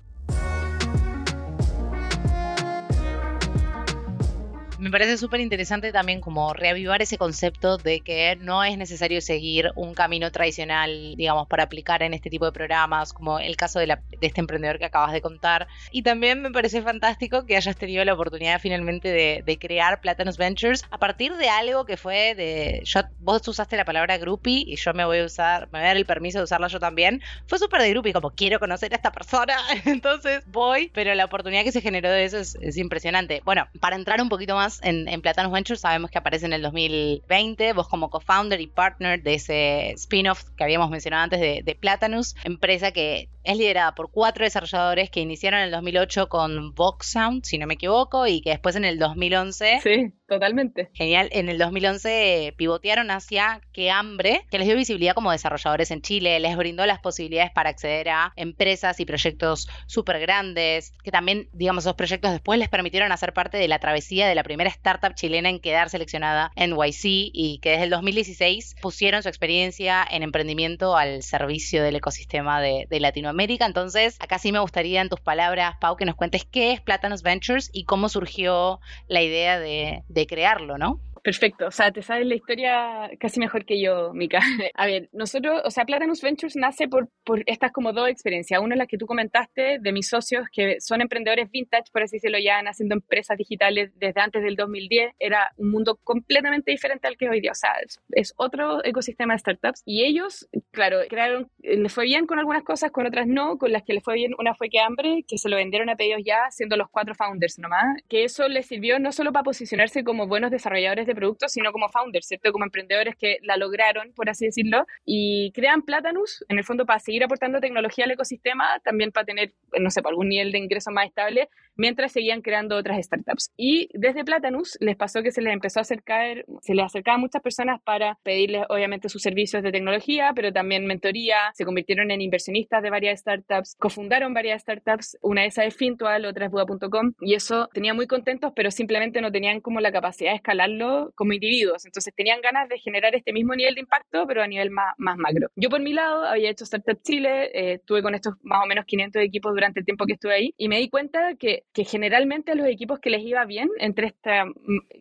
Me 4.85 4.91
parece 4.91 5.17
súper 5.17 5.41
interesante 5.41 5.93
también 5.93 6.21
como 6.21 6.53
reavivar 6.53 7.01
ese 7.01 7.17
concepto 7.17 7.79
de 7.79 8.01
que 8.01 8.37
no 8.37 8.63
es 8.63 8.77
necesario 8.77 9.23
seguir 9.23 9.73
un 9.77 9.95
camino 9.95 10.31
tradicional, 10.31 11.15
digamos, 11.17 11.49
para 11.49 11.63
aplicar 11.63 12.03
en 12.03 12.13
este 12.13 12.29
tipo 12.29 12.45
de 12.45 12.53
programas, 12.53 13.15
como 13.15 13.39
el 13.39 13.57
caso 13.57 13.79
de, 13.79 13.97
este 14.21 14.43
emprendedor 14.43 14.79
que 14.79 14.85
acabas 14.85 15.13
de 15.13 15.23
contar. 15.23 15.69
Y 15.91 16.03
también 16.03 16.43
me 16.43 16.51
parece 16.51 16.83
fantástico 16.83 17.47
que 17.47 17.57
hayas 17.57 17.77
tenido 17.77 18.05
la 18.05 18.13
oportunidad 18.13 18.61
finalmente 18.61 19.09
de, 19.09 19.59
crear 19.59 20.03
Platinum 20.03 20.35
Ventures 20.37 20.85
a 20.91 20.99
partir 20.99 21.35
de 21.37 21.49
algo 21.49 21.87
que 21.87 21.97
fue 21.97 22.35
de... 22.35 22.83
Yo, 22.85 23.01
vos 23.21 23.49
usaste 23.49 23.79
la 23.79 23.87
palabra 23.87 24.19
groupie 24.19 24.65
y 24.67 24.77
yo 24.77 24.93
me 24.93 25.07
voy 25.07 25.21
a 25.21 25.25
usar, 25.25 25.69
me 25.73 25.79
voy 25.79 25.85
a 25.85 25.89
dar 25.89 25.97
el 25.97 26.05
permiso 26.05 26.39
de 26.39 26.45
usarla 26.45 26.69
yo 26.69 26.79
también. 26.79 27.23
Fue 27.47 27.59
súper 27.59 27.81
de 27.81 27.89
groupie, 27.89 28.13
como 28.13 28.33
quiero 28.33 28.59
conocer 28.59 28.93
a 28.93 28.97
esta 28.97 29.13
persona, 29.13 29.57
entonces 29.87 30.43
voy, 30.45 30.91
pero 30.93 31.15
la 31.15 31.25
oportunidad 31.25 31.65
que 31.65 31.73
se 31.73 31.81
generó 31.81 32.11
de 32.11 32.25
eso 32.25 32.37
es, 32.37 32.59
es 32.61 32.77
impresionante. 32.77 33.41
Bueno, 33.47 33.67
para 33.81 33.97
entrar 33.97 34.21
un 34.21 34.29
poquito 34.29 34.55
más 34.55 34.74
en, 34.83 35.09
en 35.09 35.23
Ventures, 35.23 35.81
sabemos 35.81 36.11
que 36.11 36.19
aparece 36.19 36.47
en 36.47 36.53
el 36.53 36.63
2020, 36.63 37.73
vos 37.73 37.89
como 37.89 38.11
co-founder 38.11 38.61
y 38.61 38.67
partner 38.67 39.23
de 39.23 39.35
ese 39.35 39.91
spin-off 39.93 40.45
que 40.57 40.65
habíamos 40.65 40.91
mencionado 40.91 41.25
antes 41.25 41.41
de, 41.41 41.63
de 41.65 41.75
Platanus, 41.75 42.35
empresa 42.45 42.93
que 42.93 43.29
es 43.45 43.59
liderada 43.59 43.95
por 43.95 44.11
cuatro 44.11 44.45
desarrolladores 44.45 45.11
que 45.11 45.21
iniciaron 45.21 45.61
en 45.61 45.67
el 45.67 45.71
2008 45.73 46.29
con 46.29 46.75
Vox 46.75 47.09
Sound, 47.09 47.45
si 47.45 47.59
no 47.59 47.67
me 47.67 47.75
equivoco, 47.75 48.27
y 48.27 48.41
que 48.41 48.51
después 48.51 48.75
en 48.77 48.87
el 48.87 48.99
2011... 48.99 49.81
Sí, 49.83 50.13
totalmente. 50.27 50.91
Genial, 50.95 51.29
en 51.31 51.51
el 51.51 51.59
2011 51.59 52.55
pivotearon 52.57 53.11
hacia 53.11 53.61
Que 53.73 53.91
Hambre, 53.91 54.47
que 54.51 54.59
les 54.59 54.67
dio 54.67 54.77
visibilidad 54.77 55.15
como 55.15 55.31
desarrolladores 55.31 55.91
en 55.91 56.01
Chile, 56.01 56.41
les 56.41 56.57
brindó 56.57 56.87
las 56.87 57.01
posibilidades 57.01 57.53
para 57.53 57.69
acceder 57.69 58.09
a 58.09 58.33
empresas 58.37 58.99
y 58.99 59.05
proyectos 59.05 59.69
súper 59.87 60.21
grandes, 60.21 60.93
que 61.03 61.11
también, 61.11 61.49
digamos, 61.53 61.85
esos 61.85 61.97
proyectos 61.97 62.33
después 62.33 62.59
les 62.59 62.71
permitieron 62.71 63.13
hacer 63.13 63.35
parte 63.35 63.59
de 63.59 63.69
la 63.69 63.79
travesía 63.79 64.27
de 64.27 64.35
la 64.35 64.43
primera 64.43 64.71
startup 64.71 65.15
chilena 65.15 65.51
en 65.51 65.61
quedar 65.61 65.91
seleccionada 65.91 66.51
en 66.57 66.71
YC 66.71 67.05
y 67.05 67.59
que 67.63 67.71
desde 67.71 67.85
el 67.85 67.91
2016 67.91 68.77
pusieron 68.81 69.23
su 69.23 69.29
experiencia 69.29 70.07
en 70.11 70.23
emprendimiento 70.23 70.97
al 70.97 71.23
servicio 71.23 71.83
del 71.83 71.97
ecosistema 71.97 72.63
de, 72.63 72.87
de 72.89 73.01
Latinoamérica 73.01 73.34
América. 73.35 73.67
Entonces, 73.67 74.17
acá 74.21 74.39
sí 74.39 74.53
me 74.53 74.61
gustaría 74.61 75.03
en 75.03 75.09
tus 75.09 75.21
palabras, 75.21 75.77
Pau, 75.81 75.97
que 75.97 76.07
nos 76.07 76.17
cuentes 76.17 76.45
qué 76.45 76.73
es 76.73 76.81
Platanos 76.81 77.23
Ventures 77.23 77.71
y 77.73 77.85
cómo 77.85 78.09
surgió 78.09 78.81
la 79.09 79.23
idea 79.23 79.59
de, 79.59 80.05
de 80.09 80.27
crearlo, 80.27 80.79
¿no? 80.79 81.01
Perfecto, 81.25 81.69
o 81.69 81.71
sea, 81.71 81.91
te 81.91 82.03
sabes 82.03 82.27
la 82.27 82.35
historia 82.35 83.11
casi 83.19 83.41
mejor 83.41 83.65
que 83.65 83.81
yo, 83.81 84.13
Mika. 84.13 84.41
A 84.75 84.85
ver, 84.85 85.09
nosotros, 85.11 85.63
o 85.65 85.71
sea, 85.71 85.87
Platanus 85.87 86.21
Ventures 86.21 86.55
nace 86.55 86.87
por, 86.87 87.09
por 87.25 87.43
estas 87.47 87.73
como 87.73 87.95
dos 87.95 88.11
experiencias. 88.11 88.61
Una 88.61 88.75
es 88.75 88.79
la 88.79 88.87
que 88.87 88.99
tú 88.99 89.07
comentaste 89.07 89.79
de 89.81 89.93
mis 89.93 90.07
socios 90.07 90.45
que 90.53 90.83
son 90.83 91.01
emprendedores 91.01 91.51
vintage, 91.51 91.91
por 91.91 92.03
así 92.03 92.17
decirlo, 92.17 92.39
ya 92.39 92.59
haciendo 92.59 92.95
empresas 92.95 93.39
digitales 93.39 93.91
desde 93.95 94.21
antes 94.21 94.43
del 94.43 94.55
2010. 94.55 95.15
Era 95.19 95.51
un 95.57 95.71
mundo 95.71 95.99
completamente 96.05 96.71
diferente 96.73 97.09
al 97.09 97.17
que 97.17 97.31
hoy 97.31 97.41
día, 97.41 97.53
o 97.53 97.55
sea, 97.55 97.71
es, 98.11 98.35
otro 98.37 98.85
ecosistema 98.85 99.33
de 99.33 99.39
startups. 99.39 99.83
Y 99.87 100.05
ellos, 100.05 100.47
claro, 100.73 100.99
crearon, 101.09 101.49
les 101.61 101.91
fue 101.91 102.05
bien 102.05 102.27
con 102.27 102.39
algunas 102.39 102.65
cosas, 102.65 102.91
con 102.91 103.07
otras 103.07 103.27
no, 103.27 103.57
con 103.57 103.73
las 103.73 103.83
que 103.83 103.95
les 103.95 104.05
fue 104.05 104.13
bien, 104.17 104.35
una 104.39 104.55
fue 104.55 104.69
que 104.69 104.81
hambre, 104.81 105.25
que 105.27 105.39
se 105.39 105.49
lo 105.49 105.57
vendieron 105.57 105.89
a 105.89 105.97
pedidos 105.97 106.21
ya, 106.23 106.51
siendo 106.51 106.77
los 106.77 106.91
cuatro 106.91 107.15
founders 107.15 107.59
nomás, 107.59 108.03
que 108.11 108.25
eso 108.25 108.47
les 108.47 108.67
sirvió 108.67 108.99
no 108.99 109.11
solo 109.11 109.33
para 109.33 109.45
posicionarse 109.45 110.05
como 110.05 110.27
buenos 110.27 110.51
desarrolladores 110.51 111.07
de 111.07 111.14
productos, 111.15 111.53
sino 111.53 111.73
como 111.73 111.89
founders, 111.89 112.27
¿cierto? 112.27 112.53
Como 112.53 112.65
emprendedores 112.65 113.17
que 113.17 113.39
la 113.43 113.57
lograron, 113.57 114.13
por 114.15 114.29
así 114.29 114.47
decirlo, 114.47 114.87
y 115.05 115.53
crean 115.53 115.83
Platanus, 115.83 116.45
en 116.49 116.59
el 116.59 116.65
fondo 116.65 116.87
para 116.87 116.99
seguir 116.99 117.25
aportando 117.25 117.61
tecnología 117.61 118.05
al 118.05 118.11
ecosistema, 118.13 118.81
también 118.85 119.13
para 119.13 119.25
tener, 119.25 119.53
no 119.79 119.91
sé, 119.91 120.01
algún 120.05 120.29
nivel 120.29 120.53
de 120.53 120.59
ingreso 120.59 120.91
más 120.91 121.07
estable, 121.07 121.49
mientras 121.77 122.13
seguían 122.13 122.43
creando 122.43 122.77
otras 122.77 123.05
startups. 123.05 123.53
Y 123.57 123.89
desde 123.95 124.25
Platanus 124.25 124.77
les 124.81 124.97
pasó 124.97 125.23
que 125.23 125.33
se 125.33 125.43
les 125.43 125.53
empezó 125.53 125.81
a 125.81 125.83
acercar, 125.83 126.45
se 126.61 126.75
les 126.75 126.85
acercaban 126.85 127.21
muchas 127.21 127.43
personas 127.43 127.81
para 127.83 128.19
pedirles, 128.23 128.65
obviamente, 128.69 129.09
sus 129.09 129.23
servicios 129.23 129.63
de 129.63 129.73
tecnología, 129.73 130.33
pero 130.35 130.53
también 130.53 130.87
mentoría, 130.87 131.51
se 131.55 131.65
convirtieron 131.65 132.11
en 132.11 132.21
inversionistas 132.21 132.83
de 132.83 132.91
varias 132.91 133.21
startups, 133.21 133.77
cofundaron 133.79 134.35
varias 134.35 134.63
startups, 134.63 135.19
una 135.21 135.43
de 135.43 135.49
esas 135.49 135.67
es 135.67 135.77
Fintual, 135.77 136.25
otra 136.27 136.47
es 136.47 136.53
Buda.com, 136.53 137.15
y 137.21 137.35
eso 137.35 137.69
tenía 137.73 137.95
muy 137.95 138.07
contentos, 138.07 138.53
pero 138.55 138.71
simplemente 138.71 139.21
no 139.21 139.33
tenían 139.33 139.61
como 139.61 139.81
la 139.81 139.93
capacidad 139.93 140.31
de 140.31 140.37
escalarlo 140.37 141.04
como 141.15 141.33
individuos. 141.33 141.85
Entonces 141.85 142.15
tenían 142.15 142.41
ganas 142.41 142.69
de 142.69 142.79
generar 142.79 143.15
este 143.15 143.33
mismo 143.33 143.55
nivel 143.55 143.75
de 143.75 143.81
impacto, 143.81 144.27
pero 144.27 144.43
a 144.43 144.47
nivel 144.47 144.71
más, 144.71 144.95
más 144.99 145.17
macro. 145.17 145.49
Yo 145.57 145.69
por 145.69 145.81
mi 145.81 145.93
lado 145.93 146.25
había 146.25 146.51
hecho 146.51 146.65
Startup 146.65 147.01
Chile, 147.03 147.51
eh, 147.55 147.73
estuve 147.75 148.03
con 148.03 148.15
estos 148.15 148.35
más 148.43 148.63
o 148.65 148.67
menos 148.67 148.85
500 148.87 149.23
equipos 149.23 149.53
durante 149.53 149.81
el 149.81 149.87
tiempo 149.87 150.07
que 150.07 150.15
estuve 150.15 150.35
ahí, 150.35 150.55
y 150.57 150.69
me 150.69 150.79
di 150.79 150.89
cuenta 150.89 151.35
que, 151.39 151.65
que 151.73 151.85
generalmente 151.85 152.55
los 152.55 152.67
equipos 152.67 152.99
que 153.01 153.11
les 153.11 153.23
iba 153.23 153.45
bien 153.45 153.69
entre 153.79 154.09
este 154.09 154.31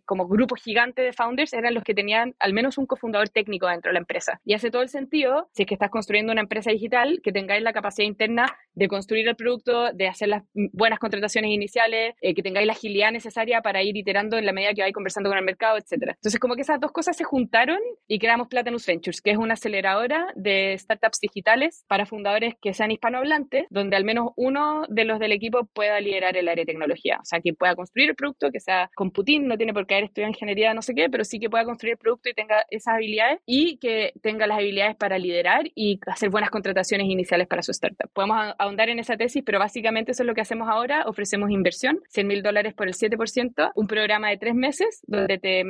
como 0.06 0.28
grupo 0.28 0.56
gigante 0.56 1.02
de 1.02 1.14
founders 1.14 1.54
eran 1.54 1.74
los 1.74 1.84
que 1.84 1.94
tenían 1.94 2.36
al 2.40 2.54
menos 2.54 2.78
un 2.78 2.86
cofundador 2.86 3.30
técnico 3.30 3.68
dentro 3.68 3.90
de 3.90 3.94
la 3.94 4.00
empresa. 4.00 4.40
Y 4.46 4.54
hace 4.54 4.72
todo 4.72 4.82
el 4.82 4.90
sentido, 4.90 5.50
si 5.54 5.64
es 5.64 5.68
que 5.68 5.76
estás 5.76 5.90
construyendo 5.90 6.32
una 6.32 6.42
empresa 6.42 6.72
digital, 6.72 7.20
que 7.24 7.32
tengáis 7.32 7.64
la 7.64 7.74
capacidad 7.74 8.08
interna 8.08 8.46
de 8.74 8.88
construir 8.88 9.28
el 9.28 9.36
producto, 9.36 9.92
de 9.94 10.08
hacer 10.08 10.30
las 10.30 10.44
buenas 10.54 11.00
contrataciones 11.00 11.52
iniciales, 11.52 12.16
eh, 12.22 12.34
que 12.34 12.42
tengáis 12.42 12.68
la 12.68 12.74
agilidad 12.74 13.12
necesaria 13.12 13.62
para 13.62 13.84
ir 13.84 13.96
iterando 13.96 14.38
en 14.38 14.46
la 14.46 14.52
medida 14.52 14.74
que 14.74 14.82
vais 14.82 14.94
conversando 14.94 15.30
con 15.30 15.38
el 15.38 15.46
mercado, 15.46 15.78
etc. 15.78 15.93
Entonces, 15.94 16.40
como 16.40 16.56
que 16.56 16.62
esas 16.62 16.80
dos 16.80 16.92
cosas 16.92 17.16
se 17.18 17.24
juntaron 17.24 17.80
y 18.08 18.20
creamos 18.20 18.48
Platanus 18.48 18.86
Ventures, 18.86 19.22
que 19.22 19.32
es 19.32 19.38
una 19.38 19.54
aceleradora 19.54 20.28
de 20.36 20.78
startups 20.78 21.20
digitales 21.20 21.86
para 21.88 22.06
fundadores 22.06 22.56
que 22.62 22.74
sean 22.74 22.92
hispanohablantes, 22.92 23.66
donde 23.70 23.96
al 23.96 24.04
menos 24.04 24.32
uno 24.36 24.86
de 24.90 25.06
los 25.06 25.20
del 25.20 25.32
equipo 25.32 25.66
pueda 25.66 26.00
liderar 26.00 26.38
el 26.38 26.48
área 26.48 26.64
de 26.64 26.72
tecnología. 26.72 27.20
O 27.22 27.26
sea, 27.26 27.40
que 27.42 27.54
pueda 27.54 27.76
construir 27.76 28.10
el 28.10 28.16
producto, 28.16 28.52
que 28.52 28.60
sea 28.60 28.90
con 28.96 29.12
Putin, 29.12 29.48
no 29.48 29.58
tiene 29.58 29.74
por 29.74 29.88
qué 29.88 29.96
haber 29.96 30.06
estudiado 30.06 30.30
ingeniería, 30.30 30.74
no 30.74 30.82
sé 30.82 30.94
qué, 30.94 31.10
pero 31.10 31.24
sí 31.24 31.40
que 31.40 31.50
pueda 31.50 31.66
construir 31.66 31.94
el 31.94 31.98
producto 31.98 32.30
y 32.30 32.34
tenga 32.34 32.66
esas 32.70 32.96
habilidades 32.96 33.40
y 33.46 33.78
que 33.78 34.14
tenga 34.22 34.48
las 34.48 34.58
habilidades 34.58 34.96
para 34.96 35.18
liderar 35.18 35.64
y 35.76 36.00
hacer 36.08 36.30
buenas 36.30 36.50
contrataciones 36.50 37.08
iniciales 37.08 37.48
para 37.48 37.62
su 37.62 37.72
startup. 37.72 38.10
Podemos 38.14 38.54
ahondar 38.58 38.90
en 38.90 39.00
esa 39.00 39.18
tesis, 39.18 39.44
pero 39.46 39.60
básicamente 39.60 40.12
eso 40.12 40.24
es 40.24 40.28
lo 40.28 40.36
que 40.36 40.42
hacemos 40.42 40.70
ahora. 40.70 41.04
Ofrecemos 41.08 41.50
inversión, 41.52 42.00
100 42.10 42.28
mil 42.28 42.44
dólares 42.44 42.74
por 42.74 42.88
el 42.88 42.94
7%, 42.94 43.72
un 43.76 43.88
programa 43.88 44.30
de 44.30 44.38
tres 44.38 44.56
meses 44.56 45.02
donde 45.08 45.38
te 45.38 45.64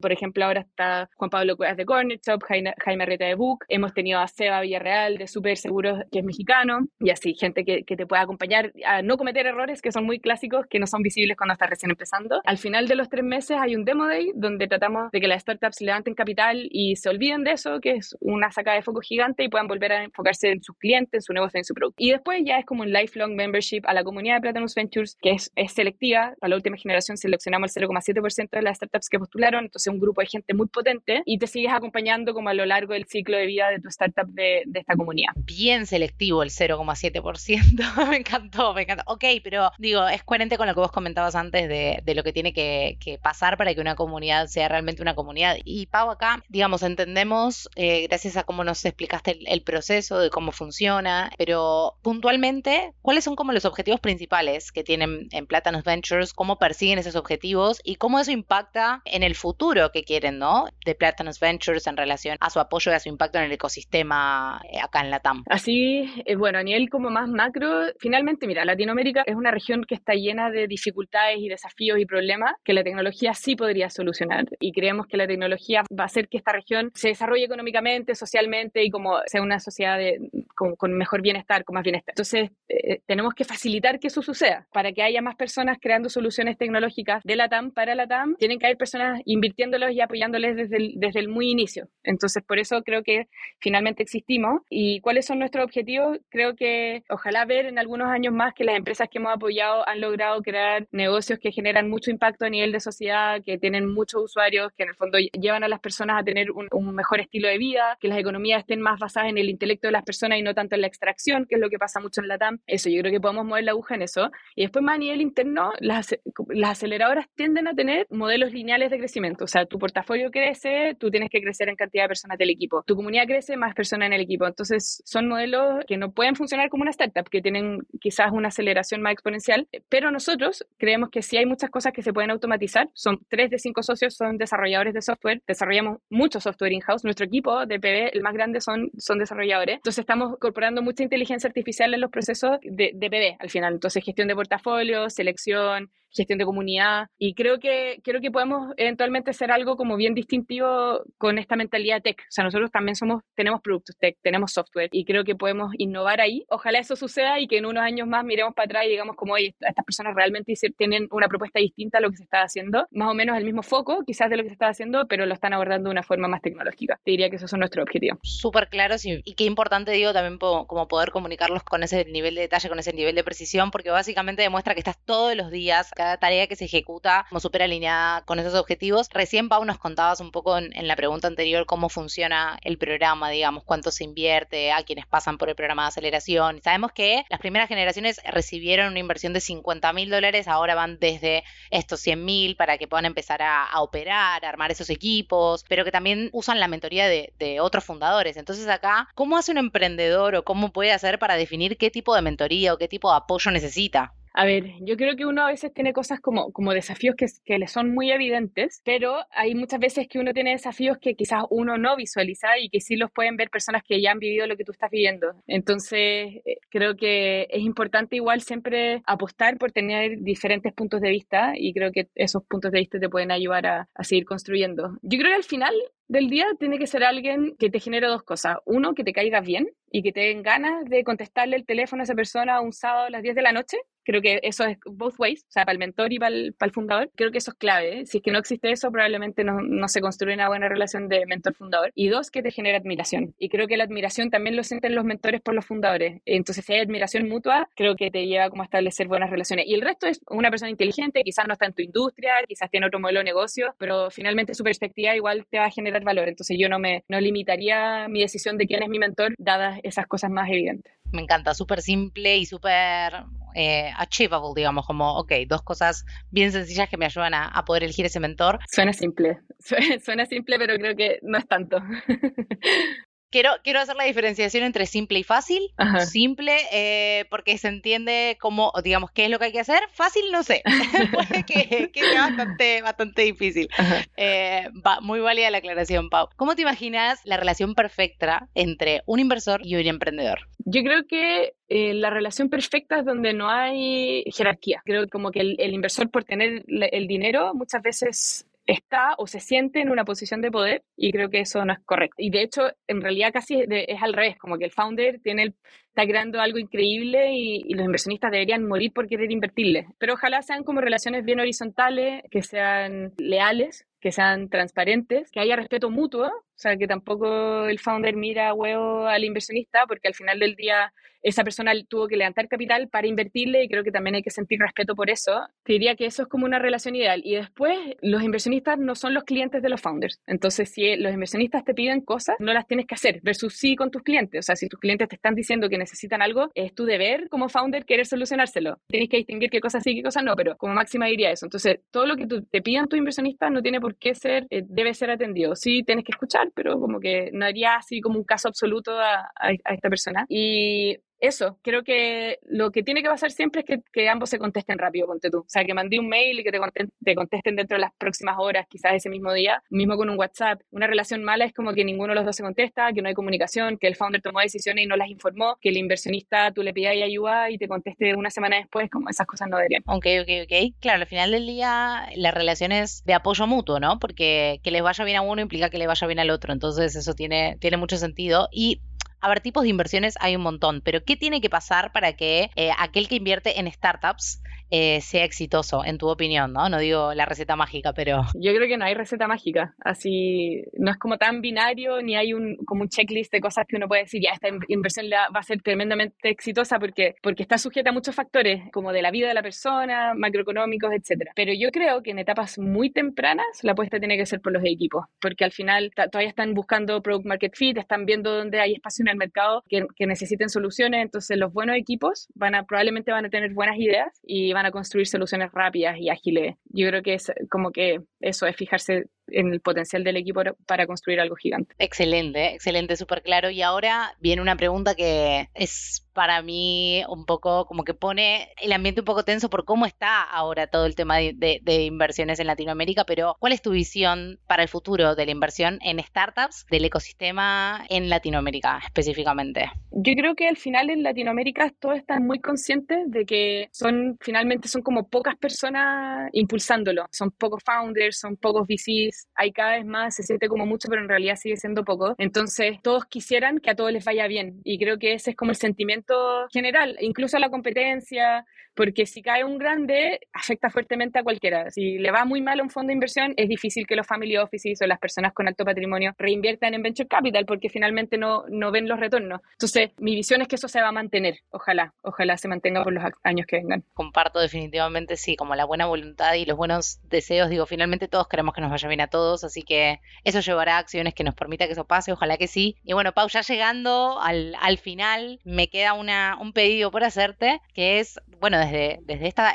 por 0.00 0.12
ejemplo, 0.12 0.44
ahora 0.44 0.60
está 0.60 1.08
Juan 1.16 1.30
Pablo 1.30 1.56
Cuevas 1.56 1.76
de 1.76 1.84
Corner 1.84 2.18
Shop, 2.24 2.42
Jaime, 2.48 2.74
Jaime 2.78 3.06
Reta 3.06 3.26
de 3.26 3.34
Book, 3.34 3.64
hemos 3.68 3.92
tenido 3.92 4.20
a 4.20 4.28
Seba 4.28 4.60
Villarreal 4.60 5.18
de 5.18 5.26
Super 5.26 5.56
Seguros, 5.56 6.00
que 6.10 6.20
es 6.20 6.24
mexicano, 6.24 6.86
y 6.98 7.10
así, 7.10 7.34
gente 7.34 7.64
que, 7.64 7.84
que 7.84 7.96
te 7.96 8.06
puede 8.06 8.22
acompañar 8.22 8.72
a 8.84 9.02
no 9.02 9.16
cometer 9.16 9.46
errores 9.46 9.82
que 9.82 9.92
son 9.92 10.04
muy 10.04 10.20
clásicos, 10.20 10.66
que 10.66 10.78
no 10.78 10.86
son 10.86 11.02
visibles 11.02 11.36
cuando 11.36 11.52
estás 11.52 11.70
recién 11.70 11.90
empezando. 11.90 12.40
Al 12.44 12.58
final 12.58 12.88
de 12.88 12.94
los 12.94 13.08
tres 13.08 13.24
meses 13.24 13.56
hay 13.60 13.76
un 13.76 13.84
demo 13.84 14.06
day 14.06 14.32
donde 14.34 14.66
tratamos 14.66 15.10
de 15.10 15.20
que 15.20 15.28
las 15.28 15.42
startups 15.42 15.80
levanten 15.80 16.14
capital 16.14 16.68
y 16.70 16.96
se 16.96 17.08
olviden 17.08 17.44
de 17.44 17.52
eso, 17.52 17.80
que 17.80 17.92
es 17.92 18.16
una 18.20 18.50
sacada 18.50 18.76
de 18.76 18.82
foco 18.82 19.00
gigante 19.00 19.44
y 19.44 19.48
puedan 19.48 19.68
volver 19.68 19.92
a 19.92 20.04
enfocarse 20.04 20.50
en 20.50 20.62
sus 20.62 20.76
clientes, 20.76 21.14
en 21.14 21.22
su 21.22 21.32
negocio, 21.32 21.58
en 21.58 21.64
su 21.64 21.74
producto. 21.74 21.96
Y 21.98 22.10
después 22.10 22.42
ya 22.44 22.58
es 22.58 22.66
como 22.66 22.82
un 22.82 22.92
lifelong 22.92 23.34
membership 23.34 23.82
a 23.84 23.94
la 23.94 24.04
comunidad 24.04 24.36
de 24.36 24.40
Platinum 24.40 24.68
Ventures, 24.74 25.16
que 25.20 25.32
es, 25.32 25.50
es 25.56 25.72
selectiva. 25.72 26.34
Para 26.40 26.50
la 26.50 26.56
última 26.56 26.76
generación 26.76 27.16
seleccionamos 27.16 27.76
el 27.76 27.88
0,7% 27.88 28.50
de 28.50 28.62
las 28.62 28.76
startups 28.76 29.08
que 29.08 29.18
postularon, 29.40 29.64
entonces 29.64 29.92
un 29.92 30.00
grupo 30.00 30.20
de 30.20 30.26
gente 30.26 30.54
muy 30.54 30.66
potente 30.66 31.22
y 31.24 31.38
te 31.38 31.46
sigues 31.46 31.72
acompañando 31.72 32.34
como 32.34 32.48
a 32.48 32.54
lo 32.54 32.66
largo 32.66 32.92
del 32.92 33.06
ciclo 33.06 33.36
de 33.36 33.46
vida 33.46 33.70
de 33.70 33.80
tu 33.80 33.88
startup 33.88 34.26
de, 34.28 34.62
de 34.66 34.80
esta 34.80 34.94
comunidad. 34.96 35.32
Bien 35.36 35.86
selectivo 35.86 36.42
el 36.42 36.50
0,7%, 36.50 38.08
me 38.08 38.16
encantó, 38.16 38.74
me 38.74 38.82
encantó. 38.82 39.04
Ok, 39.06 39.24
pero 39.42 39.70
digo, 39.78 40.06
es 40.08 40.22
coherente 40.22 40.56
con 40.56 40.66
lo 40.66 40.74
que 40.74 40.80
vos 40.80 40.92
comentabas 40.92 41.34
antes 41.34 41.68
de, 41.68 42.00
de 42.04 42.14
lo 42.14 42.22
que 42.22 42.32
tiene 42.32 42.52
que, 42.52 42.98
que, 43.00 43.18
pasar 43.18 43.56
para 43.56 43.74
que 43.74 43.80
una 43.80 43.96
comunidad 43.96 44.46
sea 44.46 44.68
realmente 44.68 45.02
una 45.02 45.14
comunidad. 45.14 45.56
Y 45.64 45.86
Pau, 45.86 46.10
acá, 46.10 46.42
digamos, 46.48 46.82
entendemos, 46.82 47.68
eh, 47.76 48.06
gracias 48.08 48.36
a 48.36 48.44
cómo 48.44 48.64
nos 48.64 48.84
explicaste 48.84 49.32
el, 49.32 49.48
el 49.48 49.62
proceso 49.62 50.18
de 50.18 50.30
cómo 50.30 50.52
funciona, 50.52 51.30
pero 51.38 51.96
puntualmente, 52.02 52.92
¿cuáles 53.02 53.24
son 53.24 53.36
como 53.36 53.52
los 53.52 53.64
objetivos 53.64 54.00
principales 54.00 54.72
que 54.72 54.84
tienen 54.84 55.28
en 55.32 55.46
Platanus 55.46 55.84
Ventures? 55.84 56.32
¿Cómo 56.32 56.58
persiguen 56.58 56.98
esos 56.98 57.16
objetivos 57.16 57.80
y 57.84 57.96
cómo 57.96 58.18
eso 58.18 58.30
impacta 58.30 59.02
en 59.04 59.22
el 59.22 59.29
futuro 59.34 59.90
que 59.92 60.04
quieren, 60.04 60.38
¿no? 60.38 60.66
De 60.84 60.94
Platanus 60.94 61.40
Ventures 61.40 61.86
en 61.86 61.96
relación 61.96 62.36
a 62.40 62.50
su 62.50 62.60
apoyo 62.60 62.92
y 62.92 62.94
a 62.94 63.00
su 63.00 63.08
impacto 63.08 63.38
en 63.38 63.44
el 63.44 63.52
ecosistema 63.52 64.60
eh, 64.70 64.78
acá 64.80 65.00
en 65.00 65.10
la 65.10 65.20
TAM. 65.20 65.44
Así, 65.48 66.10
eh, 66.24 66.36
bueno, 66.36 66.58
a 66.58 66.62
nivel 66.62 66.88
como 66.88 67.10
más 67.10 67.28
macro, 67.28 67.86
finalmente, 67.98 68.46
mira, 68.46 68.64
Latinoamérica 68.64 69.22
es 69.26 69.34
una 69.34 69.50
región 69.50 69.84
que 69.84 69.94
está 69.94 70.14
llena 70.14 70.50
de 70.50 70.66
dificultades 70.66 71.38
y 71.38 71.48
desafíos 71.48 71.98
y 71.98 72.06
problemas 72.06 72.52
que 72.64 72.72
la 72.72 72.84
tecnología 72.84 73.34
sí 73.34 73.56
podría 73.56 73.90
solucionar. 73.90 74.44
Y 74.60 74.72
creemos 74.72 75.06
que 75.06 75.16
la 75.16 75.26
tecnología 75.26 75.82
va 75.98 76.04
a 76.04 76.06
hacer 76.06 76.28
que 76.28 76.38
esta 76.38 76.52
región 76.52 76.90
se 76.94 77.08
desarrolle 77.08 77.44
económicamente, 77.44 78.14
socialmente 78.14 78.84
y 78.84 78.90
como 78.90 79.18
sea 79.26 79.42
una 79.42 79.60
sociedad 79.60 79.98
de, 79.98 80.18
con, 80.54 80.76
con 80.76 80.92
mejor 80.92 81.22
bienestar, 81.22 81.64
con 81.64 81.74
más 81.74 81.82
bienestar. 81.82 82.12
Entonces, 82.12 82.50
eh, 82.68 83.00
tenemos 83.06 83.34
que 83.34 83.44
facilitar 83.44 83.98
que 83.98 84.08
eso 84.08 84.22
suceda. 84.22 84.66
Para 84.72 84.92
que 84.92 85.02
haya 85.02 85.22
más 85.22 85.36
personas 85.36 85.78
creando 85.80 86.08
soluciones 86.08 86.56
tecnológicas 86.56 87.22
de 87.24 87.36
la 87.36 87.48
TAM 87.48 87.70
para 87.70 87.94
la 87.94 88.06
TAM, 88.06 88.36
tienen 88.36 88.58
que 88.58 88.66
haber 88.66 88.76
personas 88.76 89.19
invirtiéndolos 89.24 89.92
y 89.92 90.00
apoyándoles 90.00 90.56
desde 90.56 90.76
el, 90.76 90.92
desde 90.96 91.20
el 91.20 91.28
muy 91.28 91.50
inicio. 91.50 91.88
Entonces, 92.04 92.42
por 92.42 92.58
eso 92.58 92.82
creo 92.82 93.02
que 93.02 93.28
finalmente 93.58 94.02
existimos. 94.02 94.62
¿Y 94.68 95.00
cuáles 95.00 95.26
son 95.26 95.38
nuestros 95.38 95.64
objetivos? 95.64 96.18
Creo 96.28 96.56
que 96.56 97.02
ojalá 97.08 97.44
ver 97.44 97.66
en 97.66 97.78
algunos 97.78 98.08
años 98.08 98.32
más 98.32 98.54
que 98.54 98.64
las 98.64 98.76
empresas 98.76 99.08
que 99.10 99.18
hemos 99.18 99.32
apoyado 99.32 99.86
han 99.88 100.00
logrado 100.00 100.42
crear 100.42 100.86
negocios 100.92 101.38
que 101.38 101.52
generan 101.52 101.88
mucho 101.88 102.10
impacto 102.10 102.44
a 102.44 102.50
nivel 102.50 102.72
de 102.72 102.80
sociedad, 102.80 103.42
que 103.44 103.58
tienen 103.58 103.92
muchos 103.92 104.22
usuarios, 104.22 104.72
que 104.76 104.84
en 104.84 104.90
el 104.90 104.96
fondo 104.96 105.18
llevan 105.18 105.64
a 105.64 105.68
las 105.68 105.80
personas 105.80 106.20
a 106.20 106.24
tener 106.24 106.50
un, 106.50 106.68
un 106.72 106.94
mejor 106.94 107.20
estilo 107.20 107.48
de 107.48 107.58
vida, 107.58 107.96
que 108.00 108.08
las 108.08 108.18
economías 108.18 108.60
estén 108.60 108.80
más 108.80 108.98
basadas 108.98 109.30
en 109.30 109.38
el 109.38 109.48
intelecto 109.50 109.88
de 109.88 109.92
las 109.92 110.04
personas 110.04 110.38
y 110.38 110.42
no 110.42 110.54
tanto 110.54 110.74
en 110.74 110.80
la 110.82 110.86
extracción, 110.86 111.46
que 111.46 111.56
es 111.56 111.60
lo 111.60 111.70
que 111.70 111.78
pasa 111.78 112.00
mucho 112.00 112.20
en 112.20 112.28
la 112.28 112.38
TAM. 112.38 112.60
Eso, 112.66 112.88
yo 112.88 113.00
creo 113.00 113.12
que 113.12 113.20
podemos 113.20 113.44
mover 113.44 113.64
la 113.64 113.72
aguja 113.72 113.94
en 113.94 114.02
eso. 114.02 114.30
Y 114.54 114.62
después 114.62 114.84
más 114.84 114.96
a 114.96 114.98
nivel 114.98 115.20
interno, 115.20 115.72
las, 115.80 116.16
las 116.48 116.70
aceleradoras 116.70 117.26
tienden 117.34 117.68
a 117.68 117.74
tener 117.74 118.06
modelos 118.10 118.52
lineales 118.52 118.90
de 118.90 118.98
crecimiento. 118.98 119.09
O 119.44 119.46
sea, 119.46 119.66
tu 119.66 119.78
portafolio 119.78 120.30
crece, 120.30 120.96
tú 120.98 121.10
tienes 121.10 121.30
que 121.30 121.40
crecer 121.40 121.68
en 121.68 121.76
cantidad 121.76 122.04
de 122.04 122.08
personas 122.08 122.38
del 122.38 122.50
equipo. 122.50 122.82
Tu 122.86 122.96
comunidad 122.96 123.26
crece, 123.26 123.56
más 123.56 123.74
personas 123.74 124.06
en 124.06 124.12
el 124.12 124.20
equipo. 124.20 124.46
Entonces, 124.46 125.02
son 125.04 125.28
modelos 125.28 125.84
que 125.86 125.96
no 125.96 126.12
pueden 126.12 126.36
funcionar 126.36 126.68
como 126.68 126.82
una 126.82 126.90
startup, 126.90 127.28
que 127.28 127.42
tienen 127.42 127.80
quizás 128.00 128.30
una 128.32 128.48
aceleración 128.48 129.02
más 129.02 129.12
exponencial. 129.12 129.68
Pero 129.88 130.10
nosotros 130.10 130.66
creemos 130.78 131.10
que 131.10 131.22
sí 131.22 131.36
hay 131.36 131.46
muchas 131.46 131.70
cosas 131.70 131.92
que 131.92 132.02
se 132.02 132.12
pueden 132.12 132.30
automatizar. 132.30 132.88
Son 132.94 133.20
tres 133.28 133.50
de 133.50 133.58
cinco 133.58 133.82
socios 133.82 134.14
son 134.14 134.36
desarrolladores 134.38 134.94
de 134.94 135.02
software. 135.02 135.42
Desarrollamos 135.46 135.98
mucho 136.08 136.40
software 136.40 136.72
in-house. 136.72 137.04
Nuestro 137.04 137.26
equipo 137.26 137.66
de 137.66 137.78
PB, 137.78 138.10
el 138.14 138.22
más 138.22 138.34
grande, 138.34 138.60
son, 138.60 138.90
son 138.98 139.18
desarrolladores. 139.18 139.76
Entonces, 139.76 140.00
estamos 140.00 140.32
incorporando 140.32 140.82
mucha 140.82 141.02
inteligencia 141.02 141.48
artificial 141.48 141.92
en 141.94 142.00
los 142.00 142.10
procesos 142.10 142.58
de, 142.62 142.92
de 142.94 143.10
PB 143.10 143.36
al 143.40 143.50
final. 143.50 143.74
Entonces, 143.74 144.04
gestión 144.04 144.28
de 144.28 144.34
portafolio, 144.34 145.08
selección, 145.10 145.90
gestión 146.12 146.38
de 146.38 146.44
comunidad 146.44 147.06
y 147.18 147.34
creo 147.34 147.58
que 147.58 148.00
creo 148.02 148.20
que 148.20 148.30
podemos 148.30 148.72
eventualmente 148.76 149.30
hacer 149.30 149.50
algo 149.50 149.76
como 149.76 149.96
bien 149.96 150.14
distintivo 150.14 151.02
con 151.18 151.38
esta 151.38 151.56
mentalidad 151.56 152.02
tech. 152.02 152.20
O 152.20 152.30
sea, 152.30 152.44
nosotros 152.44 152.70
también 152.70 152.96
somos 152.96 153.22
tenemos 153.34 153.60
productos 153.60 153.96
tech, 153.98 154.16
tenemos 154.22 154.52
software 154.52 154.90
y 154.92 155.04
creo 155.04 155.24
que 155.24 155.34
podemos 155.34 155.72
innovar 155.78 156.20
ahí. 156.20 156.44
Ojalá 156.48 156.78
eso 156.78 156.96
suceda 156.96 157.40
y 157.40 157.46
que 157.46 157.58
en 157.58 157.66
unos 157.66 157.82
años 157.82 158.06
más 158.06 158.24
miremos 158.24 158.54
para 158.54 158.66
atrás 158.66 158.84
y 158.86 158.90
digamos 158.90 159.16
como, 159.16 159.34
oye, 159.34 159.54
estas 159.60 159.84
personas 159.84 160.14
realmente 160.14 160.52
tienen 160.76 161.08
una 161.10 161.28
propuesta 161.28 161.60
distinta 161.60 161.98
a 161.98 162.00
lo 162.00 162.10
que 162.10 162.16
se 162.16 162.24
está 162.24 162.42
haciendo, 162.42 162.86
más 162.90 163.10
o 163.10 163.14
menos 163.14 163.36
el 163.36 163.44
mismo 163.44 163.62
foco 163.62 164.02
quizás 164.06 164.30
de 164.30 164.36
lo 164.36 164.42
que 164.42 164.48
se 164.48 164.54
está 164.54 164.68
haciendo, 164.68 165.06
pero 165.06 165.26
lo 165.26 165.34
están 165.34 165.52
abordando 165.52 165.88
de 165.88 165.92
una 165.92 166.02
forma 166.02 166.28
más 166.28 166.42
tecnológica. 166.42 167.00
Te 167.04 167.10
diría 167.12 167.30
que 167.30 167.36
esos 167.36 167.50
son 167.50 167.60
nuestros 167.60 167.82
objetivos. 167.82 168.18
Súper 168.22 168.68
claros 168.68 169.04
y, 169.04 169.22
qué 169.34 169.44
importante 169.44 169.92
digo 169.92 170.12
también 170.12 170.38
como 170.38 170.88
poder 170.88 171.10
comunicarlos 171.10 171.62
con 171.62 171.82
ese 171.82 172.04
nivel 172.06 172.34
de 172.34 172.42
detalle, 172.42 172.68
con 172.68 172.78
ese 172.78 172.92
nivel 172.92 173.14
de 173.14 173.24
precisión, 173.24 173.70
porque 173.70 173.90
básicamente 173.90 174.42
demuestra 174.42 174.74
que 174.74 174.80
estás 174.80 174.98
todos 175.04 175.34
los 175.36 175.50
días 175.50 175.90
cada 176.00 176.16
tarea 176.16 176.46
que 176.46 176.56
se 176.56 176.64
ejecuta 176.64 177.26
como 177.28 177.40
súper 177.40 177.62
alineada 177.62 178.22
con 178.24 178.38
esos 178.38 178.54
objetivos. 178.54 179.10
Recién, 179.12 179.50
Pau, 179.50 179.66
nos 179.66 179.76
contabas 179.76 180.20
un 180.20 180.30
poco 180.30 180.56
en, 180.56 180.88
la 180.88 180.96
pregunta 180.96 181.28
anterior 181.28 181.66
cómo 181.66 181.90
funciona 181.90 182.58
el 182.62 182.78
programa, 182.78 183.28
digamos, 183.28 183.64
cuánto 183.64 183.90
se 183.90 184.04
invierte 184.04 184.72
a 184.72 184.82
quienes 184.82 185.06
pasan 185.06 185.36
por 185.36 185.50
el 185.50 185.56
programa 185.56 185.82
de 185.82 185.88
aceleración. 185.88 186.62
Sabemos 186.64 186.92
que 186.92 187.26
las 187.28 187.38
primeras 187.38 187.68
generaciones 187.68 188.18
recibieron 188.24 188.88
una 188.88 188.98
inversión 188.98 189.34
de 189.34 189.40
50 189.40 189.92
mil 189.92 190.08
dólares, 190.08 190.48
ahora 190.48 190.74
van 190.74 190.98
desde 190.98 191.44
estos 191.68 192.00
100 192.00 192.24
mil 192.24 192.56
para 192.56 192.78
que 192.78 192.88
puedan 192.88 193.04
empezar 193.04 193.42
a, 193.42 193.68
operar, 193.82 194.42
a 194.42 194.48
armar 194.48 194.70
esos 194.70 194.88
equipos, 194.88 195.66
pero 195.68 195.84
que 195.84 195.92
también 195.92 196.30
usan 196.32 196.60
la 196.60 196.68
mentoría 196.68 197.08
de 197.08 197.60
otros 197.60 197.84
fundadores. 197.84 198.38
Entonces 198.38 198.66
acá, 198.68 199.10
¿cómo 199.14 199.36
hace 199.36 199.52
un 199.52 199.58
emprendedor 199.58 200.34
o 200.34 200.44
cómo 200.44 200.72
puede 200.72 200.92
hacer 200.92 201.18
para 201.18 201.34
definir 201.34 201.76
qué 201.76 201.90
tipo 201.90 202.14
de 202.14 202.22
mentoría 202.22 202.72
o 202.72 202.78
qué 202.78 202.88
tipo 202.88 203.10
de 203.10 203.18
apoyo 203.18 203.50
necesita? 203.50 204.14
A 204.32 204.44
ver, 204.44 204.74
yo 204.80 204.96
creo 204.96 205.16
que 205.16 205.26
uno 205.26 205.42
a 205.42 205.50
veces 205.50 205.72
tiene 205.74 205.92
cosas 205.92 206.20
como, 206.20 206.52
como 206.52 206.72
desafíos 206.72 207.16
que, 207.16 207.26
que 207.44 207.58
le 207.58 207.66
son 207.66 207.92
muy 207.92 208.12
evidentes, 208.12 208.80
pero 208.84 209.16
hay 209.30 209.54
muchas 209.54 209.80
veces 209.80 210.06
que 210.08 210.20
uno 210.20 210.32
tiene 210.32 210.52
desafíos 210.52 210.98
que 210.98 211.14
quizás 211.16 211.44
uno 211.50 211.78
no 211.78 211.96
visualiza 211.96 212.58
y 212.58 212.68
que 212.70 212.80
sí 212.80 212.96
los 212.96 213.10
pueden 213.10 213.36
ver 213.36 213.50
personas 213.50 213.82
que 213.82 214.00
ya 214.00 214.12
han 214.12 214.20
vivido 214.20 214.46
lo 214.46 214.56
que 214.56 214.64
tú 214.64 214.72
estás 214.72 214.90
viviendo. 214.90 215.34
Entonces, 215.46 216.36
eh, 216.44 216.58
creo 216.70 216.96
que 216.96 217.48
es 217.50 217.62
importante 217.62 218.16
igual 218.16 218.40
siempre 218.42 219.02
apostar 219.06 219.58
por 219.58 219.72
tener 219.72 220.18
diferentes 220.20 220.72
puntos 220.72 221.00
de 221.00 221.10
vista 221.10 221.52
y 221.56 221.72
creo 221.74 221.90
que 221.90 222.08
esos 222.14 222.44
puntos 222.44 222.70
de 222.70 222.78
vista 222.80 223.00
te 223.00 223.08
pueden 223.08 223.32
ayudar 223.32 223.66
a, 223.66 223.88
a 223.94 224.04
seguir 224.04 224.24
construyendo. 224.24 224.96
Yo 225.02 225.18
creo 225.18 225.30
que 225.30 225.36
al 225.36 225.44
final 225.44 225.74
del 226.10 226.28
día 226.28 226.46
tiene 226.58 226.76
que 226.76 226.88
ser 226.88 227.04
alguien 227.04 227.54
que 227.56 227.70
te 227.70 227.78
genere 227.78 228.08
dos 228.08 228.24
cosas. 228.24 228.56
Uno, 228.66 228.94
que 228.94 229.04
te 229.04 229.12
caiga 229.12 229.40
bien 229.40 229.68
y 229.92 230.02
que 230.02 230.12
te 230.12 230.20
den 230.20 230.42
ganas 230.42 230.84
de 230.86 231.04
contestarle 231.04 231.56
el 231.56 231.64
teléfono 231.64 232.02
a 232.02 232.04
esa 232.04 232.14
persona 232.14 232.60
un 232.60 232.72
sábado 232.72 233.06
a 233.06 233.10
las 233.10 233.22
10 233.22 233.34
de 233.34 233.42
la 233.42 233.52
noche. 233.52 233.76
Creo 234.02 234.22
que 234.22 234.40
eso 234.42 234.64
es 234.64 234.78
both 234.86 235.14
ways, 235.18 235.42
o 235.42 235.52
sea, 235.52 235.64
para 235.64 235.74
el 235.74 235.78
mentor 235.78 236.12
y 236.12 236.18
para 236.18 236.34
el, 236.34 236.54
para 236.54 236.68
el 236.68 236.72
fundador. 236.72 237.10
Creo 237.14 237.30
que 237.30 237.38
eso 237.38 237.52
es 237.52 237.58
clave. 237.58 238.00
¿eh? 238.00 238.06
Si 238.06 238.18
es 238.18 238.22
que 238.24 238.32
no 238.32 238.38
existe 238.38 238.72
eso, 238.72 238.90
probablemente 238.90 239.44
no, 239.44 239.60
no 239.60 239.88
se 239.88 240.00
construye 240.00 240.34
una 240.34 240.48
buena 240.48 240.68
relación 240.68 241.08
de 241.08 241.26
mentor-fundador. 241.26 241.92
Y 241.94 242.08
dos, 242.08 242.30
que 242.30 242.42
te 242.42 242.50
genere 242.50 242.78
admiración. 242.78 243.34
Y 243.38 243.48
creo 243.48 243.68
que 243.68 243.76
la 243.76 243.84
admiración 243.84 244.30
también 244.30 244.56
lo 244.56 244.64
sienten 244.64 244.94
los 244.94 245.04
mentores 245.04 245.40
por 245.42 245.54
los 245.54 245.66
fundadores. 245.66 246.22
Entonces, 246.24 246.64
si 246.64 246.72
hay 246.72 246.80
admiración 246.80 247.28
mutua, 247.28 247.68
creo 247.76 247.94
que 247.94 248.10
te 248.10 248.26
lleva 248.26 248.48
como 248.48 248.62
a 248.62 248.64
establecer 248.64 249.06
buenas 249.06 249.30
relaciones. 249.30 249.66
Y 249.68 249.74
el 249.74 249.82
resto 249.82 250.06
es 250.06 250.20
una 250.28 250.50
persona 250.50 250.70
inteligente, 250.70 251.22
quizás 251.22 251.46
no 251.46 251.52
está 251.52 251.66
en 251.66 251.74
tu 251.74 251.82
industria, 251.82 252.32
quizás 252.48 252.70
tiene 252.70 252.86
otro 252.86 253.00
modelo 253.00 253.20
de 253.20 253.24
negocio, 253.24 253.74
pero 253.78 254.10
finalmente 254.10 254.54
su 254.54 254.64
perspectiva 254.64 255.14
igual 255.14 255.46
te 255.48 255.58
va 255.58 255.66
a 255.66 255.70
generar 255.70 255.99
valor. 256.04 256.28
Entonces 256.28 256.56
yo 256.58 256.68
no 256.68 256.78
me 256.78 257.04
no 257.08 257.20
limitaría 257.20 258.08
mi 258.08 258.20
decisión 258.20 258.58
de 258.58 258.66
quién 258.66 258.82
es 258.82 258.88
mi 258.88 258.98
mentor 258.98 259.34
dadas 259.38 259.80
esas 259.82 260.06
cosas 260.06 260.30
más 260.30 260.48
evidentes. 260.48 260.92
Me 261.12 261.22
encanta, 261.22 261.54
súper 261.54 261.82
simple 261.82 262.36
y 262.36 262.46
súper 262.46 263.24
eh, 263.54 263.90
achievable, 263.96 264.52
digamos, 264.54 264.86
como, 264.86 265.18
ok, 265.18 265.32
dos 265.48 265.62
cosas 265.62 266.04
bien 266.30 266.52
sencillas 266.52 266.88
que 266.88 266.96
me 266.96 267.06
ayudan 267.06 267.34
a, 267.34 267.46
a 267.46 267.64
poder 267.64 267.82
elegir 267.82 268.06
ese 268.06 268.20
mentor. 268.20 268.60
Suena 268.70 268.92
simple, 268.92 269.38
suena 270.04 270.26
simple, 270.26 270.58
pero 270.58 270.76
creo 270.76 270.94
que 270.94 271.18
no 271.22 271.38
es 271.38 271.46
tanto. 271.48 271.78
Quiero, 273.30 273.50
quiero 273.62 273.80
hacer 273.80 273.96
la 273.96 274.04
diferenciación 274.04 274.64
entre 274.64 274.86
simple 274.86 275.20
y 275.20 275.22
fácil. 275.22 275.70
Ajá. 275.76 276.00
Simple 276.00 276.56
eh, 276.72 277.26
porque 277.30 277.56
se 277.58 277.68
entiende 277.68 278.36
cómo, 278.40 278.72
digamos, 278.82 279.10
qué 279.12 279.24
es 279.24 279.30
lo 279.30 279.38
que 279.38 279.46
hay 279.46 279.52
que 279.52 279.60
hacer. 279.60 279.80
Fácil, 279.92 280.24
no 280.32 280.42
sé. 280.42 280.62
Puede 281.12 281.44
que, 281.44 281.90
que 281.92 282.00
sea 282.00 282.28
bastante, 282.28 282.82
bastante 282.82 283.22
difícil. 283.22 283.68
Eh, 284.16 284.68
va, 284.84 285.00
muy 285.00 285.20
válida 285.20 285.50
la 285.50 285.58
aclaración, 285.58 286.10
Pau. 286.10 286.28
¿Cómo 286.36 286.56
te 286.56 286.62
imaginas 286.62 287.20
la 287.24 287.36
relación 287.36 287.74
perfecta 287.74 288.48
entre 288.54 289.02
un 289.06 289.20
inversor 289.20 289.60
y 289.64 289.76
un 289.76 289.86
emprendedor? 289.86 290.48
Yo 290.64 290.82
creo 290.82 291.06
que 291.06 291.54
eh, 291.68 291.94
la 291.94 292.10
relación 292.10 292.48
perfecta 292.48 292.98
es 292.98 293.04
donde 293.04 293.32
no 293.32 293.48
hay 293.48 294.24
jerarquía. 294.32 294.82
Creo 294.84 295.04
que 295.04 295.08
como 295.08 295.30
que 295.30 295.40
el, 295.40 295.56
el 295.60 295.72
inversor 295.72 296.10
por 296.10 296.24
tener 296.24 296.64
el 296.68 297.06
dinero 297.06 297.54
muchas 297.54 297.80
veces 297.82 298.46
está 298.66 299.14
o 299.18 299.26
se 299.26 299.40
siente 299.40 299.80
en 299.80 299.90
una 299.90 300.04
posición 300.04 300.40
de 300.40 300.50
poder 300.50 300.84
y 300.96 301.12
creo 301.12 301.30
que 301.30 301.40
eso 301.40 301.64
no 301.64 301.72
es 301.72 301.80
correcto. 301.84 302.16
Y 302.18 302.30
de 302.30 302.42
hecho, 302.42 302.70
en 302.86 303.00
realidad 303.00 303.32
casi 303.32 303.60
es, 303.62 303.68
de, 303.68 303.86
es 303.88 304.02
al 304.02 304.12
revés, 304.12 304.38
como 304.38 304.58
que 304.58 304.64
el 304.64 304.72
founder 304.72 305.20
tiene 305.22 305.42
el, 305.44 305.54
está 305.90 306.06
creando 306.06 306.40
algo 306.40 306.58
increíble 306.58 307.32
y, 307.32 307.62
y, 307.66 307.74
los 307.74 307.84
inversionistas 307.84 308.30
deberían 308.30 308.66
morir 308.66 308.92
por 308.92 309.08
querer 309.08 309.30
invertirle. 309.30 309.88
Pero 309.98 310.14
ojalá 310.14 310.40
sean 310.42 310.64
como 310.64 310.80
relaciones 310.80 311.24
bien 311.24 311.40
horizontales, 311.40 312.22
que 312.30 312.42
sean 312.42 313.12
leales, 313.18 313.86
que 314.00 314.12
sean 314.12 314.48
transparentes, 314.48 315.30
que 315.30 315.40
haya 315.40 315.56
respeto 315.56 315.90
mutuo, 315.90 316.26
o 316.26 316.58
sea, 316.62 316.76
que 316.76 316.86
tampoco 316.86 317.66
el 317.66 317.78
founder 317.78 318.16
mira 318.16 318.54
huevo 318.54 319.06
al 319.06 319.24
inversionista, 319.24 319.86
porque 319.86 320.08
al 320.08 320.14
final 320.14 320.38
del 320.38 320.54
día 320.54 320.92
esa 321.22 321.44
persona 321.44 321.72
tuvo 321.88 322.08
que 322.08 322.16
levantar 322.16 322.48
capital 322.48 322.88
para 322.88 323.06
invertirle 323.06 323.62
y 323.64 323.68
creo 323.68 323.84
que 323.84 323.90
también 323.90 324.16
hay 324.16 324.22
que 324.22 324.30
sentir 324.30 324.58
respeto 324.58 324.94
por 324.94 325.10
eso. 325.10 325.48
Te 325.64 325.74
diría 325.74 325.94
que 325.94 326.06
eso 326.06 326.22
es 326.22 326.28
como 326.28 326.46
una 326.46 326.58
relación 326.58 326.96
ideal. 326.96 327.20
Y 327.24 327.34
después, 327.34 327.76
los 328.00 328.22
inversionistas 328.22 328.78
no 328.78 328.94
son 328.94 329.12
los 329.12 329.24
clientes 329.24 329.62
de 329.62 329.68
los 329.68 329.80
founders. 329.80 330.20
Entonces, 330.26 330.70
si 330.70 330.96
los 330.96 331.12
inversionistas 331.12 331.64
te 331.64 331.74
piden 331.74 332.00
cosas, 332.00 332.36
no 332.38 332.52
las 332.52 332.66
tienes 332.66 332.86
que 332.86 332.94
hacer, 332.94 333.20
versus 333.22 333.54
sí 333.54 333.76
con 333.76 333.90
tus 333.90 334.02
clientes. 334.02 334.38
O 334.38 334.42
sea, 334.42 334.56
si 334.56 334.68
tus 334.68 334.80
clientes 334.80 335.08
te 335.08 335.16
están 335.16 335.34
diciendo 335.34 335.68
que 335.68 335.76
necesitan 335.80 336.22
algo, 336.22 336.50
es 336.54 336.74
tu 336.74 336.84
deber 336.84 337.28
como 337.28 337.48
founder 337.48 337.84
querer 337.84 338.06
solucionárselo. 338.06 338.78
Tienes 338.86 339.08
que 339.08 339.16
distinguir 339.16 339.50
qué 339.50 339.60
cosas 339.60 339.82
sí 339.82 339.90
y 339.90 339.96
qué 339.96 340.02
cosas 340.02 340.22
no, 340.22 340.36
pero 340.36 340.56
como 340.56 340.74
máxima 340.74 341.06
diría 341.06 341.30
eso. 341.32 341.46
Entonces, 341.46 341.80
todo 341.90 342.06
lo 342.06 342.16
que 342.16 342.26
tú, 342.26 342.42
te 342.44 342.62
pidan 342.62 342.88
tus 342.88 342.98
inversionistas 342.98 343.50
no 343.50 343.62
tiene 343.62 343.80
por 343.80 343.96
qué 343.96 344.14
ser, 344.14 344.46
eh, 344.50 344.62
debe 344.64 344.94
ser 344.94 345.10
atendido. 345.10 345.56
Sí, 345.56 345.82
tienes 345.82 346.04
que 346.04 346.12
escuchar, 346.12 346.50
pero 346.54 346.78
como 346.78 347.00
que 347.00 347.30
no 347.32 347.44
haría 347.44 347.74
así 347.74 348.00
como 348.00 348.18
un 348.18 348.24
caso 348.24 348.48
absoluto 348.48 348.92
a, 348.92 349.30
a, 349.34 349.48
a 349.64 349.74
esta 349.74 349.88
persona. 349.88 350.26
Y 350.28 350.96
eso, 351.20 351.58
creo 351.62 351.82
que 351.84 352.38
lo 352.46 352.70
que 352.70 352.82
tiene 352.82 353.02
que 353.02 353.08
pasar 353.08 353.30
siempre 353.30 353.60
es 353.60 353.66
que, 353.66 353.82
que, 353.92 354.08
ambos 354.08 354.30
se 354.30 354.38
contesten 354.38 354.78
rápido, 354.78 355.06
ponte 355.06 355.30
tú. 355.30 355.38
O 355.38 355.48
sea, 355.48 355.64
que 355.64 355.74
mandé 355.74 355.98
un 355.98 356.08
mail 356.08 356.40
y 356.40 356.44
que 356.44 356.50
te 356.50 356.58
contesten, 356.58 356.92
te 357.04 357.14
contesten 357.14 357.56
dentro 357.56 357.76
de 357.76 357.82
las 357.82 357.92
próximas 357.98 358.36
horas, 358.38 358.66
quizás 358.68 358.94
ese 358.94 359.10
mismo 359.10 359.32
día, 359.32 359.62
mismo 359.70 359.96
con 359.96 360.08
un 360.08 360.18
WhatsApp. 360.18 360.60
Una 360.70 360.86
relación 360.86 361.22
mala 361.22 361.44
es 361.44 361.52
como 361.52 361.72
que 361.72 361.84
ninguno 361.84 362.12
de 362.12 362.16
los 362.16 362.24
dos 362.24 362.36
se 362.36 362.42
contesta, 362.42 362.92
que 362.92 363.02
no 363.02 363.08
hay 363.08 363.14
comunicación, 363.14 363.78
que 363.78 363.86
el 363.86 363.96
founder 363.96 364.22
tomó 364.22 364.40
decisiones 364.40 364.84
y 364.84 364.88
no 364.88 364.96
las 364.96 365.08
informó, 365.08 365.56
que 365.60 365.68
el 365.68 365.76
inversionista 365.76 366.52
tú 366.52 366.62
le 366.62 366.72
pidas 366.72 366.94
ayuda 367.02 367.50
y 367.50 367.58
te 367.58 367.68
conteste 367.68 368.14
una 368.14 368.30
semana 368.30 368.56
después, 368.56 368.90
como 368.90 369.08
esas 369.10 369.26
cosas 369.26 369.48
no 369.48 369.56
deberían. 369.56 369.82
Ok, 369.86 370.06
ok, 370.22 370.30
ok. 370.44 370.74
Claro, 370.80 371.02
al 371.02 371.06
final 371.06 371.30
del 371.30 371.46
día 371.46 372.08
la 372.16 372.30
relación 372.30 372.72
es 372.72 373.04
de 373.04 373.14
apoyo 373.14 373.46
mutuo, 373.46 373.78
¿no? 373.78 373.98
Porque 373.98 374.60
que 374.62 374.70
les 374.70 374.82
vaya 374.82 375.04
bien 375.04 375.18
a 375.18 375.22
uno 375.22 375.42
implica 375.42 375.70
que 375.70 375.78
le 375.78 375.86
vaya 375.86 376.06
bien 376.06 376.18
al 376.18 376.30
otro. 376.30 376.52
Entonces 376.52 376.96
eso 376.96 377.14
tiene, 377.14 377.56
tiene 377.60 377.76
mucho 377.76 377.96
sentido. 377.96 378.48
Y 378.52 378.80
a 379.20 379.28
ver, 379.28 379.40
tipos 379.40 379.62
de 379.62 379.68
inversiones 379.68 380.14
hay 380.20 380.36
un 380.36 380.42
montón, 380.42 380.80
pero 380.80 381.04
¿qué 381.04 381.16
tiene 381.16 381.40
que 381.40 381.50
pasar 381.50 381.92
para 381.92 382.14
que 382.14 382.50
eh, 382.56 382.70
aquel 382.78 383.08
que 383.08 383.16
invierte 383.16 383.60
en 383.60 383.70
startups 383.70 384.42
eh, 384.70 385.00
sea 385.00 385.24
exitoso, 385.24 385.84
en 385.84 385.98
tu 385.98 386.08
opinión, 386.08 386.52
¿no? 386.52 386.68
No 386.68 386.78
digo 386.78 387.14
la 387.14 387.26
receta 387.26 387.56
mágica, 387.56 387.92
pero... 387.92 388.22
Yo 388.34 388.54
creo 388.54 388.68
que 388.68 388.76
no 388.76 388.84
hay 388.84 388.94
receta 388.94 389.26
mágica, 389.26 389.74
así 389.80 390.62
no 390.78 390.90
es 390.90 390.98
como 390.98 391.18
tan 391.18 391.40
binario, 391.40 392.00
ni 392.02 392.16
hay 392.16 392.32
un, 392.32 392.56
como 392.66 392.82
un 392.82 392.88
checklist 392.88 393.32
de 393.32 393.40
cosas 393.40 393.66
que 393.66 393.76
uno 393.76 393.88
puede 393.88 394.02
decir, 394.02 394.22
ya, 394.22 394.30
esta 394.30 394.48
inversión 394.68 395.06
va 395.10 395.40
a 395.40 395.42
ser 395.42 395.60
tremendamente 395.62 396.28
exitosa 396.28 396.78
porque, 396.78 397.14
porque 397.22 397.42
está 397.42 397.58
sujeta 397.58 397.90
a 397.90 397.92
muchos 397.92 398.14
factores, 398.14 398.62
como 398.72 398.92
de 398.92 399.02
la 399.02 399.10
vida 399.10 399.28
de 399.28 399.34
la 399.34 399.42
persona, 399.42 400.14
macroeconómicos, 400.14 400.92
etc. 400.92 401.30
Pero 401.34 401.52
yo 401.52 401.70
creo 401.70 402.02
que 402.02 402.10
en 402.10 402.18
etapas 402.18 402.58
muy 402.58 402.90
tempranas 402.90 403.46
la 403.62 403.72
apuesta 403.72 403.98
tiene 403.98 404.16
que 404.16 404.26
ser 404.26 404.40
por 404.40 404.52
los 404.52 404.62
equipos, 404.64 405.06
porque 405.20 405.44
al 405.44 405.52
final 405.52 405.90
todavía 405.94 406.28
están 406.28 406.54
buscando 406.54 407.02
product 407.02 407.26
market 407.26 407.56
fit, 407.56 407.76
están 407.78 408.06
viendo 408.06 408.34
dónde 408.36 408.60
hay 408.60 408.74
espacio 408.74 409.02
en 409.02 409.08
el 409.08 409.16
mercado 409.16 409.64
que, 409.68 409.86
que 409.96 410.06
necesiten 410.06 410.48
soluciones, 410.48 411.02
entonces 411.02 411.36
los 411.38 411.52
buenos 411.52 411.76
equipos 411.76 412.28
van 412.34 412.54
a, 412.54 412.64
probablemente 412.64 413.12
van 413.12 413.26
a 413.26 413.30
tener 413.30 413.52
buenas 413.52 413.76
ideas 413.78 414.20
y 414.24 414.52
van 414.52 414.59
a 414.66 414.70
construir 414.70 415.06
soluciones 415.06 415.50
rápidas 415.52 415.96
y 415.98 416.08
ágiles. 416.08 416.56
Yo 416.66 416.88
creo 416.88 417.02
que 417.02 417.14
es 417.14 417.32
como 417.50 417.70
que 417.70 418.00
eso 418.20 418.46
es 418.46 418.56
fijarse 418.56 419.06
en 419.32 419.52
el 419.52 419.60
potencial 419.60 420.04
del 420.04 420.16
equipo 420.16 420.42
para 420.66 420.86
construir 420.86 421.20
algo 421.20 421.36
gigante. 421.36 421.74
Excelente, 421.78 422.54
excelente, 422.54 422.96
súper 422.96 423.22
claro. 423.22 423.50
Y 423.50 423.62
ahora 423.62 424.14
viene 424.20 424.42
una 424.42 424.56
pregunta 424.56 424.94
que 424.94 425.48
es 425.54 426.06
para 426.12 426.42
mí 426.42 427.02
un 427.08 427.24
poco 427.24 427.66
como 427.66 427.84
que 427.84 427.94
pone 427.94 428.48
el 428.60 428.72
ambiente 428.72 429.00
un 429.00 429.04
poco 429.04 429.24
tenso 429.24 429.48
por 429.48 429.64
cómo 429.64 429.86
está 429.86 430.22
ahora 430.22 430.66
todo 430.66 430.86
el 430.86 430.94
tema 430.94 431.18
de, 431.18 431.32
de, 431.34 431.60
de, 431.62 431.84
inversiones 431.84 432.40
en 432.40 432.46
Latinoamérica, 432.46 433.04
pero 433.04 433.36
¿cuál 433.38 433.52
es 433.52 433.62
tu 433.62 433.70
visión 433.70 434.38
para 434.46 434.62
el 434.62 434.68
futuro 434.68 435.14
de 435.14 435.24
la 435.24 435.30
inversión 435.30 435.78
en 435.82 436.00
startups 436.00 436.66
del 436.70 436.84
ecosistema 436.84 437.86
en 437.88 438.08
Latinoamérica 438.10 438.80
específicamente? 438.84 439.70
Yo 439.92 440.12
creo 440.14 440.34
que 440.34 440.48
al 440.48 440.56
final 440.56 440.90
en 440.90 441.02
Latinoamérica 441.02 441.72
todos 441.78 441.96
están 441.96 442.26
muy 442.26 442.40
conscientes 442.40 443.10
de 443.10 443.24
que 443.24 443.68
son 443.72 444.18
finalmente 444.20 444.49
son 444.64 444.82
como 444.82 445.08
pocas 445.08 445.36
personas 445.36 446.30
impulsándolo, 446.32 447.06
son 447.10 447.30
pocos 447.30 447.62
founders, 447.64 448.18
son 448.18 448.36
pocos 448.36 448.66
VCs, 448.66 449.28
hay 449.34 449.52
cada 449.52 449.72
vez 449.72 449.86
más, 449.86 450.14
se 450.14 450.22
siente 450.22 450.48
como 450.48 450.66
mucho, 450.66 450.88
pero 450.88 451.02
en 451.02 451.08
realidad 451.08 451.36
sigue 451.36 451.56
siendo 451.56 451.84
poco. 451.84 452.14
Entonces 452.18 452.78
todos 452.82 453.04
quisieran 453.06 453.58
que 453.58 453.70
a 453.70 453.74
todos 453.74 453.92
les 453.92 454.04
vaya 454.04 454.26
bien 454.26 454.60
y 454.64 454.78
creo 454.78 454.98
que 454.98 455.14
ese 455.14 455.30
es 455.30 455.36
como 455.36 455.50
el 455.50 455.56
sentimiento 455.56 456.48
general, 456.52 456.96
incluso 457.00 457.36
a 457.36 457.40
la 457.40 457.50
competencia, 457.50 458.44
porque 458.74 459.06
si 459.06 459.22
cae 459.22 459.44
un 459.44 459.58
grande, 459.58 460.20
afecta 460.32 460.70
fuertemente 460.70 461.18
a 461.18 461.22
cualquiera. 461.22 461.70
Si 461.70 461.98
le 461.98 462.10
va 462.10 462.24
muy 462.24 462.40
mal 462.40 462.60
a 462.60 462.62
un 462.62 462.70
fondo 462.70 462.88
de 462.88 462.94
inversión, 462.94 463.34
es 463.36 463.48
difícil 463.48 463.86
que 463.86 463.96
los 463.96 464.06
family 464.06 464.36
offices 464.36 464.80
o 464.82 464.86
las 464.86 464.98
personas 464.98 465.32
con 465.32 465.48
alto 465.48 465.64
patrimonio 465.64 466.14
reinviertan 466.18 466.74
en 466.74 466.82
venture 466.82 467.08
capital 467.08 467.44
porque 467.46 467.68
finalmente 467.68 468.16
no, 468.16 468.44
no 468.48 468.70
ven 468.70 468.88
los 468.88 468.98
retornos. 468.98 469.40
Entonces, 469.52 469.90
mi 469.98 470.14
visión 470.14 470.40
es 470.40 470.48
que 470.48 470.56
eso 470.56 470.68
se 470.68 470.80
va 470.80 470.88
a 470.88 470.92
mantener. 470.92 471.40
Ojalá, 471.50 471.92
ojalá 472.02 472.36
se 472.36 472.48
mantenga 472.48 472.82
por 472.82 472.92
los 472.92 473.04
años 473.22 473.46
que 473.46 473.56
vengan. 473.56 473.84
Comparto 473.94 474.39
definitivamente, 474.40 475.16
sí, 475.16 475.36
como 475.36 475.54
la 475.54 475.64
buena 475.64 475.86
voluntad 475.86 476.34
y 476.34 476.44
los 476.44 476.56
buenos 476.56 477.00
deseos. 477.04 477.48
Digo, 477.48 477.66
finalmente 477.66 478.08
todos 478.08 478.28
queremos 478.28 478.54
que 478.54 478.60
nos 478.60 478.70
vaya 478.70 478.88
bien 478.88 479.00
a 479.00 479.08
todos, 479.08 479.44
así 479.44 479.62
que 479.62 480.00
eso 480.24 480.40
llevará 480.40 480.76
a 480.76 480.78
acciones 480.78 481.14
que 481.14 481.24
nos 481.24 481.34
permita 481.34 481.66
que 481.66 481.72
eso 481.72 481.84
pase. 481.84 482.12
Ojalá 482.12 482.36
que 482.36 482.46
sí. 482.46 482.76
Y 482.84 482.92
bueno, 482.92 483.12
Pau, 483.12 483.28
ya 483.28 483.42
llegando 483.42 484.20
al, 484.20 484.54
al 484.60 484.78
final, 484.78 485.40
me 485.44 485.68
queda 485.68 485.94
una, 485.94 486.36
un 486.40 486.52
pedido 486.52 486.90
por 486.90 487.04
hacerte, 487.04 487.60
que 487.74 488.00
es, 488.00 488.20
bueno, 488.40 488.58
desde, 488.58 489.00
desde 489.02 489.28
esta 489.28 489.54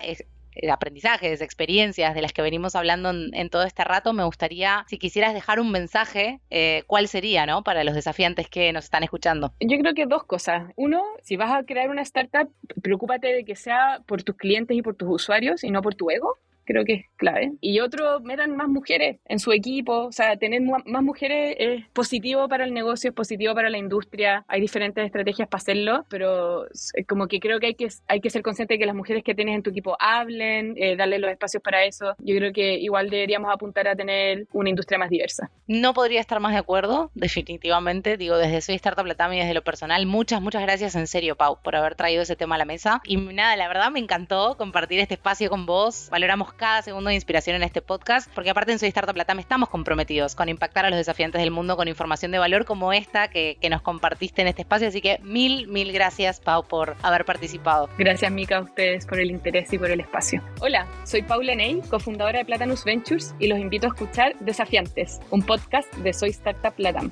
aprendizajes, 0.72 1.42
experiencias 1.42 2.16
de 2.16 2.22
las 2.22 2.34
que 2.34 2.42
venimos 2.42 2.76
hablando 2.76 3.12
en, 3.12 3.50
todo 3.50 3.64
este 3.64 3.84
rato, 3.84 4.14
me 4.14 4.24
gustaría, 4.24 4.86
si 4.88 4.98
quisieras 4.98 5.34
dejar 5.34 5.60
un 5.60 5.72
mensaje, 5.72 6.40
eh, 6.50 6.84
¿cuál 6.88 7.08
sería, 7.08 7.46
no? 7.46 7.64
Para 7.64 7.84
los 7.84 7.96
desafiantes 7.96 8.50
que 8.50 8.74
nos 8.74 8.86
están 8.86 9.04
escuchando. 9.04 9.54
Yo 9.60 9.78
creo 9.78 9.94
que 9.94 10.06
dos 10.06 10.24
cosas. 10.24 10.72
Uno, 10.76 11.02
si 11.22 11.38
vas 11.38 11.52
a 11.52 11.64
crear 11.64 11.90
una 11.90 12.02
startup, 12.02 12.50
preocúpate 12.82 13.28
de 13.34 13.46
que 13.46 13.56
sea 13.56 14.02
por 14.06 14.24
tus 14.24 14.36
clientes 14.36 14.76
y 14.76 14.82
por 14.82 14.96
tus 14.96 15.10
usuarios 15.10 15.64
y 15.64 15.72
no 15.72 15.82
por 15.82 15.96
tu 15.96 16.10
ego 16.10 16.38
creo 16.66 16.86
que 16.86 16.94
es 16.94 17.06
clave. 17.16 17.54
Y 17.62 17.80
otro, 17.80 18.20
metan 18.22 18.56
más 18.56 18.68
mujeres 18.68 19.18
en 19.26 19.40
su 19.40 19.52
equipo, 19.52 20.06
o 20.06 20.12
sea, 20.12 20.36
tener 20.38 20.62
más 20.62 21.04
mujeres 21.04 21.56
es 21.60 21.88
positivo 21.94 22.48
para 22.48 22.66
el 22.66 22.74
negocio, 22.74 23.10
es 23.10 23.16
positivo 23.16 23.54
para 23.54 23.70
la 23.70 23.78
industria, 23.78 24.46
hay 24.48 24.62
diferentes 24.62 25.06
estrategias 25.06 25.48
para 25.48 25.62
hacerlo, 25.62 26.06
pero 26.10 26.66
como 27.08 27.28
que 27.28 27.40
creo 27.40 27.60
que 27.60 27.68
hay 27.68 27.76
que, 27.76 27.88
hay 28.08 28.22
que 28.22 28.30
ser 28.30 28.42
consciente 28.42 28.76
de 28.76 28.80
que 28.80 28.86
las 28.86 28.96
mujeres 28.96 29.24
que 29.24 29.36
tienes 29.36 29.56
en 29.56 29.64
tu 29.64 29.70
equipo 29.70 29.96
hablen, 30.00 30.74
eh, 30.78 30.96
darle 30.96 31.20
los 31.20 31.32
espacios 31.32 31.62
para 31.62 31.86
eso. 31.86 32.16
Yo 32.20 32.36
creo 32.36 32.52
que 32.52 32.78
igual 32.78 33.10
deberíamos 33.10 33.54
apuntar 33.54 33.88
a 33.88 33.96
tener 33.96 34.48
una 34.52 34.70
industria 34.70 34.98
más 34.98 35.10
diversa. 35.10 35.50
No 35.68 35.94
podría 35.94 36.20
estar 36.20 36.40
más 36.40 36.54
de 36.54 36.60
acuerdo, 36.60 37.12
definitivamente, 37.16 38.18
digo, 38.18 38.38
desde 38.38 38.62
Soy 38.62 38.76
Startup 38.76 39.06
Latam 39.06 39.34
y 39.34 39.40
desde 39.40 39.54
lo 39.54 39.64
personal, 39.64 40.06
muchas, 40.06 40.42
muchas 40.42 40.62
gracias 40.62 40.96
en 40.96 41.08
serio, 41.08 41.36
Pau, 41.36 41.60
por 41.64 41.76
haber 41.76 41.96
traído 41.96 42.24
ese 42.24 42.36
tema 42.36 42.56
a 42.56 42.58
la 42.58 42.66
mesa. 42.66 43.02
Y 43.06 43.18
nada, 43.18 43.56
la 43.56 43.68
verdad 43.68 43.92
me 43.92 44.00
encantó 44.00 44.56
compartir 44.58 45.00
este 45.00 45.16
espacio 45.16 45.50
con 45.50 45.66
vos, 45.66 46.10
valoramos 46.12 46.54
cada 46.56 46.82
segundo 46.82 47.10
de 47.10 47.16
inspiración 47.16 47.56
en 47.56 47.64
este 47.64 47.82
podcast, 47.82 48.32
porque 48.34 48.50
aparte 48.50 48.72
en 48.72 48.80
Soy 48.80 48.90
Startup 48.90 49.16
Latam 49.16 49.40
estamos 49.40 49.70
comprometidos 49.70 50.36
con 50.36 50.50
impactar 50.50 50.86
a 50.86 50.90
los 50.90 50.98
desafiantes 50.98 51.42
del 51.42 51.52
mundo 51.52 51.78
con 51.78 51.88
información 51.88 52.32
de 52.32 52.40
valor 52.40 52.66
como 52.66 52.94
esta 52.94 53.30
que, 53.30 53.58
que 53.60 53.70
nos 53.70 53.82
compartiste 53.82 54.42
en 54.42 54.48
este 54.48 54.62
espacio. 54.62 54.88
Así 54.88 55.02
que 55.02 55.20
mil, 55.24 55.68
mil 55.68 55.92
gracias, 55.92 56.40
Pau, 56.40 56.68
por 56.68 56.96
haber 57.02 57.26
participado. 57.26 57.90
Gracias, 57.98 58.32
Mica, 58.32 58.58
a 58.58 58.62
ustedes 58.62 59.06
por 59.06 59.20
el 59.20 59.32
interés 59.32 59.72
y 59.74 59.78
por 59.78 59.92
el 59.92 60.00
espacio. 60.00 60.42
Hola, 60.62 60.88
soy 61.04 61.22
Paula 61.22 61.56
Ney, 61.56 61.82
cofundadora 61.90 62.40
de 62.40 62.46
Platanus 62.46 62.84
Ventures, 62.84 63.36
y 63.40 63.48
los 63.48 63.60
invito 63.60 63.88
a 63.88 63.90
escuchar 63.90 64.36
Desafiantes, 64.40 65.20
un 65.32 65.42
podcast 65.42 65.92
de 65.96 66.14
Soy 66.14 66.30
Startup 66.30 66.74
Latam. 66.78 67.12